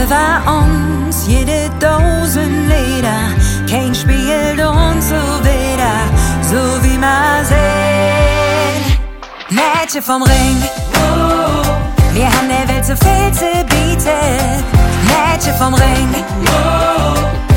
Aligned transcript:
Über 0.00 0.42
uns 0.50 1.26
jede 1.26 1.68
Dosen 1.78 2.66
Leder, 2.66 3.28
kein 3.68 3.94
spielt 3.94 4.58
uns 4.64 5.08
so 5.10 5.14
wieder, 5.44 5.94
so 6.40 6.82
wie 6.82 6.96
man 6.96 7.44
sehen. 7.44 8.98
Mädchen 9.50 10.02
vom 10.02 10.22
Ring, 10.22 10.62
wir 12.14 12.24
haben 12.24 12.48
der 12.48 12.66
Welt 12.74 12.86
so 12.86 12.94
viel 12.96 13.32
zu 13.32 13.44
bieten. 13.66 14.64
Mädchen 15.06 15.54
vom 15.58 15.74
Ring, 15.74 16.08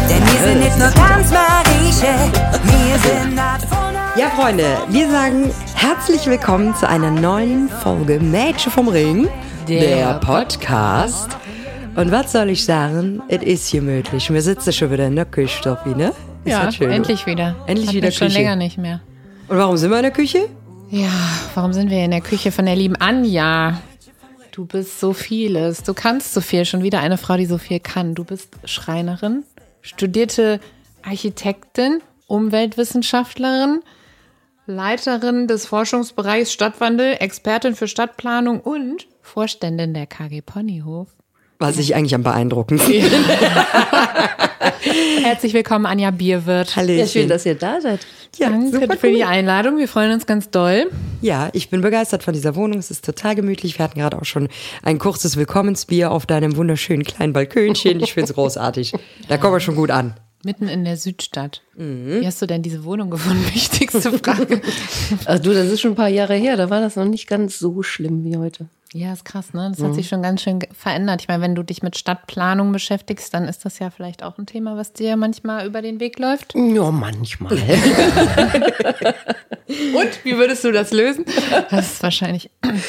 denn 0.10 0.22
wir 0.22 0.48
sind 0.48 0.60
nicht 0.60 0.78
nur 0.78 0.90
ganz 0.92 1.32
Marieche, 1.32 2.16
wir 2.64 3.00
sind 3.00 3.40
Art 3.40 3.62
von 3.62 3.96
Ja, 4.18 4.30
Freunde, 4.32 4.78
wir 4.90 5.10
sagen 5.10 5.52
herzlich 5.76 6.26
willkommen 6.28 6.76
zu 6.76 6.88
einer 6.88 7.12
neuen 7.12 7.70
Folge 7.82 8.20
Mädchen 8.20 8.74
vom 8.74 8.90
Ring, 8.90 9.30
der, 9.68 10.16
Podcast. 10.16 11.30
Und 11.96 12.12
was 12.12 12.34
soll 12.34 12.49
ich 12.49 12.65
sagen? 12.65 13.24
Es 13.29 13.41
ist 13.41 13.71
gemütlich. 13.71 14.29
Wir 14.29 14.41
sitzen 14.41 14.74
schon 14.74 14.91
wieder 14.91 15.07
in 15.07 15.15
der 15.15 15.24
Küche, 15.26 15.57
Stoppi, 15.57 15.96
ne? 15.96 16.10
Ist 16.43 16.52
Ja, 16.52 16.70
schön, 16.70 16.91
endlich 16.91 17.26
wieder. 17.26 17.55
Endlich 17.68 17.87
Hatten 17.87 17.96
wieder 17.98 18.07
wir 18.07 18.12
schon 18.12 18.27
Küche. 18.27 18.40
länger 18.40 18.55
nicht 18.57 18.77
mehr. 18.77 18.99
Und 19.48 19.57
warum 19.57 19.77
sind 19.77 19.91
wir 19.91 19.98
in 19.98 20.04
der 20.04 20.12
Küche? 20.12 20.49
Ja, 20.90 21.07
warum 21.54 21.71
sind 21.71 21.90
wir 21.90 22.04
in 22.04 22.12
der 22.12 22.20
Küche 22.20 22.52
von 22.52 22.65
der 22.65 22.76
lieben 22.76 22.98
Anja? 22.98 23.79
Du 24.52 24.65
bist 24.65 24.99
so 24.99 25.13
vieles. 25.13 25.84
Du 25.84 25.93
kannst 25.93 26.34
so 26.34 26.41
viel. 26.41 26.65
Schon 26.65 26.84
wieder 26.84 26.99
eine 26.99 27.18
Frau, 27.18 27.37
die 27.37 27.46
so 27.46 27.57
viel 27.57 27.79
kann. 27.79 28.13
Du 28.13 28.26
bist 28.26 28.49
Schreinerin, 28.65 29.43
studierte 29.82 30.59
Architektin, 31.02 32.02
Umweltwissenschaftlerin, 32.27 33.80
Leiterin 34.65 35.48
des 35.48 35.65
Forschungsbereichs 35.65 36.52
Stadtwandel, 36.52 37.15
Expertin 37.20 37.74
für 37.74 37.87
Stadtplanung 37.87 38.59
und 38.59 39.07
Vorständin 39.21 39.93
der 39.93 40.07
KG 40.07 40.41
Ponyhof. 40.41 41.15
Was 41.58 41.78
ich 41.78 41.96
eigentlich 41.96 42.16
am 42.16 42.24
beeindruckendsten 42.24 42.94
Herzlich 45.24 45.54
willkommen, 45.54 45.86
Anja 45.86 46.12
Bierwirt. 46.12 46.76
Hallöchen. 46.76 47.00
Ja, 47.00 47.08
schön, 47.08 47.30
dass 47.30 47.46
ihr 47.46 47.56
da 47.56 47.82
seid. 47.82 48.06
ja, 48.38 48.50
Danke 48.50 48.72
super 48.78 48.98
für 48.98 49.08
die 49.08 49.16
cool. 49.18 49.24
Einladung. 49.24 49.78
Wir 49.78 49.88
freuen 49.88 50.12
uns 50.12 50.26
ganz 50.26 50.50
doll. 50.50 50.92
Ja, 51.22 51.50
ich 51.54 51.70
bin 51.70 51.82
begeistert 51.82 52.24
von 52.24 52.34
dieser 52.34 52.56
Wohnung. 52.56 52.78
Es 52.78 52.92
ist 52.92 53.04
total 53.06 53.36
gemütlich. 53.36 53.78
Wir 53.80 53.86
hatten 53.86 54.00
gerade 54.00 54.18
auch 54.18 54.26
schon 54.26 54.50
ein 54.84 55.00
kurzes 55.00 55.38
Willkommensbier 55.38 56.12
auf 56.12 56.26
deinem 56.26 56.56
wunderschönen 56.58 57.04
kleinen 57.04 57.34
Balkönchen. 57.34 58.00
Ich 58.02 58.14
finde 58.14 58.30
es 58.30 58.36
großartig. 58.36 58.94
Da 59.28 59.38
kommen 59.38 59.54
wir 59.54 59.60
schon 59.60 59.76
gut 59.76 59.92
an. 59.92 60.14
Mitten 60.44 60.68
in 60.68 60.84
der 60.86 60.98
Südstadt. 60.98 61.64
Wie 61.76 62.26
hast 62.26 62.40
du 62.42 62.46
denn 62.46 62.62
diese 62.62 62.84
Wohnung 62.84 63.10
gefunden? 63.10 63.44
Wichtigste 63.54 64.12
Frage. 64.20 64.62
Ach 65.26 65.40
du, 65.40 65.53
das 65.53 65.68
ist 65.70 65.81
schon 65.81 65.94
ein 65.94 65.96
paar 65.96 66.09
Jahre 66.09 66.36
her, 66.36 66.56
da 66.58 66.70
war 66.70 66.81
das 66.81 66.96
noch 66.98 67.06
nicht 67.06 67.28
ganz 67.28 67.58
so 67.58 67.81
schlimm 67.81 68.24
wie 68.24 68.38
heute. 68.38 68.68
Ja, 68.96 69.12
ist 69.12 69.25
krass, 69.25 69.53
ne? 69.53 69.74
Das 69.75 69.85
hat 69.85 69.94
sich 69.94 70.07
schon 70.07 70.22
ganz 70.22 70.41
schön 70.41 70.59
verändert. 70.72 71.22
Ich 71.22 71.28
meine, 71.28 71.44
wenn 71.44 71.53
du 71.53 71.63
dich 71.63 71.84
mit 71.84 71.97
Stadtplanung 71.97 72.72
beschäftigst, 72.72 73.34
dann 73.34 73.44
ist 73.44 73.66
das 73.66 73.78
ja 73.79 73.90
vielleicht 73.90 74.24
auch 74.24 74.38
ein 74.38 74.46
Thema, 74.46 74.78
was 74.78 74.94
dir 74.94 75.18
manchmal 75.18 75.68
über 75.68 75.81
den 75.81 76.00
Weg 76.00 76.18
läuft. 76.18 76.56
Ja, 76.56 76.92
manchmal. 76.92 77.52
Und 79.68 80.24
wie 80.24 80.38
würdest 80.38 80.64
du 80.64 80.72
das 80.72 80.94
lösen? 80.94 81.25
Das 81.70 81.92
ist 81.92 82.03
wahrscheinlich 82.03 82.50
ein 82.62 82.81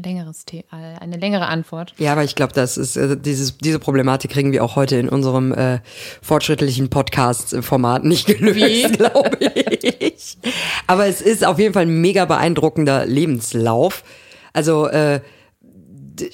längeres 0.00 0.44
The 0.48 0.62
eine 0.70 1.16
längere 1.16 1.46
Antwort. 1.46 1.94
Ja, 1.98 2.12
aber 2.12 2.22
ich 2.22 2.36
glaube, 2.36 2.52
das 2.52 2.76
ist 2.76 2.96
äh, 2.96 3.16
dieses, 3.16 3.58
diese 3.58 3.80
Problematik 3.80 4.30
kriegen 4.30 4.52
wir 4.52 4.62
auch 4.62 4.76
heute 4.76 4.98
in 4.98 5.08
unserem 5.08 5.52
äh, 5.52 5.80
fortschrittlichen 6.22 6.90
Podcast-Format 6.90 8.04
nicht 8.04 8.26
gelöst, 8.26 8.54
Wie? 8.56 8.82
glaube 8.92 9.36
ich. 9.40 10.38
Aber 10.86 11.06
es 11.06 11.20
ist 11.20 11.44
auf 11.44 11.58
jeden 11.58 11.74
Fall 11.74 11.86
ein 11.86 12.00
mega 12.00 12.24
beeindruckender 12.24 13.04
Lebenslauf. 13.04 14.04
Also 14.52 14.86
äh, 14.86 15.20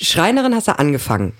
Schreinerin 0.00 0.54
hast 0.54 0.68
du 0.68 0.78
angefangen. 0.78 1.32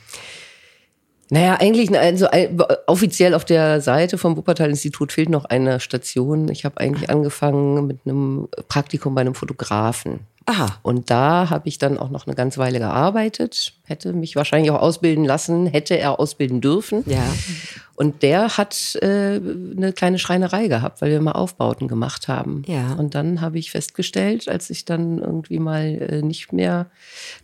naja, 1.31 1.57
eigentlich, 1.61 1.97
also 1.99 2.27
äh, 2.27 2.49
offiziell 2.87 3.35
auf 3.35 3.45
der 3.45 3.81
Seite 3.81 4.19
vom 4.19 4.37
Wuppertal-Institut 4.37 5.13
fehlt 5.13 5.29
noch 5.29 5.45
eine 5.45 5.81
Station. 5.81 6.49
Ich 6.49 6.65
habe 6.65 6.79
eigentlich 6.79 7.11
angefangen 7.11 7.87
mit 7.87 8.01
einem 8.05 8.49
Praktikum 8.69 9.15
bei 9.15 9.23
einem 9.23 9.35
Fotografen. 9.35 10.21
Aha. 10.47 10.79
Und 10.83 11.11
da 11.11 11.51
habe 11.51 11.69
ich 11.69 11.79
dann 11.79 11.99
auch 11.99 12.11
noch 12.11 12.27
eine 12.27 12.37
ganze 12.37 12.59
Weile 12.59 12.79
gearbeitet, 12.79 13.73
hätte 13.85 14.13
mich 14.13 14.37
wahrscheinlich 14.37 14.71
auch 14.71 14.81
ausbilden 14.81 15.25
lassen, 15.25 15.67
hätte 15.67 15.99
er 15.99 16.21
ausbilden 16.21 16.61
dürfen. 16.61 17.03
Ja. 17.07 17.25
Und 17.97 18.23
der 18.23 18.59
hat 18.59 18.97
äh, 19.01 19.41
eine 19.41 19.93
kleine 19.95 20.19
Schreinerei 20.19 20.69
gehabt, 20.69 21.01
weil 21.01 21.11
wir 21.11 21.21
mal 21.21 21.33
Aufbauten 21.33 21.89
gemacht 21.89 22.29
haben. 22.29 22.63
Ja. 22.67 22.93
Und 22.93 23.15
dann 23.15 23.41
habe 23.41 23.59
ich 23.59 23.71
festgestellt, 23.71 24.49
als 24.49 24.69
ich 24.69 24.85
dann 24.85 25.19
irgendwie 25.19 25.59
mal 25.59 25.85
äh, 25.85 26.23
nicht 26.23 26.53
mehr 26.53 26.87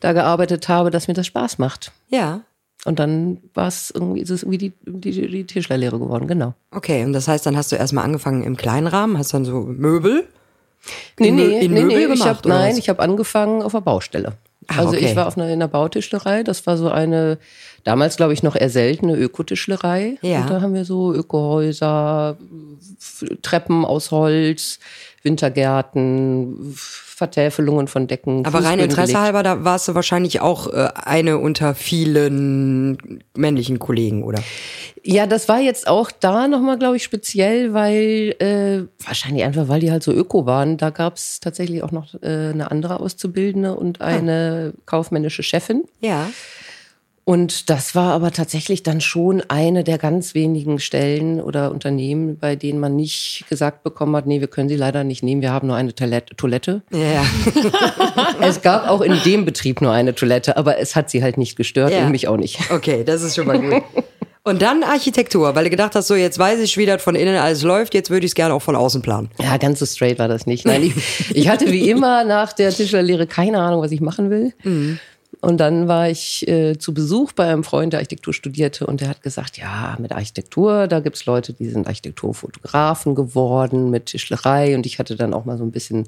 da 0.01 0.13
gearbeitet 0.13 0.69
habe, 0.69 0.91
dass 0.91 1.09
mir 1.09 1.15
das 1.15 1.27
Spaß 1.27 1.59
macht. 1.59 1.93
Ja. 2.11 2.43
Und 2.85 2.99
dann 2.99 3.39
war 3.55 3.69
es 3.69 3.93
irgendwie, 3.95 4.21
ist 4.21 4.31
es 4.31 4.43
irgendwie 4.43 4.59
die, 4.59 4.73
die, 4.85 5.29
die 5.29 5.45
Tischlerlehre 5.45 5.99
geworden, 5.99 6.27
genau. 6.27 6.55
Okay, 6.71 7.05
und 7.05 7.13
das 7.13 7.29
heißt, 7.29 7.47
dann 7.47 7.57
hast 7.57 7.73
du 7.73 7.77
erstmal 7.77 8.05
angefangen 8.05 8.43
im 8.43 8.57
kleinen 8.57 8.89
Rahmen, 8.89 9.17
hast 9.17 9.33
dann 9.33 9.45
so 9.45 9.61
Möbel? 9.61 10.29
Nee, 11.19 11.31
nee, 11.31 11.61
in 11.61 11.73
nee, 11.73 11.83
Möbel 11.83 11.97
nee 11.97 12.05
ich 12.05 12.11
gemacht, 12.13 12.29
hab, 12.29 12.47
oder 12.47 12.59
nein, 12.59 12.73
was? 12.73 12.79
ich 12.79 12.89
habe 12.89 13.01
angefangen 13.01 13.63
auf 13.63 13.73
der 13.73 13.81
Baustelle. 13.81 14.33
Ah, 14.69 14.79
also 14.79 14.91
okay. 14.91 15.07
ich 15.07 15.17
war 15.17 15.27
auf 15.27 15.37
einer, 15.37 15.47
in 15.47 15.55
einer 15.55 15.69
Bautischlerei, 15.69 16.43
das 16.43 16.67
war 16.67 16.77
so 16.77 16.91
eine, 16.91 17.39
damals 17.85 18.17
glaube 18.17 18.33
ich 18.33 18.43
noch 18.43 18.55
eher 18.55 18.71
seltene 18.71 19.17
Ökotischlerei. 19.17 20.19
Ja. 20.23 20.43
Und 20.43 20.51
da 20.51 20.61
haben 20.61 20.75
wir 20.75 20.85
so 20.85 21.13
Ökohäuser, 21.13 22.37
Treppen 23.43 23.85
aus 23.85 24.11
Holz, 24.11 24.79
Wintergärten, 25.23 26.75
Vertäfelungen 26.75 27.87
von 27.87 28.09
Decken. 28.09 28.45
Aber 28.45 28.65
rein 28.65 28.81
Interesse 28.81 29.21
halber, 29.21 29.43
da 29.43 29.65
warst 29.65 29.87
du 29.87 29.95
wahrscheinlich 29.95 30.41
auch 30.41 30.73
äh, 30.73 30.89
eine 30.95 31.39
unter 31.39 31.75
vielen 31.75 33.23
männlichen 33.37 33.79
Kollegen, 33.79 34.25
oder? 34.25 34.43
Ja, 35.05 35.27
das 35.27 35.49
war 35.49 35.61
jetzt 35.61 35.87
auch 35.87 36.11
da 36.11 36.49
nochmal, 36.49 36.79
glaube 36.79 36.97
ich, 36.97 37.05
speziell, 37.05 37.75
weil 37.75 38.35
äh, 38.39 38.87
wahrscheinlich 39.05 39.45
einfach, 39.45 39.69
weil 39.69 39.81
die 39.81 39.91
halt 39.91 40.03
so 40.03 40.13
öko 40.13 40.47
waren. 40.47 40.77
Da 40.77 40.91
gab 40.91 41.17
es 41.17 41.41
tatsächlich 41.41 41.83
auch 41.83 41.93
noch 41.93 42.15
äh, 42.23 42.51
eine 42.51 42.71
andere 42.71 43.01
Auszubildende 43.01 43.75
und 43.75 44.01
eine 44.01 44.75
kaufmännische 44.87 45.43
Chefin. 45.43 45.85
Ja. 46.01 46.29
Und 47.25 47.71
das 47.71 47.95
war 47.95 48.13
aber 48.15 48.33
tatsächlich 48.33 48.83
dann 48.83 49.01
schon 49.01 49.43
eine 49.49 49.85
der 49.85 49.99
ganz 49.99 50.35
wenigen 50.35 50.81
Stellen 50.81 51.41
oder 51.41 51.71
Unternehmen, 51.71 52.37
bei 52.37 52.57
denen 52.57 52.81
man 52.81 52.97
nicht 52.97 53.45
gesagt 53.49 53.85
bekommen 53.85 54.17
hat, 54.17 54.27
nee, 54.27 54.41
wir 54.41 54.49
können 54.49 54.69
sie 54.69 54.75
leider 54.75 55.05
nicht 55.05 55.23
nehmen, 55.23 55.41
wir 55.41 55.53
haben 55.53 55.69
nur 55.69 55.77
eine 55.77 55.95
Toilette. 55.95 56.83
Ja. 56.91 57.25
Es 58.41 58.61
gab 58.61 58.89
auch 58.89 59.01
in 59.03 59.17
dem 59.25 59.45
Betrieb 59.45 59.81
nur 59.81 59.93
eine 59.93 60.15
Toilette, 60.17 60.57
aber 60.57 60.79
es 60.79 60.97
hat 60.97 61.11
sie 61.11 61.23
halt 61.23 61.39
nicht 61.39 61.55
gestört 61.57 61.93
Ja. 61.93 62.05
und 62.07 62.11
mich 62.11 62.27
auch 62.27 62.37
nicht. 62.37 62.59
Okay, 62.73 63.05
das 63.05 63.23
ist 63.23 63.37
schon 63.37 63.47
mal 63.47 63.59
gut. 63.61 63.83
Und 64.45 64.61
dann 64.61 64.83
Architektur, 64.83 65.55
weil 65.55 65.63
du 65.65 65.71
gedacht 65.71 65.95
hast, 65.95 66.09
so 66.09 66.17
jetzt 66.17 66.37
weiß 66.37 66.59
ich, 66.59 66.77
wie 66.77 66.85
das 66.87 67.01
von 67.01 67.15
innen 67.15 67.37
alles 67.37 67.63
läuft, 67.63 67.95
jetzt 67.95 68.11
würde 68.11 68.27
ich 68.27 68.33
es 68.33 68.35
gerne 68.35 68.53
auch 68.53 68.63
von 68.63 68.75
außen 68.75 69.01
planen. 69.01 69.31
Ja, 69.41 69.57
ganz 69.57 69.79
so 69.79 69.87
straight 69.87 70.19
war 70.19 70.27
das 70.27 70.47
nicht. 70.47 70.67
Nein, 70.67 70.83
ich, 70.83 71.31
ich 71.37 71.49
hatte 71.49 71.71
wie 71.71 71.89
immer 71.89 72.25
nach 72.25 72.53
der 72.53 72.71
Tischlerlehre 72.73 73.29
keine 73.29 73.61
Ahnung, 73.61 73.81
was 73.83 73.93
ich 73.93 74.01
machen 74.01 74.31
will. 74.31 74.53
Und 75.43 75.59
dann 75.59 75.89
war 75.89 76.09
ich 76.09 76.47
äh, 76.47 76.79
zu 76.79 76.95
Besuch 76.95 77.33
bei 77.33 77.49
einem 77.49 77.65
Freund, 77.65 77.93
der 77.93 77.99
Architektur 77.99 78.33
studierte, 78.33 78.87
und 78.87 79.01
der 79.01 79.09
hat 79.09 79.23
gesagt, 79.23 79.59
ja, 79.59 79.97
mit 79.99 80.13
Architektur, 80.13 80.87
da 80.87 81.01
gibt's 81.01 81.27
Leute, 81.27 81.53
die 81.53 81.69
sind 81.69 81.89
Architekturfotografen 81.89 83.17
geworden 83.17 83.91
mit 83.91 84.07
Tischlerei. 84.07 84.77
Und 84.77 84.87
ich 84.87 85.01
hatte 85.01 85.17
dann 85.17 85.35
auch 85.35 85.45
mal 85.45 85.59
so 85.59 85.65
ein 85.65 85.73
bisschen 85.73 86.07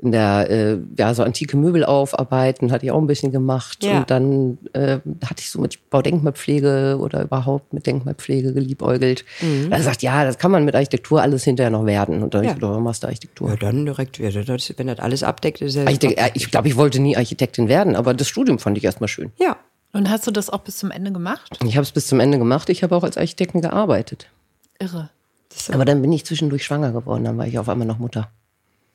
in 0.00 0.12
der, 0.12 0.48
äh, 0.48 0.78
ja, 0.96 1.12
so 1.12 1.24
antike 1.24 1.56
Möbel 1.56 1.84
aufarbeiten, 1.84 2.70
hatte 2.70 2.86
ich 2.86 2.92
auch 2.92 3.00
ein 3.00 3.08
bisschen 3.08 3.32
gemacht. 3.32 3.82
Ja. 3.82 3.98
Und 3.98 4.10
dann 4.10 4.58
äh, 4.72 5.00
hatte 5.24 5.40
ich 5.40 5.50
so 5.50 5.60
mit 5.60 5.90
Baudenkmalpflege 5.90 6.98
oder 7.00 7.22
überhaupt 7.22 7.72
mit 7.72 7.86
Denkmalpflege 7.86 8.52
geliebäugelt. 8.52 9.24
Mhm. 9.40 9.72
Er 9.72 9.82
sagt, 9.82 10.02
ja, 10.02 10.24
das 10.24 10.38
kann 10.38 10.52
man 10.52 10.64
mit 10.64 10.76
Architektur 10.76 11.20
alles 11.20 11.42
hinterher 11.42 11.70
noch 11.70 11.84
werden. 11.84 12.22
Und 12.22 12.34
dann 12.34 12.44
Ja. 12.44 12.50
ich 12.50 12.54
gedacht, 12.56 12.80
machst 12.80 13.02
du 13.02 13.08
Architektur. 13.08 13.48
Ja, 13.50 13.56
dann 13.56 13.84
direkt, 13.86 14.18
ja, 14.18 14.30
das, 14.30 14.72
wenn 14.76 14.86
das 14.86 15.00
alles 15.00 15.22
abdeckt, 15.24 15.60
ist 15.62 15.74
ja. 15.74 15.82
Architekt, 15.84 16.18
äh, 16.18 16.30
ich 16.34 16.48
glaube, 16.50 16.68
ich 16.68 16.76
wollte 16.76 17.00
nie 17.00 17.16
Architektin 17.16 17.68
werden, 17.68 17.96
aber 17.96 18.14
das 18.14 18.28
Studium 18.28 18.58
fand 18.60 18.78
ich 18.78 18.84
erstmal 18.84 19.08
schön. 19.08 19.32
Ja. 19.38 19.56
Und 19.92 20.10
hast 20.10 20.26
du 20.26 20.30
das 20.30 20.50
auch 20.50 20.60
bis 20.60 20.76
zum 20.76 20.90
Ende 20.90 21.10
gemacht? 21.10 21.58
Ich 21.64 21.76
habe 21.76 21.82
es 21.82 21.90
bis 21.92 22.06
zum 22.06 22.20
Ende 22.20 22.38
gemacht. 22.38 22.68
Ich 22.68 22.82
habe 22.82 22.94
auch 22.94 23.02
als 23.02 23.16
Architektin 23.16 23.62
gearbeitet. 23.62 24.28
Irre. 24.78 25.10
Aber 25.72 25.84
dann 25.84 26.02
bin 26.02 26.12
ich 26.12 26.24
zwischendurch 26.24 26.64
schwanger 26.64 26.92
geworden. 26.92 27.24
Dann 27.24 27.38
war 27.38 27.46
ich 27.46 27.58
auf 27.58 27.68
einmal 27.68 27.86
noch 27.88 27.98
Mutter. 27.98 28.28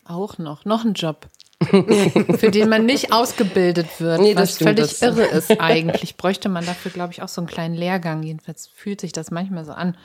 Auch 0.05 0.37
noch. 0.37 0.65
Noch 0.65 0.83
ein 0.85 0.93
Job. 0.93 1.27
für 1.69 2.51
den 2.51 2.67
man 2.67 2.85
nicht 2.85 3.13
ausgebildet 3.13 3.87
wird, 3.99 4.19
Nee, 4.19 4.33
das 4.33 4.41
was 4.49 4.55
stimmt, 4.55 4.79
völlig 4.79 4.99
das- 4.99 5.01
irre 5.01 5.23
ist 5.23 5.61
eigentlich. 5.61 6.17
Bräuchte 6.17 6.49
man 6.49 6.65
dafür, 6.65 6.91
glaube 6.91 7.13
ich, 7.13 7.21
auch 7.21 7.29
so 7.29 7.39
einen 7.39 7.47
kleinen 7.47 7.73
Lehrgang. 7.73 8.21
Jedenfalls 8.23 8.67
fühlt 8.75 8.99
sich 8.99 9.13
das 9.13 9.31
manchmal 9.31 9.63
so 9.63 9.71
an. 9.71 9.95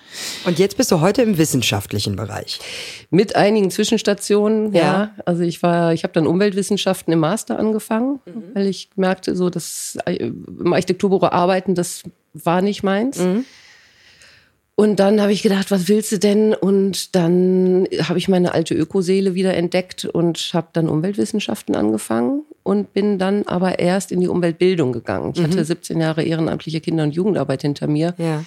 Und 0.45 0.61
jetzt 0.61 0.77
bist 0.77 0.93
du 0.93 1.01
heute 1.01 1.23
im 1.23 1.37
wissenschaftlichen 1.37 2.15
Bereich. 2.15 2.61
Mit 3.11 3.35
einigen 3.35 3.73
Zwischenstationen, 3.73 4.73
ja. 4.73 4.83
Ja. 4.83 5.11
Also 5.25 5.43
ich 5.43 5.61
war, 5.65 5.93
ich 5.93 6.05
habe 6.05 6.13
dann 6.13 6.29
Umweltwissenschaften 6.29 7.13
im 7.13 7.19
Master 7.19 7.59
angefangen, 7.59 8.21
weil 8.55 8.67
ich 8.69 8.91
merkte, 8.95 9.35
so 9.35 9.51
das 9.51 9.99
äh, 10.07 10.15
im 10.15 10.73
Architekturbüro 10.73 11.27
arbeiten, 11.27 11.75
das 11.75 12.05
war 12.35 12.63
nicht 12.63 12.85
meins. 12.85 13.19
Und 14.81 15.01
dann 15.01 15.21
habe 15.21 15.33
ich 15.33 15.43
gedacht, 15.43 15.73
was 15.73 15.89
willst 15.89 16.13
du 16.13 16.21
denn? 16.21 16.55
Und 16.55 17.17
dann 17.17 17.89
habe 18.01 18.17
ich 18.21 18.29
meine 18.29 18.55
alte 18.55 18.75
Ökoseele 18.77 19.35
wieder 19.35 19.55
entdeckt 19.55 20.05
und 20.05 20.51
habe 20.53 20.69
dann 20.73 20.89
Umweltwissenschaften 20.89 21.75
angefangen 21.75 22.45
und 22.63 22.93
bin 22.93 23.19
dann 23.19 23.43
aber 23.49 23.81
erst 23.81 24.13
in 24.13 24.21
die 24.21 24.29
Umweltbildung 24.29 24.93
gegangen. 24.93 25.33
Ich 25.35 25.43
hatte 25.43 25.65
17 25.65 26.01
Jahre 26.01 26.23
ehrenamtliche 26.23 26.81
Kinder- 26.81 27.03
und 27.03 27.11
Jugendarbeit 27.13 27.63
hinter 27.63 27.89
mir 27.89 28.15
Ja. 28.19 28.45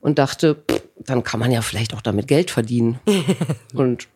und 0.00 0.18
dachte, 0.18 0.54
pff, 0.70 0.80
dann 1.04 1.22
kann 1.22 1.38
man 1.38 1.50
ja 1.52 1.60
vielleicht 1.60 1.92
auch 1.92 2.00
damit 2.00 2.28
Geld 2.28 2.50
verdienen. 2.50 2.98
und 3.74 4.08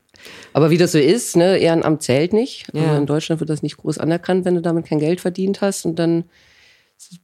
aber 0.54 0.70
wie 0.70 0.78
das 0.78 0.92
so 0.92 0.98
ist, 0.98 1.36
ne, 1.36 1.58
Ehrenamt 1.58 2.02
zählt 2.02 2.32
nicht. 2.32 2.64
Also 2.72 2.86
Ja. 2.86 2.96
in 2.96 3.04
Deutschland 3.04 3.40
wird 3.40 3.50
das 3.50 3.62
nicht 3.62 3.76
groß 3.76 3.98
anerkannt, 3.98 4.46
wenn 4.46 4.54
du 4.54 4.62
damit 4.62 4.86
kein 4.86 5.00
Geld 5.00 5.20
verdient 5.20 5.60
hast. 5.60 5.84
Und 5.84 5.98
dann 5.98 6.24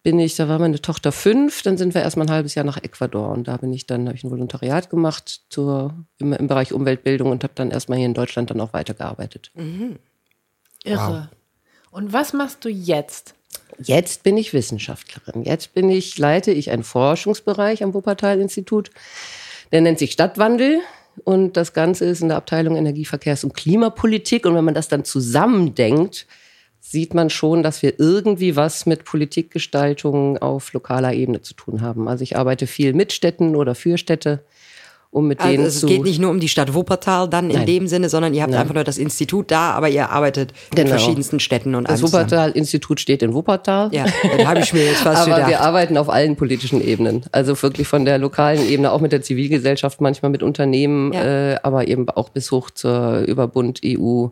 bin 0.02 0.18
ich, 0.18 0.36
da 0.36 0.48
war 0.48 0.58
meine 0.58 0.80
Tochter 0.80 1.12
fünf, 1.12 1.62
dann 1.62 1.76
sind 1.76 1.94
wir 1.94 2.02
erstmal 2.02 2.26
ein 2.26 2.32
halbes 2.32 2.54
Jahr 2.54 2.64
nach 2.64 2.82
Ecuador 2.82 3.30
und 3.30 3.48
da 3.48 3.56
bin 3.56 3.72
ich 3.72 3.86
dann, 3.86 4.06
habe 4.06 4.16
ich 4.16 4.24
ein 4.24 4.30
Volontariat 4.30 4.88
gemacht 4.88 5.42
zur, 5.50 5.94
im, 6.18 6.32
im 6.32 6.46
Bereich 6.46 6.72
Umweltbildung 6.72 7.30
und 7.30 7.42
habe 7.44 7.54
dann 7.56 7.70
erstmal 7.70 7.98
hier 7.98 8.06
in 8.06 8.14
Deutschland 8.14 8.50
dann 8.50 8.60
auch 8.60 8.72
weitergearbeitet. 8.72 9.50
Irre. 10.84 11.30
Und 11.90 12.12
was 12.12 12.32
machst 12.32 12.64
du 12.64 12.68
jetzt? 12.68 13.34
Jetzt 13.78 14.22
bin 14.22 14.36
ich 14.36 14.52
Wissenschaftlerin. 14.52 15.42
Jetzt 15.42 15.74
bin 15.74 15.90
ich, 15.90 16.18
leite 16.18 16.52
ich 16.52 16.70
einen 16.70 16.84
Forschungsbereich 16.84 17.82
am 17.82 17.94
Wuppertal-Institut. 17.94 18.90
Der 19.72 19.80
nennt 19.80 19.98
sich 19.98 20.12
Stadtwandel. 20.12 20.80
Und 21.22 21.56
das 21.56 21.72
Ganze 21.72 22.04
ist 22.04 22.20
in 22.20 22.28
der 22.28 22.36
Abteilung 22.36 22.76
Energie, 22.76 23.04
Verkehrs- 23.04 23.44
und 23.44 23.54
Klimapolitik. 23.54 24.46
Und 24.46 24.54
wenn 24.54 24.64
man 24.64 24.74
das 24.74 24.88
dann 24.88 25.04
zusammendenkt, 25.04 26.26
sieht 26.86 27.14
man 27.14 27.31
schon, 27.31 27.62
dass 27.62 27.82
wir 27.82 27.98
irgendwie 27.98 28.56
was 28.56 28.84
mit 28.84 29.04
Politikgestaltung 29.04 30.38
auf 30.38 30.72
lokaler 30.75 31.14
Ebene 31.14 31.40
zu 31.40 31.54
tun 31.54 31.81
haben. 31.81 32.08
Also 32.08 32.22
ich 32.22 32.36
arbeite 32.36 32.66
viel 32.66 32.92
mit 32.92 33.12
Städten 33.12 33.56
oder 33.56 33.75
für 33.75 33.96
Städte, 33.96 34.40
um 35.10 35.26
mit 35.26 35.40
Also 35.40 35.50
denen 35.52 35.64
es 35.64 35.81
zu... 35.81 35.86
geht 35.86 36.02
nicht 36.02 36.20
nur 36.20 36.31
um 36.31 36.40
die 36.40 36.48
Stadt 36.48 36.75
Wuppertal 36.75 37.28
dann 37.28 37.48
in 37.48 37.56
Nein. 37.56 37.66
dem 37.66 37.86
Sinne, 37.88 38.08
sondern 38.10 38.34
ihr 38.34 38.42
habt 38.42 38.52
einfach 38.54 38.75
nur 38.75 38.84
das 38.84 38.98
Institut 38.98 39.50
da, 39.50 39.70
aber 39.70 39.88
ihr 39.88 40.10
arbeitet 40.10 40.52
in 40.72 40.76
Genau. 40.76 40.90
verschiedensten 40.90 41.40
Städten 41.40 41.75
und 41.75 41.88
das. 41.88 42.02
Wuppertal-Institut 42.02 43.00
steht 43.00 43.22
in 43.22 43.32
Wuppertal. 43.32 43.88
Ja, 43.92 44.04
das 44.36 44.46
habe 44.46 44.60
ich 44.60 44.72
mir 44.75 44.84
jetzt 44.84 45.00
fast 45.00 45.22
Aber 45.26 45.38
wir 45.38 45.44
gedacht. 45.46 45.62
arbeiten 45.62 45.96
auf 45.96 46.10
allen 46.10 46.36
politischen 46.36 46.82
Ebenen. 46.86 47.25
Also 47.32 47.60
wirklich 47.62 47.88
von 47.88 48.04
der 48.04 48.19
lokalen 48.19 48.64
Ebene, 48.69 48.92
auch 48.92 49.00
mit 49.00 49.10
der 49.12 49.22
Zivilgesellschaft, 49.22 50.00
manchmal 50.02 50.31
mit 50.31 50.42
Unternehmen, 50.42 51.12
Ja. 51.14 51.52
äh, 51.52 51.56
aber 51.62 51.88
eben 51.88 52.08
auch 52.10 52.28
bis 52.28 52.50
hoch 52.50 52.70
zur 52.70 53.20
Überbund, 53.20 53.81
EU, 53.84 54.26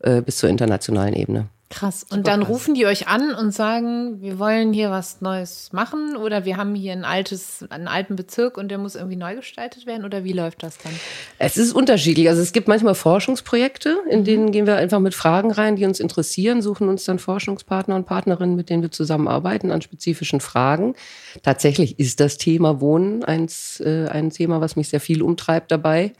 äh, 0.00 0.20
bis 0.20 0.36
zur 0.36 0.50
internationalen 0.50 1.14
Ebene. 1.14 1.46
Krass. 1.70 2.06
Und 2.08 2.26
dann 2.26 2.42
rufen 2.42 2.72
die 2.72 2.86
euch 2.86 3.08
an 3.08 3.34
und 3.34 3.52
sagen, 3.52 4.22
wir 4.22 4.38
wollen 4.38 4.72
hier 4.72 4.90
was 4.90 5.20
Neues 5.20 5.68
machen 5.72 6.16
oder 6.16 6.46
wir 6.46 6.56
haben 6.56 6.74
hier 6.74 6.92
ein 6.92 7.04
altes, 7.04 7.62
einen 7.68 7.88
alten 7.88 8.16
Bezirk 8.16 8.56
und 8.56 8.68
der 8.68 8.78
muss 8.78 8.94
irgendwie 8.94 9.16
neu 9.16 9.36
gestaltet 9.36 9.84
werden 9.84 10.06
oder 10.06 10.24
wie 10.24 10.32
läuft 10.32 10.62
das 10.62 10.78
dann? 10.78 10.92
Es 11.38 11.58
ist 11.58 11.72
unterschiedlich. 11.72 12.30
Also 12.30 12.40
es 12.40 12.52
gibt 12.52 12.68
manchmal 12.68 12.94
Forschungsprojekte, 12.94 13.98
in 14.08 14.24
denen 14.24 14.50
gehen 14.50 14.66
wir 14.66 14.76
einfach 14.76 14.98
mit 14.98 15.14
Fragen 15.14 15.50
rein, 15.50 15.76
die 15.76 15.84
uns 15.84 16.00
interessieren, 16.00 16.62
suchen 16.62 16.88
uns 16.88 17.04
dann 17.04 17.18
Forschungspartner 17.18 17.96
und 17.96 18.06
Partnerinnen, 18.06 18.56
mit 18.56 18.70
denen 18.70 18.82
wir 18.82 18.90
zusammenarbeiten 18.90 19.70
an 19.70 19.82
spezifischen 19.82 20.40
Fragen. 20.40 20.94
Tatsächlich 21.42 21.98
ist 21.98 22.20
das 22.20 22.38
Thema 22.38 22.80
Wohnen 22.80 23.24
eins, 23.24 23.80
äh, 23.80 24.08
ein 24.08 24.30
Thema, 24.30 24.62
was 24.62 24.76
mich 24.76 24.88
sehr 24.88 25.00
viel 25.00 25.20
umtreibt 25.20 25.70
dabei. 25.70 26.12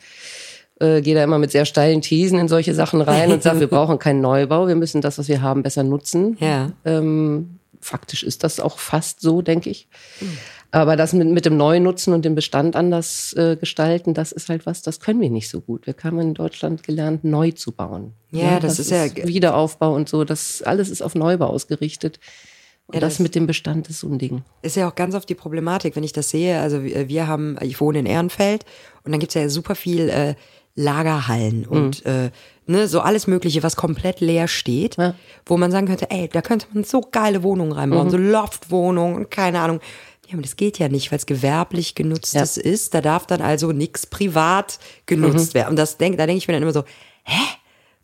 Äh, 0.80 1.02
gehe 1.02 1.14
da 1.14 1.24
immer 1.24 1.38
mit 1.38 1.50
sehr 1.50 1.64
steilen 1.64 2.02
Thesen 2.02 2.38
in 2.38 2.46
solche 2.48 2.72
Sachen 2.74 3.00
rein 3.00 3.32
und 3.32 3.42
sage, 3.42 3.60
wir 3.60 3.66
brauchen 3.76 3.98
keinen 3.98 4.20
Neubau, 4.20 4.68
wir 4.68 4.76
müssen 4.76 5.00
das, 5.00 5.18
was 5.18 5.26
wir 5.28 5.42
haben, 5.42 5.62
besser 5.64 5.82
nutzen. 5.82 6.36
Ja. 6.40 6.70
Ähm, 6.84 7.58
faktisch 7.80 8.22
ist 8.22 8.44
das 8.44 8.60
auch 8.60 8.78
fast 8.78 9.20
so, 9.20 9.42
denke 9.42 9.70
ich. 9.70 9.88
Aber 10.70 10.96
das 10.96 11.12
mit, 11.14 11.26
mit 11.28 11.46
dem 11.46 11.56
Neunutzen 11.56 12.12
und 12.12 12.24
dem 12.24 12.34
Bestand 12.34 12.76
anders 12.76 13.32
äh, 13.32 13.56
gestalten, 13.56 14.12
das 14.14 14.32
ist 14.32 14.48
halt 14.50 14.66
was, 14.66 14.82
das 14.82 15.00
können 15.00 15.20
wir 15.20 15.30
nicht 15.30 15.48
so 15.48 15.60
gut. 15.62 15.86
Wir 15.86 15.94
haben 16.04 16.20
in 16.20 16.34
Deutschland 16.34 16.82
gelernt, 16.82 17.24
neu 17.24 17.52
zu 17.52 17.72
bauen. 17.72 18.12
Ja, 18.30 18.60
das 18.60 18.78
ist 18.78 18.90
ja- 18.90 19.06
Wiederaufbau 19.16 19.94
und 19.94 20.08
so. 20.08 20.24
Das 20.24 20.62
alles 20.62 20.90
ist 20.90 21.00
auf 21.02 21.14
Neubau 21.14 21.46
ausgerichtet. 21.46 22.20
Und 22.86 22.94
Ja, 22.96 23.00
das, 23.00 23.14
das- 23.14 23.20
mit 23.20 23.34
dem 23.34 23.46
Bestand 23.46 23.88
ist 23.88 24.00
so 24.00 24.08
ein 24.08 24.18
Ding. 24.18 24.42
ist 24.62 24.76
ja 24.76 24.88
auch 24.88 24.94
ganz 24.94 25.14
oft 25.14 25.28
die 25.28 25.34
Problematik, 25.34 25.96
wenn 25.96 26.04
ich 26.04 26.12
das 26.12 26.30
sehe. 26.30 26.60
Also 26.60 26.84
wir 26.84 27.08
wir 27.08 27.26
haben, 27.26 27.56
ich 27.62 27.80
wohne 27.80 27.98
in 28.00 28.06
Ehrenfeld 28.06 28.64
und 29.04 29.12
dann 29.12 29.20
gibt's 29.20 29.34
ja 29.34 29.48
super 29.48 29.74
viel 29.74 30.08
äh, 30.10 30.34
Lagerhallen 30.78 31.66
und 31.66 32.06
äh, 32.06 32.30
ne, 32.66 32.86
so 32.86 33.00
alles 33.00 33.26
Mögliche, 33.26 33.62
was 33.64 33.74
komplett 33.74 34.20
leer 34.20 34.46
steht, 34.46 34.96
Ja. 34.96 35.14
wo 35.44 35.56
man 35.56 35.72
sagen 35.72 35.88
könnte, 35.88 36.10
ey, 36.10 36.28
da 36.32 36.40
könnte 36.40 36.66
man 36.72 36.84
so 36.84 37.00
geile 37.00 37.42
Wohnungen 37.42 37.72
reinbauen, 37.72 38.10
so 38.10 38.16
Loftwohnungen 38.16 39.16
und 39.16 39.30
keine 39.30 39.60
Ahnung. 39.60 39.80
Ja, 40.28 40.34
aber 40.34 40.42
das 40.42 40.56
geht 40.56 40.78
ja 40.78 40.88
nicht, 40.88 41.10
weil 41.10 41.18
es 41.18 41.26
gewerblich 41.26 41.94
genutztes 41.94 42.56
ist. 42.58 42.94
Da 42.94 43.00
darf 43.00 43.26
dann 43.26 43.40
also 43.40 43.72
nichts 43.72 44.06
privat 44.06 44.78
genutzt 45.06 45.54
werden. 45.54 45.70
Und 45.70 45.76
das 45.76 45.96
denk, 45.96 46.16
da 46.18 46.26
denke 46.26 46.38
ich 46.38 46.46
mir 46.48 46.54
dann 46.54 46.62
immer 46.62 46.72
so, 46.72 46.84
hä? 47.24 47.40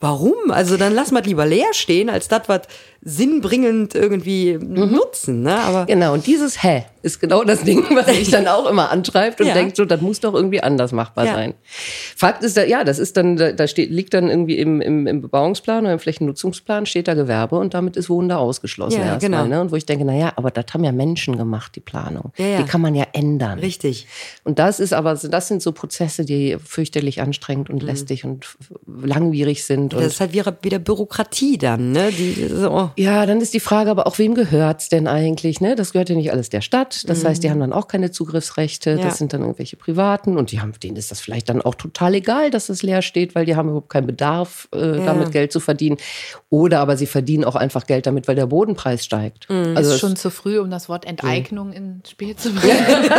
Warum? 0.00 0.50
Also 0.50 0.76
dann 0.76 0.92
lass 0.94 1.12
mal 1.12 1.22
lieber 1.22 1.46
leer 1.46 1.72
stehen, 1.72 2.10
als 2.10 2.28
das 2.28 2.42
was 2.48 2.62
sinnbringend 3.06 3.94
irgendwie 3.94 4.58
nutzen. 4.60 5.42
Ne? 5.42 5.54
Aber 5.58 5.86
Genau, 5.86 6.14
und 6.14 6.26
dieses 6.26 6.62
Hä 6.62 6.84
ist 7.02 7.20
genau 7.20 7.44
das 7.44 7.62
Ding, 7.62 7.84
was 7.94 8.06
mich 8.06 8.30
dann 8.30 8.48
auch 8.48 8.66
immer 8.68 8.90
antreibt 8.90 9.40
und 9.42 9.46
Ja. 9.46 9.52
denkt 9.54 9.76
so, 9.76 9.84
das 9.84 10.00
muss 10.00 10.20
doch 10.20 10.32
irgendwie 10.32 10.62
anders 10.62 10.92
machbar 10.92 11.26
Ja. 11.26 11.34
sein. 11.34 11.54
Fakt 12.16 12.42
ist, 12.42 12.56
ja, 12.56 12.82
das 12.82 12.98
ist 12.98 13.16
dann, 13.18 13.36
da 13.36 13.66
steht, 13.66 13.90
liegt 13.90 14.14
dann 14.14 14.30
irgendwie 14.30 14.58
im, 14.58 14.80
im, 14.80 15.06
im 15.06 15.20
Bebauungsplan 15.20 15.84
oder 15.84 15.92
im 15.92 15.98
Flächennutzungsplan 15.98 16.86
steht 16.86 17.06
da 17.08 17.12
Gewerbe 17.14 17.56
und 17.58 17.74
damit 17.74 17.96
ist 17.96 18.08
Wohnen 18.08 18.30
da 18.30 18.38
ausgeschlossen 18.38 19.00
Ja, 19.00 19.14
erstmal. 19.14 19.42
genau. 19.42 19.46
Ne? 19.56 19.60
Und 19.60 19.70
wo 19.70 19.76
ich 19.76 19.84
denke, 19.84 20.04
na 20.06 20.14
ja, 20.14 20.32
aber 20.36 20.50
das 20.50 20.64
haben 20.72 20.82
ja 20.84 20.92
Menschen 20.92 21.36
gemacht, 21.36 21.76
die 21.76 21.80
Planung. 21.80 22.32
Ja. 22.38 22.58
Die 22.58 22.64
kann 22.64 22.80
man 22.80 22.94
ja 22.94 23.04
ändern. 23.12 23.58
richtig. 23.58 24.06
Und 24.44 24.58
das 24.58 24.80
ist 24.80 24.94
aber, 24.94 25.14
das 25.14 25.48
sind 25.48 25.60
so 25.62 25.72
Prozesse, 25.72 26.24
die 26.24 26.56
fürchterlich 26.64 27.20
anstrengend 27.20 27.68
und 27.68 27.82
lästig 27.82 28.24
und 28.24 28.46
langwierig 28.86 29.64
sind. 29.64 29.92
Und 29.92 30.00
Mhm. 30.00 30.04
Das 30.04 30.14
ist 30.14 30.20
halt 30.20 30.32
wieder, 30.32 30.56
wieder 30.62 30.78
Bürokratie 30.78 31.58
dann, 31.58 31.92
ne? 31.92 32.10
Die, 32.10 32.48
so. 32.48 32.90
Ja, 32.96 33.26
dann 33.26 33.40
ist 33.40 33.54
die 33.54 33.60
Frage 33.60 33.90
aber 33.90 34.06
auch, 34.06 34.18
wem 34.18 34.34
gehört's 34.34 34.88
denn 34.88 35.06
eigentlich? 35.06 35.60
Ne? 35.60 35.74
Das 35.74 35.92
gehört 35.92 36.08
ja 36.08 36.16
nicht 36.16 36.32
alles 36.32 36.48
der 36.48 36.60
Stadt. 36.60 37.08
Das 37.08 37.24
heißt, 37.24 37.42
die 37.42 37.50
haben 37.50 37.60
dann 37.60 37.72
auch 37.72 37.88
keine 37.88 38.10
Zugriffsrechte. 38.10 38.94
Mhm. 38.94 38.98
Ja. 38.98 39.04
Das 39.06 39.18
sind 39.18 39.32
dann 39.32 39.40
irgendwelche 39.42 39.76
Privaten 39.76 40.36
und 40.36 40.52
die 40.52 40.60
haben, 40.60 40.72
denen 40.82 40.96
ist 40.96 41.10
das 41.10 41.20
vielleicht 41.20 41.48
dann 41.48 41.62
auch 41.62 41.74
total 41.74 42.14
egal, 42.14 42.50
dass 42.50 42.66
das 42.66 42.82
leer 42.82 43.02
steht, 43.02 43.34
weil 43.34 43.46
die 43.46 43.56
haben 43.56 43.68
überhaupt 43.68 43.90
keinen 43.90 44.06
Bedarf, 44.06 44.68
äh, 44.72 44.78
damit 44.78 45.32
Geld 45.32 45.52
zu 45.52 45.60
verdienen. 45.60 45.96
Oder 46.50 46.80
aber 46.80 46.96
sie 46.96 47.06
verdienen 47.06 47.44
auch 47.44 47.56
einfach 47.56 47.86
Geld 47.86 48.06
damit, 48.06 48.28
weil 48.28 48.36
der 48.36 48.46
Bodenpreis 48.46 49.04
steigt. 49.04 49.48
Mhm. 49.50 49.76
Also 49.76 49.92
ist 49.92 50.00
schon 50.00 50.16
zu 50.16 50.30
früh, 50.30 50.58
um 50.58 50.70
das 50.70 50.88
Wort 50.88 51.04
Enteignung 51.04 51.72
ins 51.72 52.10
Spiel 52.10 52.36
zu 52.36 52.52
bringen. 52.54 52.76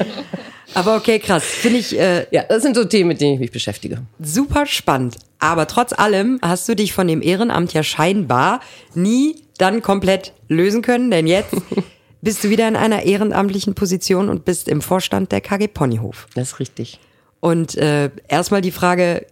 Aber 0.74 0.96
okay, 0.96 1.18
krass. 1.18 1.44
Finde 1.44 1.78
ich 1.78 1.98
äh, 1.98 2.26
ja, 2.30 2.44
das 2.44 2.62
sind 2.62 2.76
so 2.76 2.84
Themen, 2.84 3.08
mit 3.08 3.20
denen 3.20 3.34
ich 3.34 3.40
mich 3.40 3.52
beschäftige. 3.52 4.02
super 4.18 4.66
spannend. 4.66 5.16
Aber 5.38 5.66
trotz 5.66 5.92
allem 5.92 6.38
hast 6.42 6.68
du 6.68 6.74
dich 6.76 6.92
von 6.92 7.08
dem 7.08 7.22
Ehrenamt 7.22 7.72
ja 7.72 7.82
scheinbar 7.82 8.60
nie 8.94 9.36
dann 9.58 9.82
komplett 9.82 10.32
lösen 10.48 10.82
können, 10.82 11.10
denn 11.10 11.26
jetzt 11.26 11.54
bist 12.22 12.44
du 12.44 12.50
wieder 12.50 12.68
in 12.68 12.76
einer 12.76 13.02
ehrenamtlichen 13.02 13.74
Position 13.74 14.28
und 14.28 14.44
bist 14.44 14.68
im 14.68 14.80
Vorstand 14.80 15.32
der 15.32 15.40
KG 15.40 15.68
Ponyhof. 15.68 16.28
Das 16.34 16.52
ist 16.52 16.60
richtig. 16.60 17.00
Und 17.40 17.76
äh, 17.76 18.10
erstmal 18.28 18.60
die 18.60 18.70
Frage, 18.70 19.26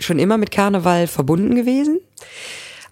schon 0.00 0.18
immer 0.18 0.38
mit 0.38 0.50
Karneval 0.50 1.06
verbunden 1.06 1.54
gewesen? 1.54 2.00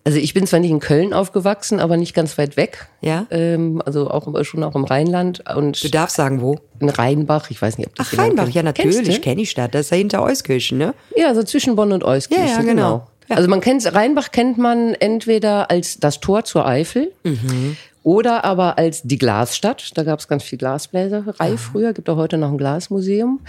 Also 0.05 0.19
ich 0.19 0.35
bin 0.35 0.47
zwar 0.47 0.59
nicht 0.61 0.71
in 0.71 0.81
Köln 0.81 1.13
aufgewachsen, 1.13 1.79
aber 1.79 1.97
nicht 1.97 2.13
ganz 2.15 2.37
weit 2.37 2.57
weg. 2.57 2.89
Ja. 3.03 3.27
Ähm, 3.31 3.81
also 3.87 4.11
auch 4.11 4.27
schon 4.45 4.65
auch 4.65 4.75
im 4.75 4.85
Rheinland 4.85 5.45
und 5.55 5.83
Du 5.83 5.89
darfst 5.89 6.17
sagen, 6.17 6.41
wo? 6.43 6.59
in 6.81 6.89
Rheinbach. 6.89 7.51
Ich 7.51 7.63
weiß 7.63 7.79
nicht, 7.79 7.87
ob 7.87 7.95
das 7.95 8.09
Ach, 8.09 8.13
jemand 8.13 8.31
Rheinbach, 8.31 8.45
kennt. 8.45 8.55
ja 8.57 8.63
natürlich, 8.65 9.23
kenne 9.23 9.43
ich 9.43 9.55
das. 9.55 9.71
Das 9.71 9.81
ist 9.83 9.91
ja 9.91 9.97
hinter 9.99 10.23
Euskirchen, 10.23 10.79
ne? 10.79 10.95
Ja, 11.17 11.33
so 11.35 11.45
zwischen 11.45 11.77
Bonn 11.77 11.93
und 11.93 12.03
Euskirchen. 12.03 12.45
Ja, 12.47 12.53
ja, 12.57 12.63
genau. 12.63 13.07
Ja. 13.29 13.37
Also 13.37 13.49
man 13.49 13.61
kennt 13.61 13.95
Rheinbach 13.95 14.33
kennt 14.33 14.59
man 14.59 14.95
entweder 14.95 15.71
als 15.71 15.99
das 16.01 16.19
Tor 16.19 16.45
zur 16.45 16.67
Eifel 16.67 17.13
Mhm. 17.23 17.77
Oder 18.03 18.45
aber 18.45 18.79
als 18.79 19.03
die 19.03 19.19
Glasstadt. 19.19 19.97
Da 19.97 20.03
gab 20.03 20.19
es 20.19 20.29
ganz 20.29 20.43
viel 20.43 20.59
Glasbläserei 20.59 21.57
früher. 21.57 21.93
Gibt 21.93 22.09
auch 22.11 22.17
heute 22.17 22.37
noch 22.39 22.51
ein 22.51 22.59
Glasmuseum. 22.59 23.41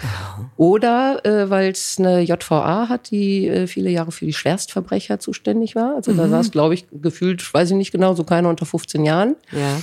Oder 0.58 1.26
äh, 1.26 1.50
weil 1.50 1.72
es 1.72 1.98
eine 2.00 2.22
JVA 2.22 2.88
hat, 2.90 3.12
die 3.12 3.48
äh, 3.48 3.68
viele 3.68 3.90
Jahre 3.90 4.12
für 4.12 4.26
die 4.26 4.34
Schwerstverbrecher 4.34 5.20
zuständig 5.20 5.76
war. 5.76 5.96
Also 5.96 6.12
Mhm. 6.12 6.18
da 6.18 6.28
saß, 6.30 6.52
glaube 6.52 6.74
ich, 6.76 6.86
gefühlt, 6.92 7.54
weiß 7.54 7.72
ich 7.72 7.78
nicht 7.78 7.92
genau, 7.92 8.14
so 8.14 8.24
keiner 8.24 8.50
unter 8.50 8.66
15 8.66 9.04
Jahren. 9.06 9.36
Ja. 9.52 9.82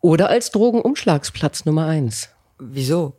Oder 0.00 0.30
als 0.30 0.50
Drogenumschlagsplatz 0.52 1.64
Nummer 1.66 1.86
eins. 1.86 2.30
Wieso? 2.58 3.14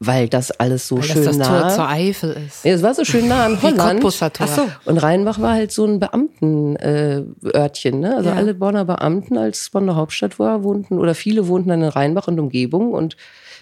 Weil 0.00 0.28
das 0.28 0.52
alles 0.52 0.86
so 0.86 0.98
Weil 0.98 1.02
schön 1.04 1.24
das 1.24 1.38
das 1.38 1.48
nah. 1.48 1.60
Tor 1.62 1.68
zur 1.70 1.88
Eifel 1.88 2.36
ist. 2.46 2.64
Ja, 2.64 2.72
es 2.74 2.82
war 2.82 2.94
so 2.94 3.04
schön 3.04 3.26
nah 3.28 3.46
an 3.46 3.58
Wie 3.60 3.66
Holland. 3.66 4.00
Tor. 4.00 4.12
Ach 4.38 4.46
so. 4.48 4.62
Und 4.84 4.98
Rheinbach 4.98 5.40
war 5.40 5.54
halt 5.54 5.72
so 5.72 5.84
ein 5.84 5.98
Beamtenörtchen, 5.98 6.76
äh, 6.76 7.56
Örtchen, 7.58 8.00
ne? 8.00 8.16
Also 8.16 8.30
Ja. 8.30 8.36
alle 8.36 8.54
Bonner 8.54 8.84
Beamten, 8.84 9.36
als 9.36 9.70
Bonner 9.70 9.96
Hauptstadt 9.96 10.38
war, 10.38 10.62
wohnten 10.62 10.98
oder 10.98 11.14
viele 11.14 11.48
wohnten 11.48 11.70
dann 11.70 11.82
in 11.82 11.88
Rheinbach 11.88 12.28
und 12.28 12.38
Umgebung. 12.38 12.92
Und 12.92 13.16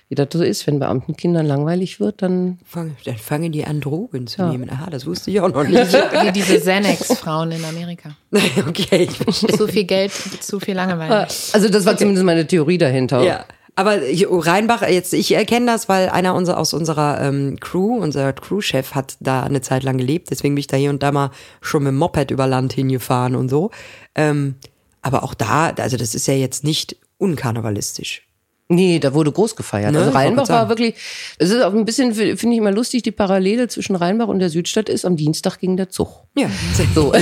wie 0.09 0.15
das 0.15 0.29
so 0.31 0.43
ist, 0.43 0.67
wenn 0.67 0.79
Beamtenkindern 0.79 1.47
langweilig 1.47 1.99
wird, 2.01 2.23
dann 2.23 2.59
Fang, 2.65 2.97
dann 3.07 3.17
fangen 3.17 3.51
die 3.51 3.65
an, 3.65 3.81
Drogen 3.81 4.27
zu 4.27 4.43
Ja. 4.43 4.51
nehmen. 4.53 4.71
Aha, 4.71 4.89
das 4.91 5.05
wusste 5.07 5.31
ich 5.31 5.41
auch 5.41 5.49
noch 5.49 5.65
nicht. 5.67 5.93
Wie 5.93 6.33
diese 6.33 6.59
Xanax-Frauen 6.61 7.51
in 7.53 7.65
Amerika. 7.65 8.11
okay. 8.69 9.09
Zu 9.57 9.67
viel 9.67 9.85
Geld, 9.85 10.13
zu 10.13 10.61
viel 10.61 10.75
Langeweile. 10.77 11.27
also 11.53 11.69
das 11.69 11.85
war 11.87 11.97
zumindest 11.97 12.25
meine 12.25 12.47
Theorie 12.47 12.79
dahinter. 12.79 13.23
Ja. 13.25 13.45
Aber 13.79 14.01
Rheinbach, 14.01 14.89
jetzt, 14.89 15.13
ich 15.13 15.33
erkenne 15.33 15.67
das, 15.67 15.87
weil 15.87 16.09
einer 16.09 16.35
unser, 16.35 16.59
aus 16.59 16.73
unserer 16.73 17.21
ähm, 17.21 17.59
Crew, 17.61 17.99
unser 17.99 18.33
Crewchef 18.33 18.95
hat 18.95 19.19
da 19.21 19.43
eine 19.43 19.61
Zeit 19.61 19.83
lang 19.83 19.99
gelebt, 19.99 20.31
deswegen 20.31 20.55
bin 20.55 20.61
ich 20.61 20.67
da 20.67 20.79
hier 20.79 20.89
und 20.89 21.03
da 21.03 21.13
mal 21.13 21.31
schon 21.61 21.83
mit 21.83 21.91
dem 21.91 21.99
Moped 21.99 22.31
über 22.31 22.47
Land 22.47 22.73
hingefahren 22.73 23.37
und 23.37 23.51
so. 23.51 23.71
Ähm, 24.15 24.55
aber 25.03 25.23
auch 25.23 25.35
da, 25.35 25.69
also 25.69 25.99
das 25.99 26.15
ist 26.15 26.27
ja 26.27 26.33
jetzt 26.33 26.65
nicht 26.65 26.97
unkarnevalistisch. 27.19 28.26
Nee, 28.69 28.99
da 28.99 29.15
wurde 29.15 29.31
groß 29.31 29.55
gefeiert. 29.55 29.93
Ne, 29.93 29.99
also 30.01 30.11
Rheinbach 30.11 30.49
war 30.49 30.69
wirklich, 30.69 30.97
es 31.39 31.51
ist 31.51 31.63
auch 31.63 31.73
ein 31.73 31.85
bisschen, 31.85 32.13
finde 32.15 32.37
ich 32.55 32.59
immer 32.59 32.73
lustig, 32.73 33.05
die 33.05 33.13
Parallele 33.13 33.69
zwischen 33.69 33.95
Rheinbach 33.95 34.27
und 34.27 34.41
der 34.41 34.51
Südstadt 34.51 34.89
ist, 34.89 35.05
am 35.05 35.17
Dienstag 35.17 35.59
ging 35.61 35.77
der 35.77 35.89
Zug. 35.89 36.25
Ja, 36.37 36.51
So. 36.95 37.13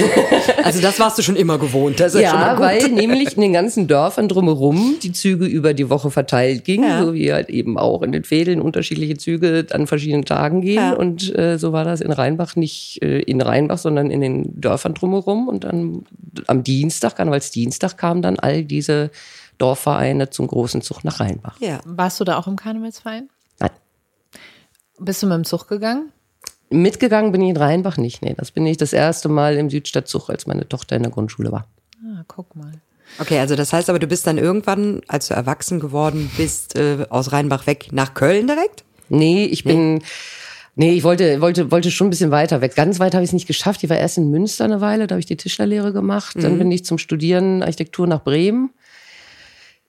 also 0.65 0.81
das 0.81 0.99
warst 0.99 1.19
du 1.19 1.23
schon 1.23 1.37
immer 1.37 1.59
gewohnt. 1.59 2.01
Das 2.01 2.15
ist 2.15 2.23
ja, 2.23 2.33
mal 2.33 2.59
weil 2.61 2.89
nämlich 2.89 3.37
in 3.37 3.43
den 3.43 3.53
ganzen 3.53 3.87
Dörfern 3.89 4.29
drumherum 4.29 4.97
die 5.03 5.13
Züge 5.13 5.45
über 5.45 5.75
die 5.75 5.91
Woche 5.91 6.11
verteilt 6.11 6.65
gingen, 6.65 6.89
Ja. 6.89 7.05
so 7.05 7.13
wie 7.13 7.31
halt 7.31 7.51
eben 7.51 7.77
auch 7.79 8.01
in 8.01 8.13
den 8.13 8.25
Fädeln 8.25 8.63
unterschiedliche 8.63 9.19
Züge 9.19 9.67
an 9.71 9.87
verschiedenen 9.87 10.25
Tagen 10.25 10.63
gehen. 10.63 10.77
Ja. 10.77 10.93
Und 10.95 11.37
äh, 11.37 11.59
so 11.59 11.73
war 11.73 11.85
das 11.85 12.01
in 12.01 12.11
Rheinbach 12.11 12.57
nicht 12.57 13.03
äh, 13.03 13.19
in 13.21 13.43
Rheinbach, 13.43 13.77
sondern 13.77 14.11
in 14.11 14.23
den 14.23 14.59
Dörfern 14.61 14.95
drumherum. 14.95 15.49
Und 15.49 15.65
dann 15.65 16.05
am 16.47 16.65
Dienstag, 16.65 17.17
Karnevalsdienstag, 17.17 17.99
kamen 17.99 18.23
dann 18.23 18.39
all 18.39 18.65
diese 18.65 19.11
Dorfvereine 19.59 20.31
zum 20.31 20.47
großen 20.47 20.83
Zug 20.83 21.05
nach 21.05 21.21
Rheinbach. 21.21 21.57
ja. 21.61 21.81
Warst 21.85 22.21
du 22.21 22.25
da 22.25 22.39
auch 22.39 22.47
im 22.47 22.57
Karnevalsverein? 22.57 23.29
Nein. 23.61 23.71
Bist 24.99 25.23
du 25.23 25.27
mit 25.27 25.37
dem 25.37 25.45
Zug 25.45 25.69
gegangen? 25.69 26.13
Mitgegangen 26.71 27.31
bin 27.33 27.43
ich 27.43 27.51
in 27.51 27.57
Rheinbach 27.57 27.97
nicht. 27.97 28.23
Nee, 28.23 28.35
das 28.37 28.51
bin 28.51 28.67
ich 28.67 28.77
das 28.77 28.93
erste 28.93 29.29
Mal 29.29 29.57
im 29.57 29.71
Südstadtzug, 29.71 30.29
als 30.31 30.47
meine 30.47 30.69
Tochter 30.69 30.97
in 30.97 31.03
der 31.03 31.13
Grundschule 31.13 31.53
war. 31.53 31.67
Ah, 32.05 32.25
guck 32.27 32.57
mal. 32.57 32.73
Okay, 33.19 33.39
also 33.39 33.55
das 33.55 33.73
heißt 33.73 33.91
aber, 33.91 33.99
du 33.99 34.07
bist 34.07 34.27
dann 34.27 34.39
irgendwann, 34.39 35.03
als 35.09 35.29
du 35.29 35.35
erwachsen 35.35 35.79
geworden 35.79 36.31
bist, 36.37 36.75
äh, 36.77 37.07
aus 37.11 37.33
Rheinbach 37.33 37.67
weg 37.67 37.89
nach 37.93 38.15
Köln 38.15 38.47
direkt? 38.47 38.85
Nee, 39.09 39.45
ich 39.45 39.65
bin. 39.65 40.03
Nee, 40.77 40.93
ich 40.93 41.05
wollte, 41.05 41.41
wollte, 41.41 41.71
wollte 41.71 41.93
schon 41.93 42.09
ein 42.09 42.11
bisschen 42.11 42.33
weiter 42.33 42.61
weg. 42.61 42.75
Ganz 42.75 42.99
weit 42.99 43.15
habe 43.15 43.23
ich 43.23 43.29
es 43.29 43.35
nicht 43.35 43.47
geschafft. 43.47 43.85
Ich 43.85 43.91
war 43.91 43.97
erst 43.97 44.19
in 44.19 44.31
Münster 44.31 44.65
eine 44.65 44.81
Weile, 44.81 45.07
da 45.07 45.13
habe 45.15 45.21
ich 45.21 45.27
die 45.27 45.37
Tischlerlehre 45.37 45.93
gemacht. 45.93 46.35
Dann 46.41 46.59
bin 46.59 46.73
ich 46.73 46.85
zum 46.85 46.99
Studieren 46.99 47.63
Architektur 47.63 48.09
nach 48.09 48.25
Bremen. 48.25 48.71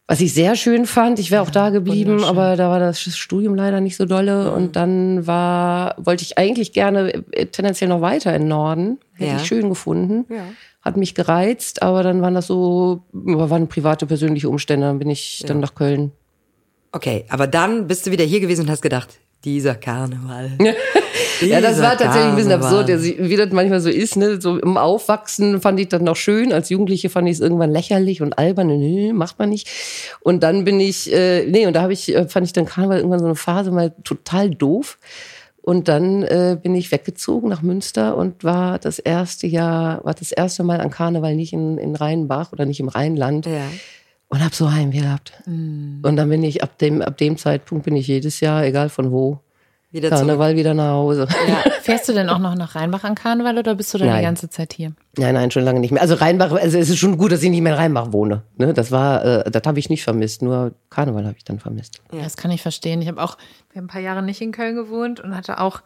Was 0.08 0.22
ich 0.22 0.34
sehr 0.36 0.56
schön 0.56 0.86
fand, 0.86 1.18
ich 1.18 1.32
wäre 1.32 1.42
auch 1.42 1.50
da 1.50 1.72
geblieben, 1.72 2.24
aber 2.24 2.56
da 2.56 2.70
war 2.70 2.80
das 2.80 3.02
Studium 3.02 3.56
leider 3.56 3.82
nicht 3.82 3.96
so 3.98 4.06
dolle. 4.06 4.52
Und 4.52 4.76
dann 4.76 5.26
war, 5.26 5.96
wollte 5.98 6.24
ich 6.24 6.38
eigentlich 6.38 6.74
gerne 6.74 7.24
äh, 7.32 7.48
tendenziell 7.48 7.90
noch 7.90 8.02
weiter 8.02 8.34
in 8.36 8.44
den 8.44 8.50
Norden. 8.50 9.00
Hätte 9.14 9.32
Ja. 9.32 9.38
ich 9.38 9.46
schön 9.48 9.68
gefunden. 9.70 10.26
Ja. 10.32 10.44
Hat 10.84 10.98
mich 10.98 11.16
gereizt, 11.16 11.82
aber 11.82 12.04
dann 12.04 12.22
waren 12.22 12.36
das 12.36 12.46
so, 12.46 13.02
waren 13.14 13.68
private, 13.68 14.06
persönliche 14.06 14.48
Umstände. 14.48 14.86
Dann 14.86 15.00
bin 15.00 15.10
ich 15.10 15.44
dann 15.48 15.60
nach 15.60 15.74
Köln 15.74 16.12
Okay, 16.96 17.26
aber 17.28 17.46
dann 17.46 17.88
bist 17.88 18.08
du 18.08 18.12
wieder 18.12 18.24
hier 18.24 18.40
gewesen 18.40 18.62
und 18.62 18.70
hast 18.70 18.82
gedacht, 18.82 19.20
dieser 19.44 19.76
Karneval. 19.76 20.52
Ja, 21.42 21.60
das 21.62 21.74
Dieser 21.76 21.84
war 21.84 21.98
tatsächlich 21.98 22.30
ein 22.30 22.36
bisschen 22.36 22.60
Karneval. 22.60 22.82
absurd, 22.82 23.30
wie 23.30 23.36
das 23.36 23.52
manchmal 23.52 23.80
so 23.82 23.90
ist. 23.90 24.16
Ne? 24.16 24.40
So 24.40 24.58
im 24.58 24.78
Aufwachsen 24.78 25.60
fand 25.62 25.80
ich 25.80 25.90
das 25.90 26.02
noch 26.02 26.16
schön. 26.16 26.54
Als 26.54 26.70
Jugendliche 26.70 27.10
fand 27.10 27.28
ich 27.28 27.36
es 27.36 27.40
irgendwann 27.42 27.72
lächerlich 27.72 28.22
und 28.22 28.38
albern. 28.38 28.68
Nee, 28.68 29.12
macht 29.14 29.38
man 29.40 29.50
nicht. 29.50 29.70
Und 30.22 30.44
dann 30.44 30.64
bin 30.64 30.80
ich, 30.80 31.12
äh, 31.14 31.46
nee, 31.46 31.68
und 31.68 31.74
da 31.74 31.82
habe 31.82 31.94
ich, 31.94 32.14
äh, 32.14 32.28
fand 32.28 32.46
ich 32.46 32.54
dann 32.54 32.66
Karneval 32.66 32.98
irgendwann 32.98 33.20
so 33.20 33.26
eine 33.26 33.36
Phase 33.36 33.72
mal 33.72 33.94
total 34.04 34.50
doof. 34.50 34.98
Und 35.62 35.88
dann 35.88 36.24
äh, 36.24 36.58
bin 36.62 36.76
ich 36.76 36.92
weggezogen 36.92 37.50
nach 37.50 37.62
Münster 37.62 38.16
und 38.16 38.44
war 38.44 38.78
das 38.78 39.00
erste 39.00 39.48
Jahr, 39.48 40.04
war 40.06 40.14
das 40.14 40.32
erste 40.32 40.64
Mal 40.64 40.80
an 40.80 40.92
Karneval 40.92 41.36
nicht 41.36 41.54
in, 41.54 41.78
in 41.78 41.96
Rheinbach 41.96 42.52
oder 42.54 42.66
nicht 42.66 42.80
im 42.80 42.88
Rheinland. 42.88 43.46
Ja. 43.46 43.64
Und 44.30 44.44
hab 44.44 44.54
so 44.54 44.72
Heimweh 44.72 45.02
gehabt. 45.02 45.34
Und 45.46 46.16
dann 46.16 46.30
bin 46.30 46.44
ich, 46.44 46.64
ab 46.64 46.78
dem, 46.80 47.02
ab 47.02 47.18
dem 47.18 47.38
Zeitpunkt 47.38 47.86
bin 47.86 47.96
ich 47.96 48.08
jedes 48.08 48.40
Jahr, 48.40 48.66
egal 48.66 48.90
von 48.90 49.12
wo, 49.12 49.40
Wieder 49.96 50.10
zurück. 50.10 50.28
Karneval 50.28 50.56
wieder 50.58 50.74
nach 50.74 50.92
Hause. 50.92 51.26
Fährst 51.82 52.10
du 52.10 52.14
denn 52.14 52.28
auch 52.28 52.40
noch 52.40 52.54
nach 52.56 52.76
Rheinbach 52.76 53.06
an 53.06 53.16
Karneval 53.16 53.58
oder 53.58 53.76
bist 53.76 53.94
du 53.94 53.98
dann 53.98 54.10
Nein. 54.10 54.18
die 54.18 54.24
ganze 54.26 54.50
Zeit 54.50 54.74
hier? 54.74 54.92
Nein, 55.18 55.36
nein, 55.36 55.52
schon 55.52 55.64
lange 55.64 55.80
nicht 55.80 55.92
mehr. 55.92 56.02
Also 56.02 56.16
Rheinbach, 56.16 56.52
also 56.52 56.78
es 56.78 56.90
ist 56.90 56.98
schon 56.98 57.18
gut, 57.18 57.32
dass 57.32 57.42
ich 57.44 57.50
nicht 57.50 57.62
mehr 57.62 57.74
in 57.74 57.80
Rheinbach 57.80 58.12
wohne. 58.12 58.42
Ne, 58.58 58.74
das 58.74 58.92
war, 58.92 59.24
äh, 59.24 59.50
das 59.50 59.62
habe 59.66 59.80
ich 59.80 59.90
nicht 59.90 60.04
vermisst. 60.04 60.42
Nur 60.42 60.74
Karneval 60.90 61.26
habe 61.26 61.36
ich 61.38 61.46
dann 61.46 61.60
vermisst. 61.60 62.02
Ja. 62.12 62.24
Das 62.24 62.36
kann 62.36 62.52
ich 62.52 62.62
verstehen. 62.62 63.02
Ich 63.02 63.08
habe 63.08 63.24
auch 63.24 63.38
wir 63.72 63.80
haben 63.80 63.86
ein 63.86 63.90
paar 63.90 64.02
Jahre 64.02 64.22
nicht 64.22 64.42
in 64.42 64.52
Köln 64.52 64.76
gewohnt 64.76 65.22
und 65.22 65.34
hatte 65.36 65.60
auch 65.60 65.82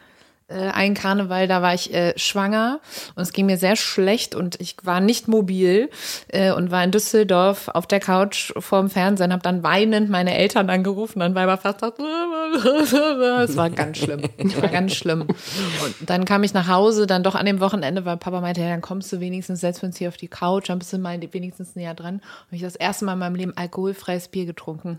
äh, 0.49 0.69
einen 0.69 0.95
Karneval, 0.95 1.47
da 1.47 1.61
war 1.61 1.73
ich 1.73 1.93
äh, 1.93 2.13
schwanger 2.17 2.79
und 3.15 3.23
es 3.23 3.33
ging 3.33 3.45
mir 3.45 3.57
sehr 3.57 3.75
schlecht 3.75 4.35
und 4.35 4.59
ich 4.59 4.75
war 4.83 4.99
nicht 4.99 5.27
mobil 5.27 5.89
äh, 6.27 6.51
und 6.51 6.71
war 6.71 6.83
in 6.83 6.91
Düsseldorf 6.91 7.69
auf 7.69 7.87
der 7.87 7.99
Couch 7.99 8.51
vorm 8.57 8.89
Fernsehen, 8.89 9.31
habe 9.31 9.43
dann 9.43 9.63
weinend 9.63 10.09
meine 10.09 10.35
Eltern 10.35 10.69
angerufen, 10.69 11.19
dann 11.19 11.35
war 11.35 11.53
ich 11.53 11.59
fast 11.59 11.79
es 11.83 13.55
war 13.55 13.69
ganz 13.69 13.97
schlimm, 13.97 14.21
war 14.61 14.69
ganz 14.69 14.93
schlimm. 14.93 15.21
Und 15.21 15.95
dann 16.09 16.25
kam 16.25 16.43
ich 16.43 16.53
nach 16.53 16.67
Hause, 16.67 17.07
dann 17.07 17.23
doch 17.23 17.35
an 17.35 17.45
dem 17.45 17.59
Wochenende, 17.59 18.05
weil 18.05 18.17
Papa 18.17 18.41
meinte, 18.41 18.61
ja, 18.61 18.69
dann 18.69 18.81
kommst 18.81 19.11
du 19.13 19.19
wenigstens, 19.19 19.61
wir 19.61 19.83
uns 19.83 19.97
hier 19.97 20.09
auf 20.09 20.17
die 20.17 20.27
Couch, 20.27 20.69
dann 20.69 20.79
bist 20.79 20.91
du 20.93 20.97
mal 20.97 21.19
wenigstens 21.31 21.75
näher 21.75 21.93
dran. 21.93 22.15
Und 22.15 22.55
ich 22.55 22.61
das 22.61 22.75
erste 22.75 23.05
Mal 23.05 23.13
in 23.13 23.19
meinem 23.19 23.35
Leben 23.35 23.53
alkoholfreies 23.55 24.27
Bier 24.29 24.45
getrunken. 24.45 24.97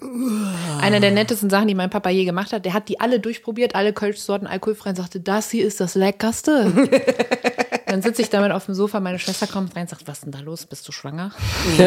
Eine 0.80 1.00
der 1.00 1.10
nettesten 1.10 1.50
Sachen, 1.50 1.68
die 1.68 1.74
mein 1.74 1.90
Papa 1.90 2.10
je 2.10 2.24
gemacht 2.24 2.52
hat. 2.52 2.64
Der 2.64 2.72
hat 2.72 2.88
die 2.88 3.00
alle 3.00 3.20
durchprobiert, 3.20 3.74
alle 3.74 3.92
Kölschsorten 3.92 4.46
alkoholfrei 4.46 4.90
und 4.90 4.96
sagte, 4.96 5.20
das 5.20 5.39
hier 5.48 5.64
ist 5.64 5.80
das 5.80 5.94
Leckerste. 5.94 6.72
Dann 7.86 8.02
sitze 8.02 8.22
ich 8.22 8.30
damit 8.30 8.52
auf 8.52 8.66
dem 8.66 8.74
Sofa, 8.74 9.00
meine 9.00 9.18
Schwester 9.18 9.46
kommt 9.46 9.74
rein 9.74 9.82
und 9.82 9.90
sagt, 9.90 10.06
was 10.06 10.18
ist 10.18 10.24
denn 10.24 10.32
da 10.32 10.40
los? 10.40 10.66
Bist 10.66 10.86
du 10.86 10.92
schwanger? 10.92 11.32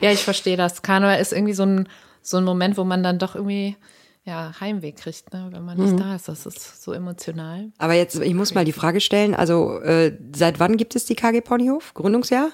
ja, 0.00 0.10
ich 0.10 0.24
verstehe 0.24 0.56
das. 0.56 0.82
Karneval 0.82 1.20
ist 1.20 1.32
irgendwie 1.32 1.52
so 1.52 1.64
ein, 1.64 1.88
so 2.22 2.38
ein 2.38 2.44
Moment, 2.44 2.76
wo 2.76 2.84
man 2.84 3.02
dann 3.02 3.18
doch 3.18 3.34
irgendwie 3.36 3.76
ja, 4.24 4.52
Heimweh 4.60 4.92
kriegt, 4.92 5.32
ne? 5.32 5.48
wenn 5.50 5.64
man 5.64 5.78
nicht 5.78 5.98
da 5.98 6.14
ist. 6.14 6.28
Das 6.28 6.46
ist 6.46 6.82
so 6.82 6.92
emotional. 6.92 7.72
Aber 7.78 7.94
jetzt, 7.94 8.20
ich 8.20 8.34
muss 8.34 8.54
mal 8.54 8.64
die 8.64 8.72
Frage 8.72 9.00
stellen, 9.00 9.34
also 9.34 9.80
äh, 9.80 10.16
seit 10.34 10.60
wann 10.60 10.76
gibt 10.76 10.94
es 10.96 11.04
die 11.04 11.16
KG 11.16 11.40
Ponyhof? 11.40 11.92
Gründungsjahr? 11.94 12.50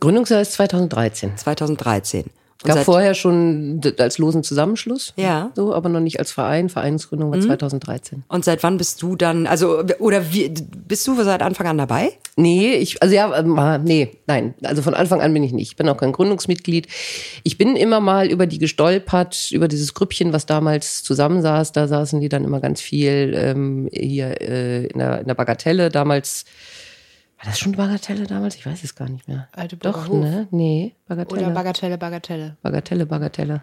Gründungsjahr 0.00 0.40
ist 0.40 0.52
2013. 0.52 1.36
2013. 1.36 2.30
Gab 2.64 2.76
seit- 2.76 2.84
vorher 2.84 3.14
schon 3.14 3.80
als 3.98 4.18
losen 4.18 4.42
Zusammenschluss. 4.42 5.12
Ja. 5.16 5.50
So, 5.54 5.74
aber 5.74 5.88
noch 5.88 6.00
nicht 6.00 6.18
als 6.18 6.32
Verein. 6.32 6.68
Vereinsgründung 6.68 7.32
war 7.32 7.40
2013. 7.40 8.24
Und 8.28 8.44
seit 8.44 8.62
wann 8.62 8.76
bist 8.76 9.02
du 9.02 9.16
dann, 9.16 9.46
also, 9.46 9.82
oder 9.98 10.32
wie, 10.32 10.48
bist 10.86 11.06
du 11.06 11.20
seit 11.22 11.42
Anfang 11.42 11.66
an 11.66 11.78
dabei? 11.78 12.12
Nee, 12.36 12.74
ich, 12.74 13.02
also 13.02 13.14
ja, 13.14 13.36
ähm, 13.38 13.58
ah, 13.58 13.78
nee, 13.78 14.16
nein. 14.26 14.54
Also 14.62 14.80
von 14.82 14.94
Anfang 14.94 15.20
an 15.20 15.34
bin 15.34 15.42
ich 15.42 15.52
nicht. 15.52 15.70
Ich 15.72 15.76
bin 15.76 15.88
auch 15.88 15.96
kein 15.98 16.12
Gründungsmitglied. 16.12 16.86
Ich 17.42 17.58
bin 17.58 17.76
immer 17.76 18.00
mal 18.00 18.28
über 18.30 18.46
die 18.46 18.58
gestolpert, 18.58 19.50
über 19.50 19.68
dieses 19.68 19.92
Grüppchen, 19.94 20.32
was 20.32 20.46
damals 20.46 21.02
zusammensaß. 21.02 21.72
Da 21.72 21.88
saßen 21.88 22.20
die 22.20 22.28
dann 22.28 22.44
immer 22.44 22.60
ganz 22.60 22.80
viel 22.80 23.32
ähm, 23.36 23.88
hier 23.92 24.40
äh, 24.40 24.86
in, 24.86 24.98
der, 24.98 25.20
in 25.20 25.26
der 25.26 25.34
Bagatelle. 25.34 25.90
Damals, 25.90 26.44
war 27.42 27.50
das 27.50 27.58
schon 27.58 27.72
Bagatelle 27.72 28.24
damals? 28.26 28.54
Ich 28.54 28.64
weiß 28.64 28.84
es 28.84 28.94
gar 28.94 29.08
nicht 29.08 29.26
mehr. 29.26 29.48
Alte 29.52 29.76
Doch, 29.76 30.08
ne? 30.08 30.46
Nee, 30.52 30.94
Bagatelle. 31.08 31.42
Oder 31.46 31.50
Bagatelle, 31.50 31.98
Bagatelle. 31.98 32.56
Bagatelle, 32.62 33.06
Bagatelle. 33.06 33.62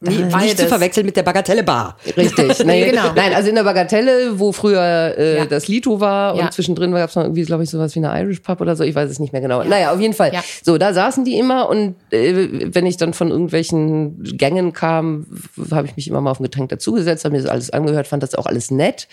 Nee, 0.00 0.10
nicht 0.10 0.30
beides. 0.30 0.56
zu 0.56 0.66
verwechseln 0.66 1.06
mit 1.06 1.16
der 1.16 1.22
Bagatelle 1.22 1.62
Bar. 1.62 1.96
Richtig. 2.16 2.58
Nee, 2.66 2.90
genau. 2.90 3.12
Nein, 3.14 3.32
also 3.34 3.48
in 3.48 3.54
der 3.54 3.64
Bagatelle, 3.64 4.38
wo 4.38 4.52
früher 4.52 5.14
äh, 5.16 5.38
Ja. 5.38 5.46
das 5.46 5.68
Lito 5.68 6.00
war 6.00 6.36
Ja. 6.36 6.44
und 6.44 6.52
zwischendrin 6.52 6.92
gab 6.92 7.08
es 7.10 7.16
noch 7.16 7.22
irgendwie, 7.22 7.42
glaube 7.44 7.62
ich, 7.64 7.70
sowas 7.70 7.94
wie 7.94 8.04
eine 8.04 8.20
Irish 8.20 8.40
Pub 8.40 8.60
oder 8.60 8.76
so, 8.76 8.84
ich 8.84 8.94
weiß 8.94 9.10
es 9.10 9.18
nicht 9.20 9.32
mehr 9.32 9.40
genau. 9.42 9.62
Naja, 9.64 9.92
auf 9.92 10.00
jeden 10.00 10.14
Fall. 10.14 10.32
Ja. 10.34 10.42
So, 10.62 10.78
da 10.78 10.92
saßen 10.92 11.24
die 11.24 11.38
immer 11.38 11.68
und 11.68 11.94
äh, 12.12 12.48
wenn 12.74 12.86
ich 12.86 12.96
dann 12.96 13.12
von 13.14 13.30
irgendwelchen 13.30 14.22
Gängen 14.22 14.72
kam, 14.72 15.26
habe 15.70 15.86
ich 15.86 15.96
mich 15.96 16.08
immer 16.08 16.20
mal 16.20 16.30
auf 16.32 16.40
ein 16.40 16.44
Getränk 16.44 16.68
dazugesetzt, 16.68 17.24
habe 17.24 17.36
mir 17.36 17.42
das 17.42 17.50
alles 17.50 17.70
angehört, 17.70 18.06
fand 18.06 18.22
das 18.22 18.34
auch 18.34 18.46
alles 18.46 18.70
nett. 18.70 19.08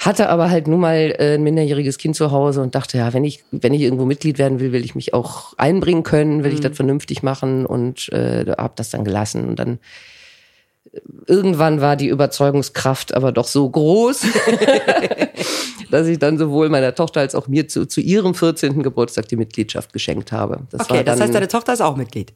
Hatte 0.00 0.30
aber 0.30 0.48
halt 0.48 0.66
nun 0.66 0.80
mal 0.80 1.14
äh, 1.18 1.34
ein 1.34 1.42
minderjähriges 1.42 1.98
Kind 1.98 2.16
zu 2.16 2.30
Hause 2.30 2.62
und 2.62 2.74
dachte, 2.74 2.96
ja, 2.96 3.12
wenn 3.12 3.22
ich, 3.22 3.44
wenn 3.50 3.74
ich 3.74 3.82
irgendwo 3.82 4.06
Mitglied 4.06 4.38
werden 4.38 4.58
will, 4.58 4.72
will 4.72 4.82
ich 4.82 4.94
mich 4.94 5.12
auch 5.12 5.52
einbringen 5.58 6.04
können, 6.04 6.42
will 6.42 6.54
ich 6.54 6.60
das 6.60 6.74
vernünftig 6.74 7.22
machen 7.22 7.66
und 7.66 8.10
äh, 8.10 8.46
habe 8.56 8.72
das 8.76 8.88
dann 8.88 9.04
gelassen. 9.04 9.46
Und 9.46 9.58
dann 9.58 9.78
irgendwann 11.26 11.82
war 11.82 11.96
die 11.96 12.08
Überzeugungskraft 12.08 13.12
aber 13.14 13.30
doch 13.30 13.46
so 13.46 13.68
groß, 13.68 14.22
dass 15.90 16.06
ich 16.06 16.18
dann 16.18 16.38
sowohl 16.38 16.70
meiner 16.70 16.94
Tochter 16.94 17.20
als 17.20 17.34
auch 17.34 17.46
mir 17.46 17.68
zu, 17.68 17.86
zu 17.86 18.00
ihrem 18.00 18.34
14. 18.34 18.82
Geburtstag 18.82 19.28
die 19.28 19.36
Mitgliedschaft 19.36 19.92
geschenkt 19.92 20.32
habe. 20.32 20.62
Das 20.70 20.82
Okay, 20.82 21.04
dann, 21.04 21.04
das 21.04 21.20
heißt, 21.20 21.34
deine 21.34 21.48
Tochter 21.48 21.74
ist 21.74 21.82
auch 21.82 21.96
Mitglied. 21.96 22.32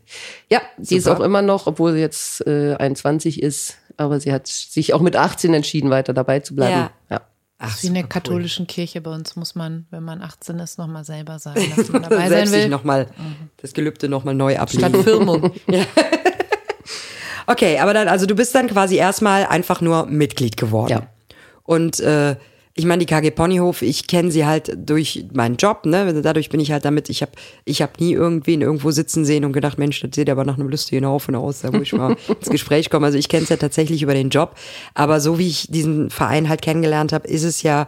ja, 0.50 0.60
sie 0.78 0.96
ist 0.96 1.04
Super. 1.04 1.16
auch 1.16 1.24
immer 1.24 1.40
noch, 1.40 1.66
obwohl 1.66 1.94
sie 1.94 2.00
jetzt 2.00 2.46
äh, 2.46 2.74
21 2.74 3.42
ist, 3.42 3.78
aber 3.96 4.20
sie 4.20 4.32
hat 4.32 4.48
sich 4.48 4.92
auch 4.92 5.00
mit 5.00 5.16
18 5.16 5.54
entschieden, 5.54 5.88
weiter 5.88 6.12
dabei 6.12 6.40
zu 6.40 6.54
bleiben. 6.54 6.72
Ja. 6.72 6.90
Ja. 7.10 7.20
Ach, 7.58 7.82
Wie 7.82 7.86
in 7.86 7.94
der 7.94 8.02
super 8.02 8.16
cool. 8.16 8.22
katholischen 8.22 8.66
Kirche 8.66 9.00
bei 9.00 9.10
uns 9.12 9.36
muss 9.36 9.54
man, 9.54 9.86
wenn 9.90 10.02
man 10.02 10.22
18 10.22 10.58
ist, 10.58 10.76
nochmal 10.78 11.04
selber 11.04 11.38
sagen, 11.38 11.72
dass 11.76 11.88
man 11.88 12.02
dabei 12.02 12.16
sein 12.18 12.28
Selbst 12.30 12.52
sich 12.52 12.62
will. 12.64 12.68
nochmal 12.68 13.06
das 13.58 13.72
Gelübde 13.72 14.08
nochmal 14.08 14.34
neu 14.34 14.58
ablegen. 14.58 14.88
Statt 14.92 15.04
Firmung. 15.04 15.52
Okay, 17.46 17.78
aber 17.78 17.92
dann, 17.92 18.08
also 18.08 18.24
du 18.24 18.34
bist 18.34 18.54
dann 18.54 18.68
quasi 18.68 18.96
erstmal 18.96 19.44
einfach 19.44 19.80
nur 19.82 20.06
Mitglied 20.06 20.56
geworden. 20.56 20.90
Ja. 20.92 21.06
Und 21.62 22.00
äh, 22.00 22.36
ich 22.76 22.86
meine, 22.86 23.04
die 23.04 23.06
KG 23.06 23.30
Ponyhof, 23.30 23.82
ich 23.82 24.08
kenne 24.08 24.32
sie 24.32 24.44
halt 24.44 24.76
durch 24.76 25.26
meinen 25.32 25.56
Job, 25.56 25.86
ne? 25.86 26.20
Dadurch 26.22 26.48
bin 26.48 26.58
ich 26.58 26.72
halt 26.72 26.84
damit, 26.84 27.08
ich 27.08 27.22
habe 27.22 27.30
ich 27.64 27.80
hab 27.82 28.00
nie 28.00 28.12
irgendwen 28.12 28.62
irgendwo 28.62 28.90
sitzen 28.90 29.24
sehen 29.24 29.44
und 29.44 29.52
gedacht, 29.52 29.78
Mensch, 29.78 30.00
das 30.00 30.10
sieht 30.12 30.28
aber 30.28 30.44
nach 30.44 30.58
einem 30.58 30.68
lustigen 30.68 31.06
Haufen 31.06 31.36
aus, 31.36 31.60
da 31.60 31.70
muss 31.70 31.82
ich 31.82 31.92
mal 31.92 32.16
ins 32.40 32.50
Gespräch 32.50 32.90
kommen. 32.90 33.04
Also 33.04 33.16
ich 33.16 33.28
kenne 33.28 33.44
es 33.44 33.48
ja 33.48 33.56
tatsächlich 33.56 34.02
über 34.02 34.14
den 34.14 34.28
Job. 34.28 34.56
Aber 34.94 35.20
so 35.20 35.38
wie 35.38 35.46
ich 35.46 35.68
diesen 35.70 36.10
Verein 36.10 36.48
halt 36.48 36.62
kennengelernt 36.62 37.12
habe, 37.12 37.28
ist 37.28 37.44
es 37.44 37.62
ja 37.62 37.86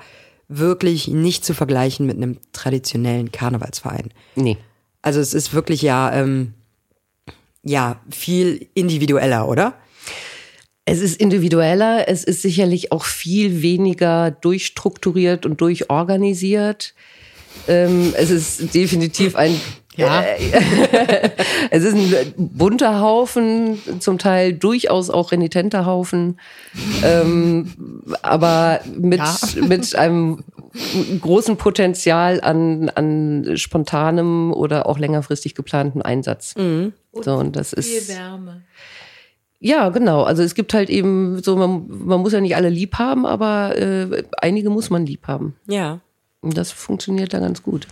wirklich 0.48 1.08
nicht 1.08 1.44
zu 1.44 1.52
vergleichen 1.52 2.06
mit 2.06 2.16
einem 2.16 2.38
traditionellen 2.52 3.32
Karnevalsverein. 3.32 4.12
Nee. 4.36 4.56
Also 5.02 5.18
es 5.18 5.34
ist 5.34 5.52
wirklich 5.52 5.82
ja, 5.82 6.12
ähm, 6.12 6.54
ja, 7.64 8.00
viel 8.08 8.68
individueller, 8.74 9.48
oder? 9.48 9.74
Es 10.88 11.00
ist 11.00 11.20
individueller, 11.20 12.08
es 12.08 12.22
ist 12.22 12.42
sicherlich 12.42 12.92
auch 12.92 13.04
viel 13.04 13.60
weniger 13.60 14.30
durchstrukturiert 14.30 15.44
und 15.44 15.60
durchorganisiert. 15.60 16.94
Ähm, 17.66 18.14
es 18.16 18.30
ist 18.30 18.72
definitiv 18.72 19.34
ein 19.34 19.60
Ja. 19.96 20.24
Es 21.70 21.82
ist 21.82 21.94
ein 21.94 22.34
bunter 22.36 23.00
Haufen, 23.00 23.78
zum 23.98 24.18
Teil 24.18 24.52
durchaus 24.52 25.10
auch 25.10 25.32
renitenter 25.32 25.84
Haufen, 25.86 26.38
ähm, 27.02 27.72
aber 28.22 28.80
mit, 28.96 29.18
Ja. 29.18 29.36
mit 29.66 29.96
einem 29.96 30.44
großen 31.20 31.56
Potenzial 31.56 32.40
an, 32.42 32.90
an 32.90 33.56
spontanem 33.56 34.52
oder 34.52 34.86
auch 34.86 34.98
längerfristig 34.98 35.54
geplantem 35.56 36.02
Einsatz. 36.02 36.54
So, 37.12 37.34
und 37.34 37.56
das 37.56 37.72
ist. 37.72 38.08
Wärme. 38.08 38.62
Ja, 39.58 39.88
genau. 39.88 40.22
Also 40.22 40.42
es 40.42 40.54
gibt 40.54 40.74
halt 40.74 40.90
eben 40.90 41.42
so, 41.42 41.56
man, 41.56 41.86
man 41.88 42.20
muss 42.20 42.32
ja 42.32 42.40
nicht 42.40 42.56
alle 42.56 42.68
lieb 42.68 42.96
haben, 42.96 43.26
aber 43.26 43.76
äh, 43.76 44.24
einige 44.38 44.70
muss 44.70 44.90
man 44.90 45.06
lieb 45.06 45.26
haben. 45.26 45.56
Ja. 45.66 46.00
Und 46.40 46.56
das 46.56 46.72
funktioniert 46.72 47.32
da 47.32 47.38
ganz 47.38 47.62
gut. 47.62 47.86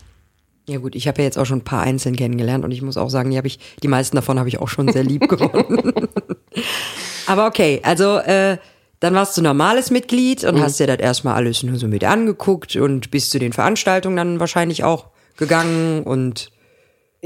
Ja 0.66 0.78
gut, 0.78 0.94
ich 0.94 1.08
habe 1.08 1.18
ja 1.18 1.24
jetzt 1.24 1.38
auch 1.38 1.44
schon 1.44 1.58
ein 1.58 1.64
paar 1.64 1.82
einzeln 1.82 2.16
kennengelernt 2.16 2.64
und 2.64 2.70
ich 2.70 2.80
muss 2.80 2.96
auch 2.96 3.10
sagen, 3.10 3.30
die 3.30 3.36
habe 3.36 3.46
ich, 3.46 3.58
die 3.82 3.88
meisten 3.88 4.16
davon 4.16 4.38
habe 4.38 4.48
ich 4.48 4.60
auch 4.60 4.68
schon 4.68 4.90
sehr 4.90 5.04
lieb 5.04 5.28
gewonnen. 5.28 5.92
Aber 7.26 7.46
okay, 7.46 7.80
also 7.82 8.18
äh, 8.18 8.56
dann 9.00 9.14
warst 9.14 9.36
du 9.36 9.42
normales 9.42 9.90
Mitglied 9.90 10.44
und 10.44 10.60
hast 10.62 10.80
dir 10.80 10.86
das 10.86 10.98
erstmal 10.98 11.34
alles 11.34 11.62
nur 11.62 11.76
so 11.76 11.86
mit 11.86 12.04
angeguckt 12.04 12.76
und 12.76 13.10
bist 13.10 13.30
zu 13.30 13.38
den 13.38 13.52
Veranstaltungen 13.52 14.16
dann 14.16 14.40
wahrscheinlich 14.40 14.84
auch 14.84 15.08
gegangen 15.36 16.02
und 16.04 16.50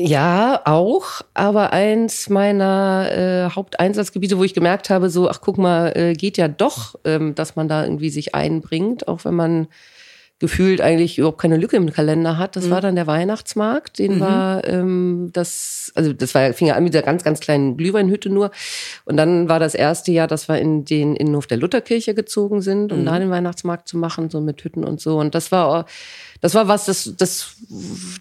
Ja, 0.01 0.61
auch, 0.65 1.23
aber 1.35 1.73
eins 1.73 2.29
meiner 2.29 3.09
äh, 3.11 3.51
Haupteinsatzgebiete, 3.53 4.39
wo 4.39 4.45
ich 4.45 4.55
gemerkt 4.55 4.91
habe, 4.91 5.11
so, 5.11 5.29
ach 5.29 5.41
guck 5.41 5.59
mal, 5.59 5.93
äh, 5.97 6.13
geht 6.13 6.39
ja 6.39 6.47
doch, 6.47 6.95
ähm, 7.05 7.35
dass 7.35 7.57
man 7.57 7.67
da 7.67 7.83
irgendwie 7.83 8.11
sich 8.11 8.33
einbringt, 8.33 9.09
auch 9.09 9.25
wenn 9.25 9.35
man 9.35 9.67
gefühlt 10.39 10.81
eigentlich 10.81 11.19
überhaupt 11.19 11.41
keine 11.41 11.57
Lücke 11.57 11.77
im 11.77 11.93
Kalender 11.93 12.39
hat. 12.39 12.55
Das 12.55 12.71
war 12.71 12.81
dann 12.81 12.95
der 12.95 13.09
Weihnachtsmarkt, 13.09 13.99
den 13.99 14.21
war 14.21 14.65
ähm, 14.69 15.31
das, 15.33 15.91
also 15.97 16.13
das 16.13 16.33
war 16.33 16.53
fing 16.53 16.69
ja 16.69 16.77
an 16.77 16.85
mit 16.85 16.95
dieser 16.95 17.03
ganz 17.03 17.25
ganz 17.25 17.41
kleinen 17.41 17.77
Glühweinhütte 17.77 18.31
nur, 18.31 18.53
und 19.05 19.17
dann 19.17 19.49
war 19.49 19.59
das 19.59 19.75
erste 19.75 20.13
Jahr, 20.13 20.29
dass 20.29 20.49
wir 20.49 20.61
in 20.61 20.85
den 20.85 21.17
Innenhof 21.17 21.49
der 21.49 21.59
Lutherkirche 21.59 22.15
gezogen 22.15 22.63
sind, 22.63 22.93
um 22.93 23.05
da 23.05 23.19
den 23.19 23.31
Weihnachtsmarkt 23.31 23.89
zu 23.89 23.97
machen, 23.97 24.31
so 24.31 24.41
mit 24.41 24.63
Hütten 24.63 24.85
und 24.85 25.01
so. 25.01 25.19
Und 25.19 25.35
das 25.35 25.51
war 25.51 25.87
das 26.41 26.55
war 26.55 26.69
was, 26.69 26.87
das, 26.87 27.15
das, 27.17 27.57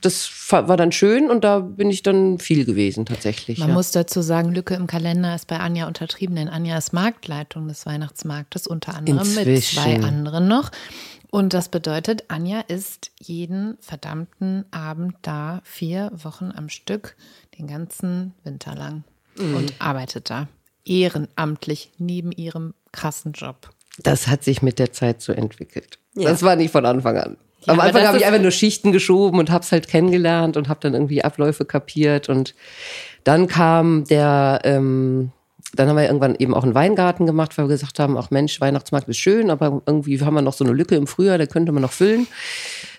das 0.01 0.31
war 0.49 0.77
dann 0.77 0.91
schön 0.91 1.29
und 1.29 1.43
da 1.43 1.59
bin 1.59 1.89
ich 1.89 2.03
dann 2.03 2.39
viel 2.39 2.65
gewesen 2.65 3.05
tatsächlich. 3.05 3.59
Man 3.59 3.69
ja. 3.69 3.73
muss 3.73 3.91
dazu 3.91 4.21
sagen, 4.21 4.53
Lücke 4.53 4.73
im 4.73 4.87
Kalender 4.87 5.35
ist 5.35 5.47
bei 5.47 5.59
Anja 5.59 5.87
untertrieben, 5.87 6.35
denn 6.35 6.49
Anja 6.49 6.77
ist 6.77 6.93
Marktleitung 6.93 7.67
des 7.67 7.85
Weihnachtsmarktes, 7.85 8.67
unter 8.67 8.95
anderem 8.95 9.27
mit 9.35 9.47
Inzwischen. 9.47 9.79
zwei 9.79 10.01
anderen 10.01 10.47
noch. 10.47 10.71
Und 11.29 11.53
das 11.53 11.69
bedeutet, 11.69 12.23
Anja 12.29 12.61
ist 12.61 13.11
jeden 13.19 13.77
verdammten 13.81 14.65
Abend 14.71 15.15
da, 15.21 15.61
vier 15.63 16.11
Wochen 16.13 16.51
am 16.55 16.69
Stück, 16.69 17.15
den 17.59 17.67
ganzen 17.67 18.33
Winter 18.43 18.75
lang 18.75 19.03
und 19.37 19.73
arbeitet 19.79 20.29
da 20.29 20.47
ehrenamtlich 20.87 21.91
neben 21.97 22.31
ihrem 22.31 22.73
krassen 22.91 23.33
Job. 23.33 23.69
Das 23.99 24.27
hat 24.27 24.43
sich 24.43 24.61
mit 24.61 24.79
der 24.79 24.93
Zeit 24.93 25.21
so 25.21 25.33
entwickelt. 25.33 25.99
Ja. 26.15 26.29
Das 26.29 26.43
war 26.43 26.55
nicht 26.55 26.71
von 26.71 26.85
Anfang 26.85 27.17
an. 27.17 27.37
Ja, 27.67 27.73
Am 27.73 27.79
Anfang 27.79 28.07
habe 28.07 28.17
ich 28.17 28.25
einfach 28.25 28.41
nur 28.41 28.51
Schichten 28.51 28.91
geschoben 28.91 29.39
und 29.39 29.51
hab's 29.51 29.71
halt 29.71 29.87
kennengelernt 29.87 30.57
und 30.57 30.69
habe 30.69 30.79
dann 30.81 30.93
irgendwie 30.93 31.23
Abläufe 31.23 31.65
kapiert 31.65 32.29
und 32.29 32.55
dann 33.23 33.47
kam 33.47 34.05
der, 34.05 34.61
ähm, 34.63 35.31
dann 35.75 35.89
haben 35.89 35.97
wir 35.97 36.05
irgendwann 36.05 36.35
eben 36.39 36.53
auch 36.53 36.63
einen 36.63 36.73
Weingarten 36.75 37.25
gemacht, 37.25 37.57
weil 37.57 37.65
wir 37.65 37.69
gesagt 37.75 37.99
haben, 37.99 38.17
ach 38.17 38.31
Mensch, 38.31 38.59
Weihnachtsmarkt 38.61 39.09
ist 39.09 39.17
schön, 39.17 39.49
aber 39.51 39.81
irgendwie 39.85 40.19
haben 40.21 40.33
wir 40.33 40.41
noch 40.41 40.53
so 40.53 40.63
eine 40.63 40.73
Lücke 40.73 40.95
im 40.95 41.07
Frühjahr, 41.07 41.37
da 41.37 41.45
könnte 41.45 41.71
man 41.73 41.81
noch 41.81 41.91
füllen 41.91 42.25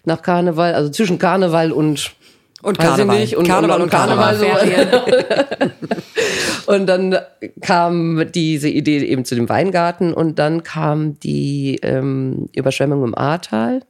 nach 0.04 0.20
Karneval, 0.22 0.74
also 0.74 0.90
zwischen 0.90 1.18
Karneval 1.18 1.72
und 1.72 2.12
und 2.60 2.76
Karneval. 2.76 3.20
nicht, 3.20 3.36
und- 3.36 3.46
Karneval 3.46 3.76
und- 3.76 3.82
und 3.84 3.90
Karneval. 3.90 4.36
Karneval. 4.36 5.72
Und 6.66 6.86
dann 6.86 7.16
kam 7.62 8.26
diese 8.34 8.68
Idee 8.68 8.98
eben 8.98 9.24
zu 9.24 9.34
dem 9.34 9.48
Weingarten 9.48 10.12
und 10.12 10.38
dann 10.38 10.62
kam 10.64 11.18
die 11.20 11.78
ähm, 11.82 12.50
Überschwemmung 12.54 13.04
im 13.04 13.16
Ahrtal. 13.16 13.80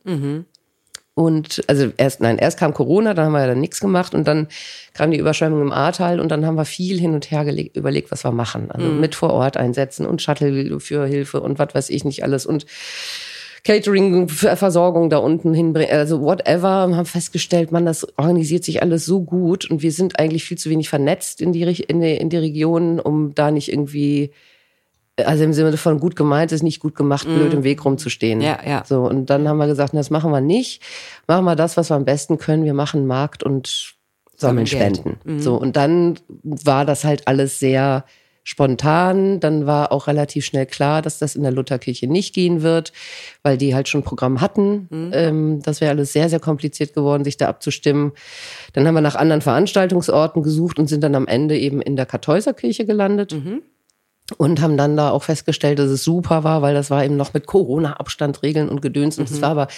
Und 1.19 1.65
also 1.67 1.91
erst, 1.97 2.21
nein, 2.21 2.39
erst 2.39 2.61
kam 2.61 2.73
Corona, 2.73 3.13
dann 3.13 3.27
haben 3.27 3.33
wir 3.33 3.41
ja 3.41 3.49
dann 3.49 3.61
nichts 3.61 3.81
gemacht 3.81 4.15
und 4.15 4.29
dann 4.29 4.47
kam 4.95 5.11
die 5.11 5.19
Überschwemmung 5.19 5.63
im 5.63 5.73
Ahrtal 5.73 6.21
und 6.21 6.29
dann 6.29 6.47
haben 6.47 6.55
wir 6.55 6.65
viel 6.65 7.01
hin 7.01 7.13
und 7.13 7.33
her 7.33 7.45
gelegt, 7.45 7.77
überlegt, 7.77 8.13
was 8.13 8.23
wir 8.23 8.31
machen. 8.31 8.71
Also 8.71 8.87
mit 8.87 9.17
vor 9.17 9.31
Ort 9.33 9.57
einsetzen 9.57 10.07
und 10.07 10.23
Shuttle 10.23 10.79
für 10.79 11.07
Hilfe 11.07 11.41
und 11.41 11.59
was 11.59 11.75
weiß 11.75 11.91
ich 11.91 12.05
nicht 12.05 12.23
alles 12.23 12.47
und 12.47 12.67
Catering, 13.65 14.29
Ver- 14.29 14.57
Versorgung 14.57 15.11
da 15.11 15.19
unten 15.19 15.53
hinbringen, 15.53 15.91
also 15.91 16.21
whatever, 16.21 16.87
Wir 16.87 16.97
haben 16.97 17.05
festgestellt, 17.05 17.73
man, 17.73 17.85
das 17.85 18.07
organisiert 18.17 18.63
sich 18.63 18.81
alles 18.81 19.05
so 19.05 19.21
gut 19.21 19.69
und 19.69 19.83
wir 19.83 19.91
sind 19.91 20.21
eigentlich 20.21 20.45
viel 20.45 20.57
zu 20.57 20.71
wenig 20.71 20.89
vernetzt 20.89 21.41
in 21.41 21.53
die, 21.53 21.63
in 21.63 22.01
die, 22.01 22.17
in 22.17 22.31
die 22.31 22.37
Region, 22.37 23.01
um 23.01 23.35
da 23.35 23.51
nicht 23.51 23.73
irgendwie, 23.73 24.31
also 25.25 25.45
im 25.45 25.53
Sinne 25.53 25.77
von 25.77 26.01
gut 26.01 26.17
gemeint 26.17 26.53
ist 26.53 26.63
nicht 26.63 26.81
gut 26.81 26.95
gemacht, 26.95 27.27
blöd 27.27 27.53
im 27.53 27.65
Weg 27.65 27.85
rumzustehen. 27.85 28.41
Ja, 28.41 28.59
ja. 28.67 28.85
So, 28.87 29.03
und 29.03 29.27
dann 29.31 29.49
haben 29.49 29.59
wir 29.59 29.67
gesagt, 29.67 29.95
das 29.95 30.11
machen 30.11 30.31
wir 30.31 30.41
nicht. 30.41 30.83
Machen 31.27 31.45
wir 31.45 31.57
das, 31.57 31.77
was 31.77 31.91
wir 31.91 31.97
am 31.97 32.05
besten 32.05 32.39
können. 32.39 32.65
Wir 32.65 32.75
machen 32.75 33.07
Markt 33.07 33.43
und 33.43 33.95
sammeln. 34.37 34.67
Spenden. 34.67 35.19
So, 35.41 35.57
und 35.57 35.77
dann 35.77 36.19
war 36.43 36.85
das 36.85 37.05
halt 37.05 37.27
alles 37.27 37.59
sehr 37.59 38.05
spontan. 38.45 39.41
Dann 39.41 39.67
war 39.67 39.93
auch 39.93 40.07
relativ 40.07 40.45
schnell 40.45 40.65
klar, 40.65 41.03
dass 41.03 41.19
das 41.19 41.37
in 41.37 41.43
der 41.43 41.53
Lutherkirche 41.53 42.07
nicht 42.07 42.35
gehen 42.35 42.63
wird, 42.63 42.93
weil 43.43 43.59
die 43.59 43.75
halt 43.75 43.89
schon 43.89 44.01
ein 44.01 44.05
Programm 44.05 44.41
hatten. 44.41 44.89
Ähm, 45.13 45.61
das 45.63 45.81
wäre 45.81 45.91
alles 45.91 46.15
sehr, 46.15 46.31
sehr 46.31 46.41
kompliziert 46.41 46.95
geworden, 46.95 47.25
sich 47.25 47.37
da 47.37 47.49
abzustimmen. 47.49 48.13
Dann 48.73 48.87
haben 48.87 48.95
wir 48.95 49.03
nach 49.03 49.17
anderen 49.17 49.43
Veranstaltungsorten 49.43 50.43
gesucht 50.43 50.79
und 50.79 50.87
sind 50.87 51.03
dann 51.03 51.15
am 51.15 51.27
Ende 51.27 51.59
eben 51.59 51.83
in 51.83 51.97
der 51.97 52.07
Kartäuserkirche 52.07 52.87
gelandet. 52.87 53.33
Und 54.37 54.61
haben 54.61 54.77
dann 54.77 54.95
da 54.95 55.11
auch 55.11 55.23
festgestellt, 55.23 55.79
dass 55.79 55.89
es 55.89 56.05
super 56.05 56.45
war, 56.45 56.61
weil 56.61 56.75
das 56.75 56.91
war 56.91 57.03
eben 57.03 57.17
noch 57.17 57.33
mit 57.33 57.47
Corona-Abstand, 57.47 58.43
Regeln 58.43 58.69
und 58.69 58.83
Gedöns. 58.83 59.19
Und 59.19 59.31
es 59.31 59.41
war 59.41 59.49
aber 59.51 59.69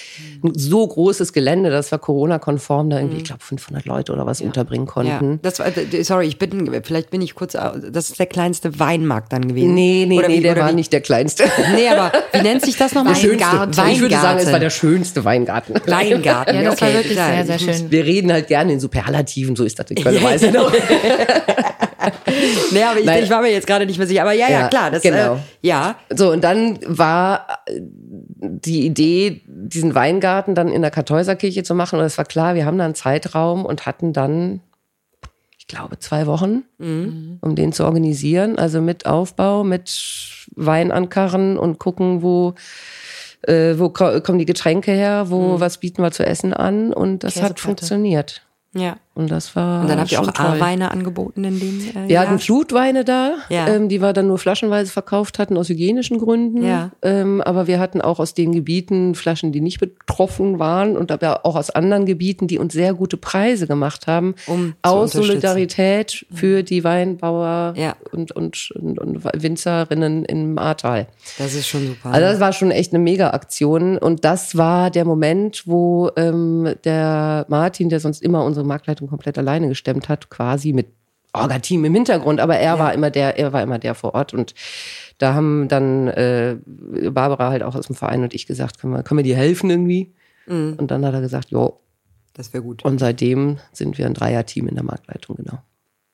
ein 0.43 0.53
so 0.57 0.85
großes 0.85 1.33
Gelände, 1.33 1.71
das 1.71 1.93
war 1.93 2.01
Corona-konform, 2.01 2.91
da 2.91 2.99
irgendwie, 2.99 3.19
ich 3.19 3.25
glaube, 3.25 3.45
500 3.45 3.85
Leute 3.85 4.13
oder 4.13 4.27
was 4.27 4.41
unterbringen 4.41 4.87
Ja, 4.87 4.93
konnten. 4.93 5.39
das 5.43 5.61
war, 5.61 5.67
sorry, 6.03 6.27
ich 6.27 6.39
bin, 6.41 6.69
vielleicht 6.83 7.11
bin 7.11 7.23
ich 7.23 7.37
kurz, 7.37 7.53
das 7.53 8.11
ist 8.11 8.19
der 8.19 8.27
kleinste 8.27 8.81
Weinmarkt 8.81 9.33
dann 9.33 9.47
gewesen. 9.47 9.73
Nee, 9.75 10.07
nee, 10.09 10.19
Oder 10.19 10.27
nee, 10.27 10.39
wie- 10.39 10.43
der 10.43 10.57
war 10.57 10.71
wie- 10.71 10.75
nicht 10.75 10.93
der 10.93 11.01
kleinste. 11.01 11.45
Nee, 11.77 11.89
aber 11.89 12.11
wie 12.33 12.43
nennt 12.43 12.63
sich 12.65 12.77
das 12.77 12.93
nochmal? 12.93 13.15
Schönste. 13.15 13.45
Weingarten. 13.47 13.91
Ich 13.93 14.01
würde 14.01 14.17
sagen, 14.17 14.41
es 14.41 14.51
war 14.51 14.59
der 14.59 14.71
schönste 14.71 15.25
Weingarten. 15.25 15.75
Weingarten. 15.87 16.57
Ja, 16.61 16.63
das 16.71 16.81
war 16.81 16.93
wirklich 16.93 17.15
sehr, 17.17 17.47
sehr 17.47 17.59
schön. 17.61 17.91
Wir 17.93 18.05
reden 18.05 18.33
halt 18.33 18.49
gerne 18.49 18.73
in 18.73 18.81
Superlativen, 18.81 19.55
so 19.55 19.63
ist 19.65 19.79
das 19.79 19.89
in 19.91 20.03
Köln, 20.03 20.21
weiß 20.21 20.43
ich 20.43 20.53
noch. 20.53 20.73
Nee, 22.73 22.83
aber 22.83 22.99
ich, 23.01 23.07
Nein. 23.07 23.25
ich 23.25 23.31
war 23.31 23.43
mir 23.43 23.51
jetzt 23.51 23.67
gerade 23.67 23.87
nicht 23.87 23.99
mehr 23.99 24.07
sicher. 24.07 24.23
Aber 24.23 24.33
ja, 24.33 24.49
ja, 24.49 24.61
Ja, 24.61 24.69
klar. 24.69 24.91
Das, 24.91 25.03
genau. 25.03 25.35
Äh, 25.37 25.39
ja. 25.63 25.97
So, 26.11 26.31
und 26.33 26.43
dann 26.45 26.79
war 26.87 27.47
äh, 27.67 27.81
die 28.41 28.87
Idee, 28.87 29.43
diesen 29.47 29.95
Weingarten 29.95 30.55
dann 30.55 30.69
in 30.69 30.83
der 30.83 30.91
Kartäuserkirche 30.91 31.63
zu 31.63 31.75
machen. 31.75 31.99
Und 31.99 32.05
es 32.05 32.17
war 32.19 32.25
klar, 32.25 32.55
wir 32.55 32.65
haben 32.67 32.79
da 32.79 32.85
einen 32.85 32.95
Zeitraum 32.95 33.65
und 33.65 33.87
hatten 33.87 34.13
dann, 34.13 34.61
ich 35.59 35.67
glaube, 35.67 35.99
zwei 35.99 36.27
Wochen, 36.27 36.63
um 36.79 37.55
den 37.55 37.73
zu 37.73 37.85
organisieren. 37.85 38.59
Also 38.59 38.81
mit 38.81 39.07
Aufbau, 39.07 39.63
mit 39.65 40.47
Weinankarren 40.57 41.59
und 41.59 41.79
gucken, 41.79 42.23
wo, 42.23 42.55
äh, 43.43 43.75
wo 43.79 43.91
ko- 43.91 44.21
kommen 44.21 44.39
die 44.39 44.47
Getränke 44.47 44.91
her, 44.93 45.27
wo, 45.29 45.61
was 45.61 45.79
bieten 45.79 46.03
wir 46.03 46.11
zu 46.11 46.25
essen 46.27 46.53
an. 46.55 46.93
Und 46.93 47.25
das 47.25 47.41
hat 47.43 47.61
funktioniert. 47.61 48.43
Ja. 48.75 48.97
Und 49.13 49.31
das 49.31 49.55
war. 49.57 49.83
Und 49.83 49.91
dann 49.91 49.99
habt 49.99 50.13
ihr 50.13 50.21
auch. 50.21 50.29
A-Weine 50.39 50.91
angeboten 50.93 51.43
in 51.45 51.59
dem 51.59 51.81
äh, 51.81 52.09
Wir 52.09 52.15
Jahr? 52.15 52.27
hatten 52.27 52.39
Flutweine 52.39 53.05
da, 53.05 53.35
Ja. 53.49 53.67
ähm, 53.67 53.89
die 53.89 54.01
wir 54.01 54.13
dann 54.13 54.29
nur 54.29 54.39
flaschenweise 54.39 54.91
verkauft 54.93 55.39
hatten 55.39 55.57
aus 55.59 55.69
hygienischen 55.69 56.19
Gründen. 56.19 56.65
Ja. 56.65 56.91
Ähm, 57.03 57.41
aber 57.43 57.67
wir 57.67 57.81
hatten 57.81 58.01
auch 58.01 58.21
aus 58.21 58.35
den 58.35 58.53
Gebieten 58.53 59.15
Flaschen, 59.17 59.51
die 59.53 59.61
nicht 59.61 59.81
betroffen 59.81 60.59
waren 60.61 60.97
und 60.97 61.11
aber 61.11 61.45
auch 61.45 61.57
aus 61.57 61.71
anderen 61.71 62.07
Gebieten, 62.07 62.47
die 62.47 62.59
uns 62.59 62.73
sehr 62.73 62.95
gute 62.95 63.17
Preise 63.17 63.67
gemacht 63.67 64.07
haben, 64.07 64.35
Um 64.47 64.75
aus. 64.83 65.13
Solidarität 65.13 66.25
für 66.33 66.63
die 66.63 66.85
Weinbauer 66.85 67.75
Ja. 67.77 67.97
und, 68.13 68.33
und, 68.33 68.71
und, 68.77 68.99
und 69.01 69.25
Winzerinnen 69.35 70.25
im 70.25 70.57
Ahrtal. 70.57 71.09
Das 71.37 71.55
ist 71.55 71.67
schon 71.67 71.87
super. 71.89 72.11
Also 72.13 72.21
das 72.27 72.41
war 72.41 72.53
schon 72.53 72.71
echt 72.71 72.93
eine 72.95 73.03
Mega-Aktion 73.03 73.99
und 73.99 74.25
das 74.25 74.57
war 74.57 74.91
der 74.91 75.05
Moment, 75.05 75.65
wo 75.67 76.11
ähm, 76.17 76.75
der 76.85 77.45
Martin, 77.49 77.89
der 77.89 78.01
sonst 78.01 78.23
immer 78.23 78.45
unsere 78.45 78.65
Marktleitung 79.01 79.09
komplett 79.09 79.39
alleine 79.39 79.69
gestemmt 79.69 80.09
hat, 80.09 80.31
quasi 80.31 80.73
mit 80.73 80.87
Orga-Team 81.33 81.85
im 81.85 81.95
Hintergrund, 81.95 82.41
aber 82.41 82.57
er 82.57 82.79
war 82.79 82.93
immer 82.93 83.11
der, 83.11 83.39
er 83.39 83.53
war 83.53 83.63
immer 83.63 83.79
der 83.79 83.95
vor 83.95 84.15
Ort 84.15 84.35
und 84.35 84.55
da 85.19 85.35
haben 85.35 85.69
dann 85.69 86.09
äh, 86.09 86.57
Barbara 87.11 87.51
halt 87.51 87.63
auch 87.63 87.77
aus 87.77 87.87
dem 87.87 87.95
Verein 87.95 88.23
und 88.23 88.35
ich 88.35 88.47
gesagt, 88.47 88.81
können 88.81 88.95
wir, 88.95 89.03
können 89.05 89.19
wir 89.19 89.25
dir 89.25 89.37
helfen 89.37 89.71
irgendwie? 89.71 90.13
Und 90.47 90.91
dann 90.91 91.07
hat 91.07 91.15
er 91.15 91.21
gesagt, 91.21 91.51
jo. 91.51 91.79
das 92.33 92.53
wäre 92.53 92.65
gut. 92.65 92.85
Und 92.85 92.99
seitdem 92.99 93.59
sind 93.73 93.99
wir 93.99 94.07
ein 94.07 94.15
Dreier-Team 94.15 94.67
in 94.67 94.75
der 94.75 94.83
Marktleitung, 94.83 95.37
genau. 95.37 95.59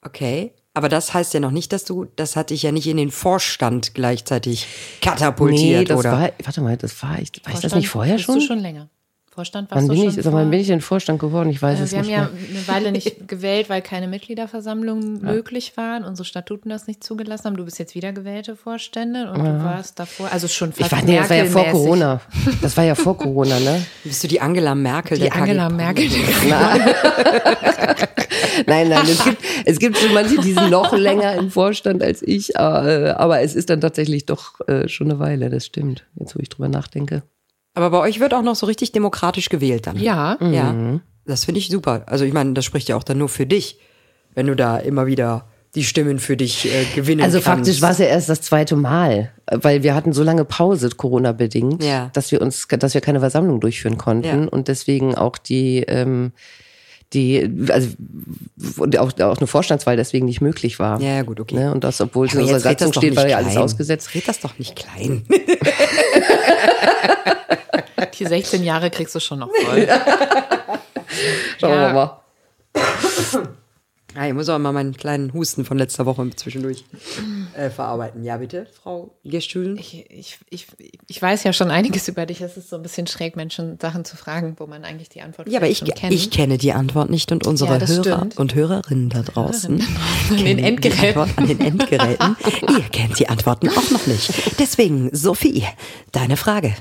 Okay. 0.02 0.52
Aber 0.74 0.90
das 0.90 1.14
heißt 1.14 1.32
ja 1.32 1.40
noch 1.40 1.52
nicht, 1.52 1.72
dass 1.72 1.86
du, 1.86 2.04
das 2.16 2.36
hat 2.36 2.50
dich 2.50 2.62
ja 2.62 2.70
nicht 2.70 2.86
in 2.86 2.98
den 2.98 3.10
Vorstand 3.10 3.94
gleichzeitig 3.94 4.66
katapultiert, 5.00 5.78
nee, 5.78 5.84
das 5.86 5.98
oder? 5.98 6.12
war, 6.12 6.30
warte 6.44 6.60
mal, 6.60 6.76
das 6.76 7.02
war 7.02 7.12
ich, 7.12 7.18
war 7.18 7.22
ich 7.22 7.30
das 7.30 7.44
Vorstand 7.44 7.76
nicht 7.76 7.88
vorher 7.88 8.18
schon? 8.18 8.40
Du 8.40 8.40
schon 8.42 8.58
länger. 8.58 8.90
Vorstand 9.36 9.70
warst 9.70 9.82
Wann 9.82 9.88
bin 9.88 9.98
schon 10.10 10.18
ich, 10.18 10.24
mal, 10.24 10.30
vor- 10.32 10.44
bin 10.50 10.60
ich 10.60 10.68
in 10.68 10.76
den 10.76 10.80
Vorstand 10.80 11.18
geworden? 11.20 11.50
Ich 11.50 11.62
weiß 11.62 11.78
Äh, 11.78 11.82
es 11.84 11.92
wir 11.92 11.98
haben 11.98 12.06
nicht 12.06 12.12
ja 12.16 12.22
mehr. 12.22 12.30
eine 12.50 12.68
Weile 12.68 12.92
nicht 12.92 13.28
gewählt, 13.34 13.68
weil 13.68 13.82
keine 13.82 14.08
Mitgliederversammlungen 14.08 15.22
möglich 15.22 15.76
waren, 15.76 16.02
unsere 16.04 16.24
Statuten 16.24 16.70
das 16.70 16.86
nicht 16.88 17.04
zugelassen 17.04 17.44
haben. 17.44 17.56
Du 17.56 17.64
bist 17.64 17.78
jetzt 17.78 17.94
wieder 17.94 18.12
gewählte 18.12 18.56
Vorständin 18.56 19.28
und 19.28 19.38
du 19.38 19.64
warst 19.64 19.98
davor, 20.00 20.28
also 20.32 20.48
schon 20.48 20.72
fast 20.72 20.90
Ich 20.90 20.98
war, 20.98 21.04
nee, 21.04 21.16
das 21.18 21.30
war 21.30 21.36
ja 21.36 21.44
vor. 21.44 21.64
Corona. 21.66 22.20
Das 22.62 22.76
war 22.76 22.84
ja 22.84 22.94
vor 22.94 23.16
Corona, 23.16 23.60
ne? 23.60 23.84
Bist 24.04 24.24
du 24.24 24.28
die 24.28 24.40
Angela 24.40 24.74
Merkel 24.74 25.18
Die 25.18 25.24
der 25.24 25.36
Angela 25.36 25.68
KG? 25.68 25.76
Merkel. 25.76 26.08
Nein, 28.66 28.88
nein, 28.88 29.04
es 29.06 29.22
gibt, 29.24 29.38
es 29.66 29.78
gibt 29.78 29.98
schon 29.98 30.14
manche, 30.14 30.40
die 30.40 30.52
sind 30.52 30.70
noch 30.70 30.96
länger 30.96 31.34
im 31.34 31.50
Vorstand 31.50 32.02
als 32.02 32.22
ich, 32.22 32.58
aber, 32.58 33.20
aber 33.20 33.40
es 33.42 33.54
ist 33.54 33.68
dann 33.70 33.80
tatsächlich 33.82 34.24
doch 34.26 34.60
äh, 34.66 34.88
schon 34.88 35.10
eine 35.10 35.18
Weile, 35.18 35.50
das 35.50 35.66
stimmt. 35.66 36.04
Jetzt, 36.18 36.34
wo 36.36 36.40
ich 36.40 36.48
drüber 36.48 36.68
nachdenke. 36.68 37.22
Aber 37.76 37.90
bei 37.90 37.98
euch 37.98 38.18
wird 38.20 38.34
auch 38.34 38.42
noch 38.42 38.56
so 38.56 38.66
richtig 38.66 38.90
demokratisch 38.92 39.48
gewählt 39.48 39.86
dann. 39.86 39.96
Ja, 39.98 40.36
Ja. 40.40 40.72
Mhm. 40.72 41.00
Das 41.26 41.44
finde 41.44 41.58
ich 41.60 41.68
super. 41.68 42.02
Also 42.06 42.24
ich 42.24 42.32
meine, 42.32 42.52
das 42.54 42.64
spricht 42.64 42.88
ja 42.88 42.96
auch 42.96 43.02
dann 43.04 43.18
nur 43.18 43.28
für 43.28 43.46
dich, 43.46 43.78
wenn 44.34 44.46
du 44.46 44.54
da 44.56 44.78
immer 44.78 45.06
wieder 45.06 45.46
die 45.74 45.84
Stimmen 45.84 46.18
für 46.20 46.36
dich 46.38 46.64
äh, 46.72 46.84
gewinnen 46.94 47.20
Also 47.20 47.40
kannst. 47.40 47.46
faktisch 47.68 47.82
war 47.82 47.90
es 47.90 47.98
ja 47.98 48.06
erst 48.06 48.28
das 48.30 48.40
zweite 48.40 48.76
Mal, 48.76 49.30
weil 49.50 49.82
wir 49.82 49.94
hatten 49.94 50.12
so 50.14 50.22
lange 50.22 50.44
Pause, 50.46 50.88
Corona-bedingt, 50.88 51.82
Ja. 51.84 52.08
dass 52.14 52.32
wir 52.32 52.40
uns, 52.40 52.66
dass 52.68 52.94
wir 52.94 53.00
keine 53.02 53.20
Versammlung 53.20 53.60
durchführen 53.60 53.98
konnten 53.98 54.44
Ja. 54.44 54.48
und 54.48 54.68
deswegen 54.68 55.14
auch 55.16 55.36
die, 55.36 55.80
ähm, 55.86 56.32
die, 57.12 57.50
also 57.68 57.88
und 58.78 58.96
auch, 58.98 59.12
auch 59.20 59.36
eine 59.38 59.46
Vorstandswahl 59.46 59.96
deswegen 59.96 60.24
nicht 60.26 60.40
möglich 60.40 60.78
war. 60.78 61.00
Ja, 61.02 61.16
ja, 61.16 61.22
gut, 61.22 61.40
okay. 61.40 61.56
Ne? 61.56 61.72
Und 61.72 61.84
das, 61.84 62.00
obwohl 62.00 62.26
es 62.28 62.34
in 62.34 62.40
unserer 62.40 62.60
Satzung 62.60 62.92
steht, 62.94 63.14
war 63.16 63.28
ja 63.28 63.36
alles 63.36 63.56
ausgesetzt. 63.56 64.14
Red 64.14 64.26
das 64.28 64.40
doch 64.40 64.58
nicht 64.58 64.76
klein. 64.76 65.24
die 68.18 68.26
16 68.26 68.64
Jahre 68.64 68.90
kriegst 68.90 69.14
du 69.14 69.20
schon 69.20 69.38
noch 69.40 69.50
voll. 69.64 69.88
Schauen 71.60 71.70
Ja. 71.70 71.86
wir 71.88 71.92
mal. 71.94 72.20
Ja, 74.14 74.26
ich 74.26 74.32
muss 74.32 74.48
auch 74.48 74.58
mal 74.58 74.72
meinen 74.72 74.96
kleinen 74.96 75.34
Husten 75.34 75.66
von 75.66 75.76
letzter 75.76 76.06
Woche 76.06 76.30
zwischendurch 76.34 76.84
äh, 77.54 77.68
verarbeiten. 77.68 78.24
Ja, 78.24 78.38
bitte, 78.38 78.66
Frau 78.82 79.10
Gestühlen. 79.24 79.76
Ich, 79.76 80.06
ich, 80.10 80.38
ich, 80.48 80.66
ich 81.06 81.20
weiß 81.20 81.44
ja 81.44 81.52
schon 81.52 81.70
einiges 81.70 82.08
über 82.08 82.24
dich. 82.24 82.40
Es 82.40 82.56
ist 82.56 82.70
so 82.70 82.76
ein 82.76 82.82
bisschen 82.82 83.06
schräg, 83.08 83.36
Menschen 83.36 83.78
Sachen 83.78 84.06
zu 84.06 84.16
fragen, 84.16 84.54
wo 84.58 84.66
man 84.66 84.84
eigentlich 84.84 85.10
die 85.10 85.20
Antwort 85.20 85.48
Ja, 85.50 85.58
aber 85.58 85.68
ich, 85.68 85.84
kennt. 85.84 86.14
ich 86.14 86.30
kenne 86.30 86.56
die 86.56 86.72
Antwort 86.72 87.10
nicht 87.10 87.30
und 87.30 87.46
unsere 87.46 87.74
Ja, 87.78 87.86
Hörer 87.86 88.02
stimmt. 88.02 88.38
und 88.38 88.54
Hörerinnen 88.54 89.10
da 89.10 89.20
draußen. 89.20 89.84
An 90.30 90.36
den 90.38 90.58
Endgeräten. 90.60 91.30
An 91.36 91.46
den 91.46 91.60
Endgeräten. 91.60 92.36
Ihr 92.70 92.84
kennt 92.90 93.18
die 93.18 93.28
Antworten 93.28 93.68
auch 93.68 93.90
noch 93.90 94.06
nicht. 94.06 94.32
Deswegen, 94.58 95.14
Sophie, 95.14 95.64
deine 96.12 96.38
Frage. 96.38 96.74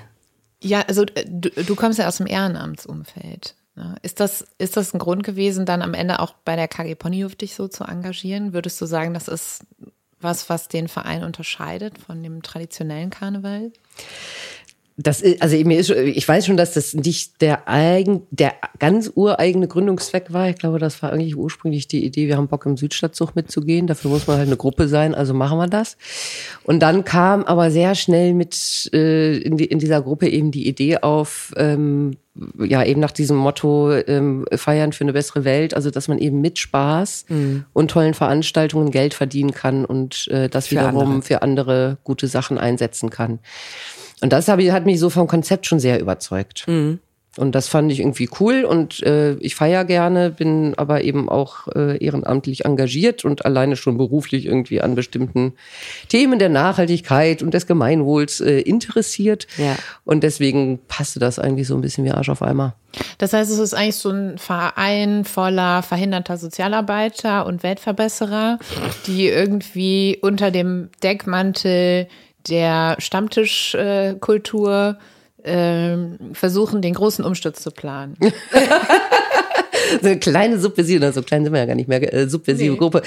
Ja, 0.65 0.81
also 0.87 1.03
äh, 1.03 1.25
du, 1.27 1.49
du 1.49 1.75
kommst 1.75 1.99
ja 1.99 2.07
aus 2.07 2.17
dem 2.17 2.25
Ehrenamtsumfeld. 2.25 3.55
ne? 3.75 3.95
Ist 4.01 4.19
das, 4.19 4.45
ist 4.57 4.75
das 4.75 4.93
ein 4.93 4.99
Grund 4.99 5.23
gewesen, 5.23 5.65
dann 5.65 5.83
am 5.83 5.93
Ende 5.93 6.19
auch 6.19 6.33
bei 6.43 6.55
der 6.55 6.67
KG 6.67 6.95
Ponyhof 6.95 7.35
dich 7.35 7.53
so 7.53 7.67
zu 7.67 7.83
engagieren? 7.83 8.51
Würdest 8.53 8.81
du 8.81 8.87
sagen, 8.87 9.13
das 9.13 9.27
ist 9.27 9.63
was, 10.19 10.49
was 10.49 10.67
den 10.67 10.87
Verein 10.87 11.23
unterscheidet 11.23 11.99
von 11.99 12.23
dem 12.23 12.41
traditionellen 12.41 13.11
Karneval? 13.11 13.71
Das 14.97 15.21
ist, 15.21 15.41
also 15.41 15.57
mir 15.57 15.77
ist, 15.77 15.89
ich 15.89 16.25
weiß 16.25 16.45
schon, 16.45 16.55
dass 16.55 16.73
das 16.73 16.93
nicht 16.93 17.41
der 17.41 17.67
eigen, 17.67 18.21
der 18.31 18.53
ganz 18.79 19.11
ureigene 19.13 19.67
Gründungszweck 19.67 20.31
war. 20.31 20.49
Ich 20.49 20.55
glaube, 20.55 20.79
das 20.79 21.03
war 21.03 21.11
eigentlich 21.11 21.35
ursprünglich 21.35 21.89
die 21.89 22.05
Idee, 22.05 22.27
wir 22.27 22.37
haben 22.37 22.47
Bock 22.47 22.65
im 22.65 22.77
Südstadtzug 22.77 23.35
mitzugehen. 23.35 23.87
Dafür 23.87 24.11
muss 24.11 24.25
man 24.25 24.37
halt 24.37 24.47
eine 24.47 24.55
Gruppe 24.55 24.87
sein, 24.87 25.13
also 25.13 25.33
machen 25.33 25.57
wir 25.57 25.67
das. 25.67 25.97
Und 26.63 26.79
dann 26.79 27.03
kam 27.03 27.43
aber 27.43 27.71
sehr 27.71 27.93
schnell 27.95 28.33
mit 28.33 28.89
äh, 28.93 29.35
in, 29.37 29.57
die, 29.57 29.65
in 29.65 29.79
dieser 29.79 30.01
Gruppe 30.01 30.29
eben 30.29 30.51
die 30.51 30.65
Idee 30.65 30.99
auf, 30.99 31.53
ähm, 31.57 32.15
ja 32.57 32.83
eben 32.83 33.01
nach 33.01 33.11
diesem 33.11 33.37
Motto 33.37 33.91
ähm, 33.93 34.45
feiern 34.53 34.93
für 34.93 35.03
eine 35.03 35.13
bessere 35.13 35.45
Welt, 35.45 35.73
also 35.73 35.89
dass 35.89 36.07
man 36.07 36.17
eben 36.17 36.41
mit 36.41 36.59
Spaß 36.59 37.25
und 37.73 37.91
tollen 37.91 38.13
Veranstaltungen 38.13 38.91
Geld 38.91 39.13
verdienen 39.13 39.51
kann 39.51 39.85
und 39.85 40.27
äh, 40.29 40.49
das 40.49 40.67
Für 40.67 40.75
wiederum 40.75 41.01
andere. 41.01 41.21
für 41.21 41.41
andere 41.41 41.97
gute 42.03 42.27
Sachen 42.27 42.57
einsetzen 42.57 43.09
kann. 43.09 43.39
Und 44.21 44.33
das 44.33 44.47
hab 44.47 44.59
ich, 44.59 44.71
hat 44.71 44.85
mich 44.85 44.99
so 44.99 45.09
vom 45.09 45.27
Konzept 45.27 45.65
schon 45.65 45.79
sehr 45.79 45.99
überzeugt. 45.99 46.65
Und 47.37 47.53
das 47.53 47.67
fand 47.67 47.91
ich 47.91 47.99
irgendwie 47.99 48.29
cool 48.39 48.63
und 48.63 49.03
äh, 49.03 49.33
ich 49.35 49.55
feier 49.55 49.83
gerne, 49.83 50.29
bin 50.29 50.73
aber 50.77 51.03
eben 51.03 51.27
auch 51.27 51.67
äh, 51.75 51.97
ehrenamtlich 52.03 52.63
engagiert 52.63 53.25
und 53.25 53.45
alleine 53.45 53.75
schon 53.75 53.97
beruflich 53.97 54.45
irgendwie 54.45 54.81
an 54.81 54.95
bestimmten 54.95 55.53
Themen 56.07 56.39
der 56.39 56.47
Nachhaltigkeit 56.47 57.43
und 57.43 57.53
des 57.53 57.67
Gemeinwohls 57.67 58.39
äh, 58.39 58.61
interessiert. 58.61 59.47
Ja. 59.57 59.75
Und 60.05 60.23
deswegen 60.23 60.79
passte 60.87 61.19
das 61.19 61.37
eigentlich 61.37 61.67
so 61.67 61.75
ein 61.75 61.81
bisschen 61.81 62.05
wie 62.05 62.11
Arsch 62.11 62.29
auf 62.29 62.41
Eimer. 62.41 62.75
Das 63.17 63.33
heißt, 63.33 63.51
es 63.51 63.59
ist 63.59 63.73
eigentlich 63.73 63.97
so 63.97 64.11
ein 64.11 64.37
Verein 64.37 65.25
voller 65.25 65.83
verhinderter 65.83 66.37
Sozialarbeiter 66.37 67.45
und 67.45 67.63
Weltverbesserer, 67.63 68.59
die 69.07 69.27
irgendwie 69.27 70.17
unter 70.21 70.51
dem 70.51 70.89
Deckmantel 71.03 72.07
der 72.47 72.95
Stammtischkultur 72.99 74.97
ähm, 75.43 76.17
versuchen, 76.33 76.81
den 76.81 76.93
großen 76.93 77.23
Umsturz 77.23 77.61
zu 77.61 77.71
planen. 77.71 78.17
so 80.01 80.07
eine 80.07 80.19
kleine 80.19 80.59
subversive, 80.59 80.99
na, 80.99 81.11
so 81.11 81.21
klein 81.21 81.43
sind 81.43 81.53
wir 81.53 81.59
ja 81.59 81.65
gar 81.65 81.75
nicht 81.75 81.87
mehr, 81.87 82.13
äh, 82.13 82.27
subversive 82.27 82.71
Nee. 82.73 82.77
Gruppe. 82.77 83.01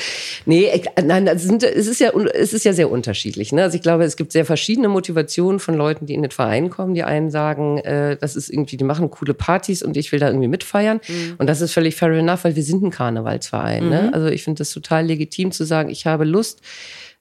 Nee, 0.46 0.70
ich, 0.74 0.84
nein, 1.02 1.26
das 1.26 1.42
sind, 1.42 1.62
es 1.62 1.86
ist 1.86 2.00
ja, 2.00 2.10
es 2.10 2.52
ist 2.52 2.64
ja 2.64 2.72
sehr 2.72 2.90
unterschiedlich. 2.90 3.52
Ne? 3.52 3.62
Also 3.62 3.76
ich 3.76 3.82
glaube, 3.82 4.04
es 4.04 4.16
gibt 4.16 4.32
sehr 4.32 4.44
verschiedene 4.44 4.88
Motivationen 4.88 5.58
von 5.58 5.74
Leuten, 5.74 6.06
die 6.06 6.14
in 6.14 6.22
den 6.22 6.30
Verein 6.30 6.70
kommen. 6.70 6.94
Die 6.94 7.02
einen 7.02 7.30
sagen, 7.30 7.78
äh, 7.78 8.16
das 8.16 8.36
ist 8.36 8.48
irgendwie, 8.50 8.76
die 8.76 8.84
machen 8.84 9.10
coole 9.10 9.34
Partys 9.34 9.82
und 9.82 9.96
ich 9.96 10.12
will 10.12 10.20
da 10.20 10.28
irgendwie 10.28 10.48
mitfeiern. 10.48 11.00
Und 11.38 11.48
das 11.48 11.60
ist 11.60 11.72
völlig 11.72 11.96
fair 11.96 12.10
enough, 12.10 12.44
weil 12.44 12.56
wir 12.56 12.62
sind 12.62 12.82
ein 12.82 12.90
Karnevalsverein. 12.90 13.88
Ne? 13.88 14.10
Also 14.12 14.28
ich 14.28 14.44
finde 14.44 14.58
das 14.58 14.70
total 14.70 15.06
legitim 15.06 15.52
zu 15.52 15.64
sagen, 15.64 15.90
ich 15.90 16.06
habe 16.06 16.24
Lust, 16.24 16.60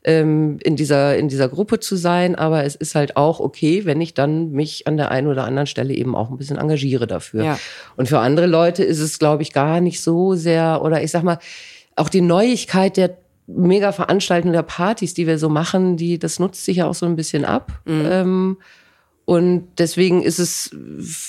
ähm, 0.03 0.57
in 0.63 0.75
dieser 0.75 1.17
in 1.17 1.27
dieser 1.27 1.49
Gruppe 1.49 1.79
zu 1.79 1.95
sein, 1.95 2.36
aber 2.36 2.63
es 2.63 2.75
ist 2.75 2.95
halt 2.95 3.17
auch 3.17 3.39
okay, 3.39 3.86
wenn 3.86 3.99
ich 3.99 4.13
dann 4.13 4.51
mich 4.51 4.88
an 4.88 4.97
der 4.97 5.12
einen 5.12 5.27
oder 5.27 5.43
anderen 5.43 5.67
Stelle 5.67 5.93
eben 5.93 6.15
auch 6.15 6.29
ein 6.29 6.38
bisschen 6.38 6.57
engagiere 6.57 7.07
dafür. 7.07 7.43
Ja. 7.43 7.60
Und 7.95 8.07
für 8.07 8.19
andere 8.19 8.47
Leute 8.47 8.83
ist 8.83 8.99
es, 8.99 9.19
glaube 9.19 9.43
ich, 9.43 9.53
gar 9.53 9.81
nicht 9.81 10.01
so 10.01 10.36
sehr 10.36 10.81
oder 10.83 11.03
ich 11.03 11.12
sag 11.12 11.23
mal 11.23 11.39
auch 11.95 12.10
die 12.10 12.21
Neuigkeit 12.21 12.95
der 12.97 13.17
mega 13.47 13.91
Veranstaltungen 13.91 14.53
der 14.53 14.63
Partys, 14.63 15.13
die 15.13 15.25
wir 15.25 15.39
so 15.39 15.49
machen, 15.49 15.97
die 15.97 16.19
das 16.19 16.39
nutzt 16.39 16.65
sich 16.65 16.77
ja 16.77 16.88
auch 16.88 16.95
so 16.95 17.05
ein 17.05 17.15
bisschen 17.15 17.45
ab. 17.45 17.71
Ähm, 17.88 18.57
und 19.29 19.67
deswegen 19.77 20.23
ist 20.23 20.39
es, 20.39 20.69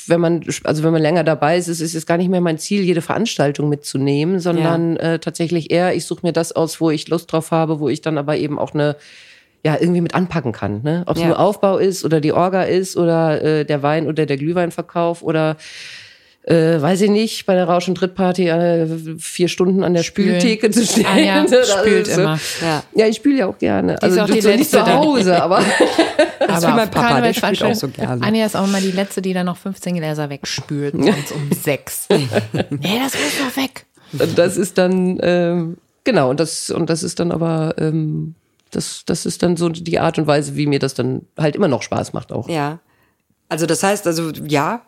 wenn 0.07 0.21
man, 0.21 0.45
also 0.63 0.85
wenn 0.85 0.93
man 0.93 1.03
länger 1.03 1.25
dabei 1.25 1.59
ist, 1.59 1.67
ist 1.67 1.83
es 1.83 2.07
gar 2.07 2.17
nicht 2.17 2.29
mehr 2.29 2.41
mein 2.41 2.57
Ziel, 2.57 2.83
jede 2.83 3.03
Veranstaltung 3.03 3.69
mitzunehmen, 3.69 4.39
sondern 4.39 4.97
äh, 4.99 5.19
tatsächlich 5.19 5.73
eher, 5.73 5.97
ich 5.97 6.05
suche 6.07 6.25
mir 6.25 6.33
das 6.33 6.53
aus, 6.53 6.81
wo 6.81 6.91
ich 6.91 7.09
Lust 7.09 7.33
drauf 7.33 7.51
habe, 7.51 7.81
wo 7.81 7.89
ich 7.89 8.01
dann 8.01 8.17
aber 8.17 8.37
eben 8.37 8.57
auch 8.57 8.73
eine, 8.73 8.95
ja, 9.65 9.77
irgendwie 9.81 10.01
mit 10.01 10.15
anpacken 10.15 10.53
kann. 10.53 10.83
Ne? 10.85 11.03
Ob 11.07 11.17
es 11.17 11.23
Ja. 11.23 11.29
nur 11.31 11.41
Aufbau 11.41 11.79
ist 11.79 12.05
oder 12.05 12.21
die 12.21 12.33
Orga 12.33 12.63
ist 12.63 12.97
oder 12.97 13.43
äh, 13.43 13.65
der 13.65 13.83
Wein 13.83 14.07
oder 14.07 14.27
der 14.27 14.37
Glühweinverkauf 14.37 15.25
oder 15.25 15.57
äh, 16.49 16.81
weiß 16.81 17.03
ich 17.03 17.11
nicht, 17.11 17.45
bei 17.47 17.55
der 17.55 17.65
Rausch- 17.67 17.89
und 17.89 17.97
Trittparty 17.97 18.49
äh, 18.49 18.87
vier 19.19 19.49
Stunden 19.49 19.83
an 19.85 19.95
der 19.95 20.03
Spülen. 20.03 20.41
Spültheke 20.41 20.71
zu 20.71 20.85
stehen. 20.85 21.07
Anja 21.07 21.45
Das 21.51 21.71
spült 21.71 22.07
ist 22.09 22.15
so- 22.15 22.21
immer. 22.23 22.39
Ja. 22.63 22.83
Ja, 22.95 23.07
ich 23.07 23.17
spüle 23.17 23.39
ja 23.39 23.47
auch 23.47 23.59
gerne. 23.59 23.95
ist 23.95 24.03
Also 24.03 24.21
auch 24.23 24.27
die 24.27 24.41
so 24.41 24.49
nicht 24.49 24.59
Letzte 24.61 24.79
zu 24.79 24.85
dann. 24.85 24.99
Hause, 24.99 25.43
aber 25.43 25.59
Das 26.47 26.63
ist 26.63 26.69
wie 26.69 26.73
mein 26.73 26.91
Papa, 26.91 27.21
der 27.21 27.35
spielt 27.35 27.59
Karnevalsveranstaltungen- 27.61 27.71
auch 27.73 27.75
so 27.75 27.89
gerne. 27.89 28.23
Anja 28.25 28.47
ist 28.47 28.57
auch 28.57 28.67
immer 28.67 28.81
die 28.81 28.91
Letzte, 28.93 29.21
die 29.23 29.35
dann 29.35 29.47
noch 29.47 29.57
15 29.59 29.97
Gläser 29.97 30.31
wegspült, 30.31 30.95
morgens 30.99 31.33
um 31.33 31.51
sechs. 31.53 32.07
nee, 32.11 32.27
das 32.31 33.13
muss 33.15 33.41
noch 33.47 33.57
weg. 33.57 33.85
Und 34.19 34.39
das 34.39 34.57
ist 34.57 34.79
dann, 34.79 35.19
ähm, 35.23 35.77
genau, 36.05 36.31
und 36.31 36.41
das, 36.41 36.71
und 36.71 36.89
das 36.89 37.03
ist 37.03 37.21
dann 37.21 37.31
aber, 37.31 37.75
ähm, 37.79 38.35
das, 38.71 39.03
das 39.05 39.27
ist 39.27 39.43
dann 39.43 39.57
so 39.59 39.69
die 39.69 39.99
Art 39.99 40.19
und 40.19 40.27
Weise, 40.27 40.57
wie 40.57 40.67
mir 40.67 40.79
das 40.79 40.95
dann 40.95 41.23
halt 41.39 41.57
immer 41.57 41.69
noch 41.69 41.83
Spaß 41.83 42.15
macht 42.15 42.33
auch. 42.33 42.49
Ja. 42.49 42.79
Also 43.51 43.67
das 43.67 43.83
heißt, 43.83 44.07
also 44.07 44.31
ja, 44.47 44.83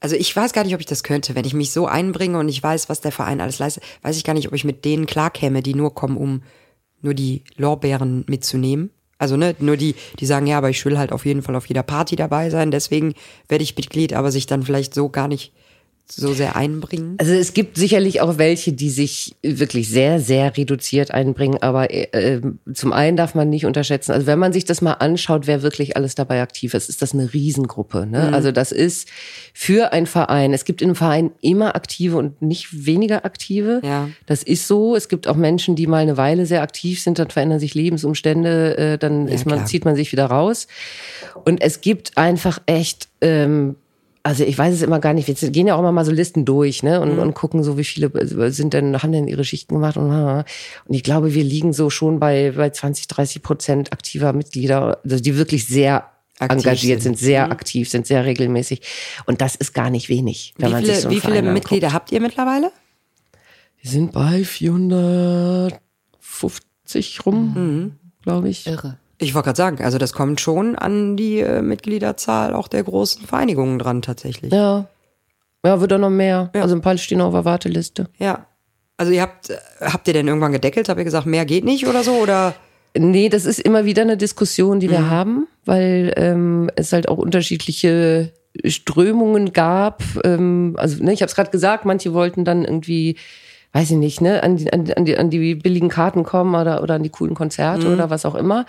also 0.00 0.16
ich 0.16 0.34
weiß 0.34 0.52
gar 0.52 0.64
nicht, 0.64 0.74
ob 0.74 0.80
ich 0.80 0.86
das 0.86 1.02
könnte, 1.02 1.34
wenn 1.34 1.44
ich 1.44 1.54
mich 1.54 1.72
so 1.72 1.86
einbringe 1.86 2.38
und 2.38 2.48
ich 2.48 2.62
weiß, 2.62 2.88
was 2.88 3.02
der 3.02 3.12
Verein 3.12 3.40
alles 3.40 3.58
leistet, 3.58 3.84
weiß 4.02 4.16
ich 4.16 4.24
gar 4.24 4.32
nicht, 4.32 4.48
ob 4.48 4.54
ich 4.54 4.64
mit 4.64 4.84
denen 4.84 5.06
klarkäme, 5.06 5.62
die 5.62 5.74
nur 5.74 5.94
kommen, 5.94 6.16
um 6.16 6.42
nur 7.02 7.14
die 7.14 7.44
Lorbeeren 7.56 8.24
mitzunehmen. 8.26 8.90
Also 9.18 9.36
ne, 9.36 9.54
nur 9.58 9.76
die, 9.76 9.94
die 10.18 10.26
sagen, 10.26 10.46
ja, 10.46 10.56
aber 10.56 10.70
ich 10.70 10.82
will 10.86 10.96
halt 10.96 11.12
auf 11.12 11.26
jeden 11.26 11.42
Fall 11.42 11.54
auf 11.54 11.66
jeder 11.66 11.82
Party 11.82 12.16
dabei 12.16 12.48
sein, 12.48 12.70
deswegen 12.70 13.12
werde 13.48 13.62
ich 13.62 13.76
Mitglied, 13.76 14.14
aber 14.14 14.32
sich 14.32 14.46
dann 14.46 14.62
vielleicht 14.62 14.94
so 14.94 15.10
gar 15.10 15.28
nicht 15.28 15.52
so 16.12 16.32
sehr 16.32 16.56
einbringen. 16.56 17.16
Also 17.18 17.32
es 17.32 17.54
gibt 17.54 17.76
sicherlich 17.76 18.20
auch 18.20 18.38
welche, 18.38 18.72
die 18.72 18.90
sich 18.90 19.36
wirklich 19.42 19.88
sehr, 19.88 20.20
sehr 20.20 20.56
reduziert 20.56 21.10
einbringen, 21.12 21.62
aber 21.62 21.92
äh, 21.92 22.40
zum 22.74 22.92
einen 22.92 23.16
darf 23.16 23.34
man 23.34 23.48
nicht 23.50 23.66
unterschätzen, 23.66 24.12
also 24.12 24.26
wenn 24.26 24.38
man 24.38 24.52
sich 24.52 24.64
das 24.64 24.80
mal 24.82 24.94
anschaut, 24.94 25.46
wer 25.46 25.62
wirklich 25.62 25.96
alles 25.96 26.14
dabei 26.14 26.42
aktiv 26.42 26.74
ist, 26.74 26.88
ist 26.88 27.02
das 27.02 27.12
eine 27.14 27.32
Riesengruppe. 27.32 28.06
Ne? 28.06 28.28
Mhm. 28.28 28.34
Also 28.34 28.52
das 28.52 28.72
ist 28.72 29.08
für 29.54 29.92
ein 29.92 30.06
Verein, 30.06 30.52
es 30.52 30.64
gibt 30.64 30.82
in 30.82 30.88
einem 30.88 30.96
Verein 30.96 31.30
immer 31.40 31.74
aktive 31.74 32.16
und 32.16 32.40
nicht 32.42 32.86
weniger 32.86 33.24
aktive. 33.24 33.80
Ja. 33.84 34.08
Das 34.26 34.42
ist 34.42 34.66
so. 34.66 34.96
Es 34.96 35.08
gibt 35.08 35.28
auch 35.28 35.36
Menschen, 35.36 35.76
die 35.76 35.86
mal 35.86 35.98
eine 35.98 36.16
Weile 36.16 36.46
sehr 36.46 36.62
aktiv 36.62 37.02
sind, 37.02 37.18
dann 37.18 37.30
verändern 37.30 37.60
sich 37.60 37.74
Lebensumstände, 37.74 38.76
äh, 38.76 38.98
dann 38.98 39.28
Ja, 39.28 39.34
ist 39.34 39.46
man, 39.46 39.56
klar. 39.56 39.66
zieht 39.66 39.84
man 39.84 39.96
sich 39.96 40.12
wieder 40.12 40.26
raus. 40.26 40.66
Und 41.44 41.60
es 41.60 41.80
gibt 41.80 42.16
einfach 42.16 42.60
echt 42.66 43.08
ähm, 43.20 43.76
also 44.22 44.44
ich 44.44 44.56
weiß 44.56 44.72
es 44.74 44.82
immer 44.82 45.00
gar 45.00 45.14
nicht. 45.14 45.26
Wir 45.28 45.34
gehen 45.50 45.66
ja 45.66 45.74
auch 45.74 45.80
immer 45.80 45.92
mal 45.92 46.04
so 46.04 46.12
Listen 46.12 46.44
durch, 46.44 46.82
ne, 46.82 47.00
und, 47.00 47.18
und 47.18 47.32
gucken 47.34 47.62
so, 47.62 47.78
wie 47.78 47.84
viele 47.84 48.10
sind 48.52 48.74
denn, 48.74 49.02
haben 49.02 49.12
denn 49.12 49.28
ihre 49.28 49.44
Schichten 49.44 49.74
gemacht 49.74 49.96
und, 49.96 50.10
und 50.10 50.44
ich 50.88 51.02
glaube, 51.02 51.34
wir 51.34 51.44
liegen 51.44 51.72
so 51.72 51.90
schon 51.90 52.20
bei, 52.20 52.52
bei 52.52 52.70
20, 52.70 53.08
30 53.08 53.42
Prozent 53.42 53.92
aktiver 53.92 54.32
Mitglieder, 54.32 55.00
also 55.02 55.18
die 55.20 55.36
wirklich 55.36 55.66
sehr 55.66 56.10
Aktiv 56.38 56.58
engagiert 56.58 57.02
sind. 57.02 57.18
sind, 57.18 57.26
sehr 57.26 57.50
aktiv 57.50 57.90
sind, 57.90 58.06
sehr 58.06 58.24
regelmäßig. 58.24 58.82
Und 59.26 59.40
das 59.40 59.56
ist 59.56 59.74
gar 59.74 59.90
nicht 59.90 60.08
wenig, 60.08 60.54
wenn 60.56 60.68
Wie 60.68 60.72
man 60.72 60.82
viele, 60.82 60.94
sich 60.94 61.02
so 61.04 61.10
wie 61.10 61.20
viele 61.20 61.34
Verein 61.34 61.52
Mitglieder 61.52 61.92
habt 61.92 62.12
ihr 62.12 62.20
mittlerweile? 62.20 62.70
Wir 63.82 63.90
sind 63.90 64.12
bei 64.12 64.44
450 64.44 67.26
rum, 67.26 67.96
glaube 68.22 68.50
ich. 68.50 68.66
Irre. 68.66 68.98
Ich 69.20 69.34
wollte 69.34 69.46
gerade 69.46 69.56
sagen, 69.56 69.84
also 69.84 69.98
das 69.98 70.12
kommt 70.12 70.40
schon 70.40 70.76
an 70.76 71.16
die 71.16 71.40
äh, 71.40 71.62
Mitgliederzahl 71.62 72.54
auch 72.54 72.68
der 72.68 72.82
großen 72.82 73.26
Vereinigungen 73.26 73.78
dran 73.78 74.02
tatsächlich. 74.02 74.52
Ja. 74.52 74.86
Ja, 75.64 75.80
wird 75.80 75.92
auch 75.92 75.98
noch 75.98 76.10
mehr. 76.10 76.50
Ja. 76.54 76.62
Also 76.62 76.74
ein 76.74 76.80
paar 76.80 76.96
stehen 76.96 77.20
auf 77.20 77.32
der 77.34 77.44
Warteliste. 77.44 78.08
Ja. 78.18 78.46
Also 78.96 79.12
ihr 79.12 79.22
habt, 79.22 79.50
äh, 79.50 79.56
habt 79.80 80.08
ihr 80.08 80.14
denn 80.14 80.26
irgendwann 80.26 80.52
gedeckelt? 80.52 80.88
Habt 80.88 80.98
ihr 80.98 81.04
gesagt, 81.04 81.26
mehr 81.26 81.44
geht 81.44 81.64
nicht 81.64 81.86
oder 81.86 82.02
so? 82.02 82.12
Oder? 82.14 82.54
Nee, 82.96 83.28
das 83.28 83.44
ist 83.44 83.60
immer 83.60 83.84
wieder 83.84 84.02
eine 84.02 84.16
Diskussion, 84.16 84.80
die 84.80 84.90
wir 84.90 85.08
haben, 85.10 85.46
weil 85.64 86.12
ähm, 86.16 86.70
es 86.74 86.92
halt 86.92 87.08
auch 87.08 87.18
unterschiedliche 87.18 88.32
Strömungen 88.64 89.52
gab. 89.52 90.02
Ähm, 90.24 90.74
also 90.76 91.02
ne, 91.04 91.12
ich 91.12 91.22
habe 91.22 91.28
es 91.28 91.36
gerade 91.36 91.50
gesagt, 91.50 91.84
manche 91.84 92.14
wollten 92.14 92.44
dann 92.44 92.64
irgendwie, 92.64 93.16
weiß 93.74 93.90
ich 93.92 93.96
nicht, 93.96 94.20
ne, 94.20 94.42
an 94.42 94.56
die, 94.56 94.72
an, 94.72 94.84
die- 94.86 94.96
an, 94.96 95.04
die, 95.04 95.16
an 95.18 95.30
die 95.30 95.54
billigen 95.54 95.88
Karten 95.88 96.24
kommen 96.24 96.54
oder, 96.54 96.82
oder 96.82 96.94
an 96.94 97.02
die 97.02 97.10
coolen 97.10 97.34
Konzerte 97.34 97.92
oder 97.92 98.10
was 98.10 98.24
auch 98.26 98.34
immer. 98.34 98.66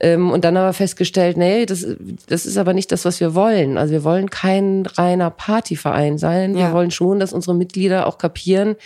Ähm, 0.00 0.30
und 0.30 0.44
dann 0.44 0.56
aber 0.56 0.72
festgestellt, 0.72 1.36
nee, 1.36 1.66
das, 1.66 1.86
das 2.28 2.46
ist 2.46 2.56
aber 2.56 2.72
nicht 2.72 2.92
das, 2.92 3.04
was 3.04 3.20
wir 3.20 3.34
wollen. 3.34 3.78
Also 3.78 3.92
wir 3.92 4.04
wollen 4.04 4.30
kein 4.30 4.86
reiner 4.86 5.30
Partyverein 5.30 6.18
sein. 6.18 6.56
Ja. 6.56 6.68
Wir 6.68 6.72
wollen 6.72 6.90
schon, 6.90 7.18
dass 7.18 7.32
unsere 7.32 7.56
Mitglieder 7.56 8.06
auch 8.06 8.18
kapieren, 8.18 8.76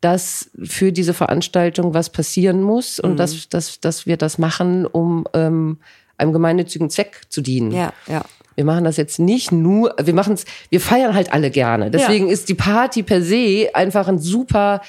dass 0.00 0.50
für 0.62 0.92
diese 0.92 1.14
Veranstaltung 1.14 1.94
was 1.94 2.10
passieren 2.10 2.62
muss 2.62 2.98
und 2.98 3.16
dass, 3.18 3.48
dass, 3.48 3.80
dass 3.80 4.06
wir 4.06 4.16
das 4.16 4.36
machen, 4.38 4.84
um 4.84 5.26
ähm, 5.32 5.78
einem 6.16 6.32
gemeinnützigen 6.32 6.90
Zweck 6.90 7.22
zu 7.28 7.40
dienen. 7.40 7.72
Ja, 7.72 7.92
ja. 8.08 8.22
Wir 8.54 8.64
machen 8.64 8.84
das 8.84 8.96
jetzt 8.96 9.18
nicht 9.18 9.50
nur, 9.50 9.94
wir 10.02 10.14
machen 10.14 10.34
es, 10.34 10.44
wir 10.68 10.80
feiern 10.80 11.14
halt 11.14 11.32
alle 11.32 11.50
gerne. 11.50 11.90
Deswegen 11.90 12.28
ist 12.28 12.48
die 12.48 12.54
Party 12.54 13.02
per 13.02 13.22
se 13.22 13.70
einfach 13.72 14.08
ein 14.08 14.18
super 14.18 14.82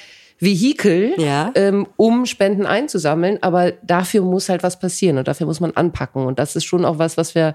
Vehikel, 0.44 1.14
Ja. 1.18 1.50
ähm, 1.54 1.86
um 1.96 2.26
Spenden 2.26 2.66
einzusammeln. 2.66 3.38
Aber 3.42 3.72
dafür 3.82 4.22
muss 4.22 4.48
halt 4.48 4.62
was 4.62 4.78
passieren 4.78 5.18
und 5.18 5.26
dafür 5.28 5.46
muss 5.46 5.60
man 5.60 5.72
anpacken. 5.72 6.26
Und 6.26 6.38
das 6.38 6.56
ist 6.56 6.64
schon 6.64 6.84
auch 6.84 6.98
was, 6.98 7.16
was 7.16 7.34
wir 7.34 7.54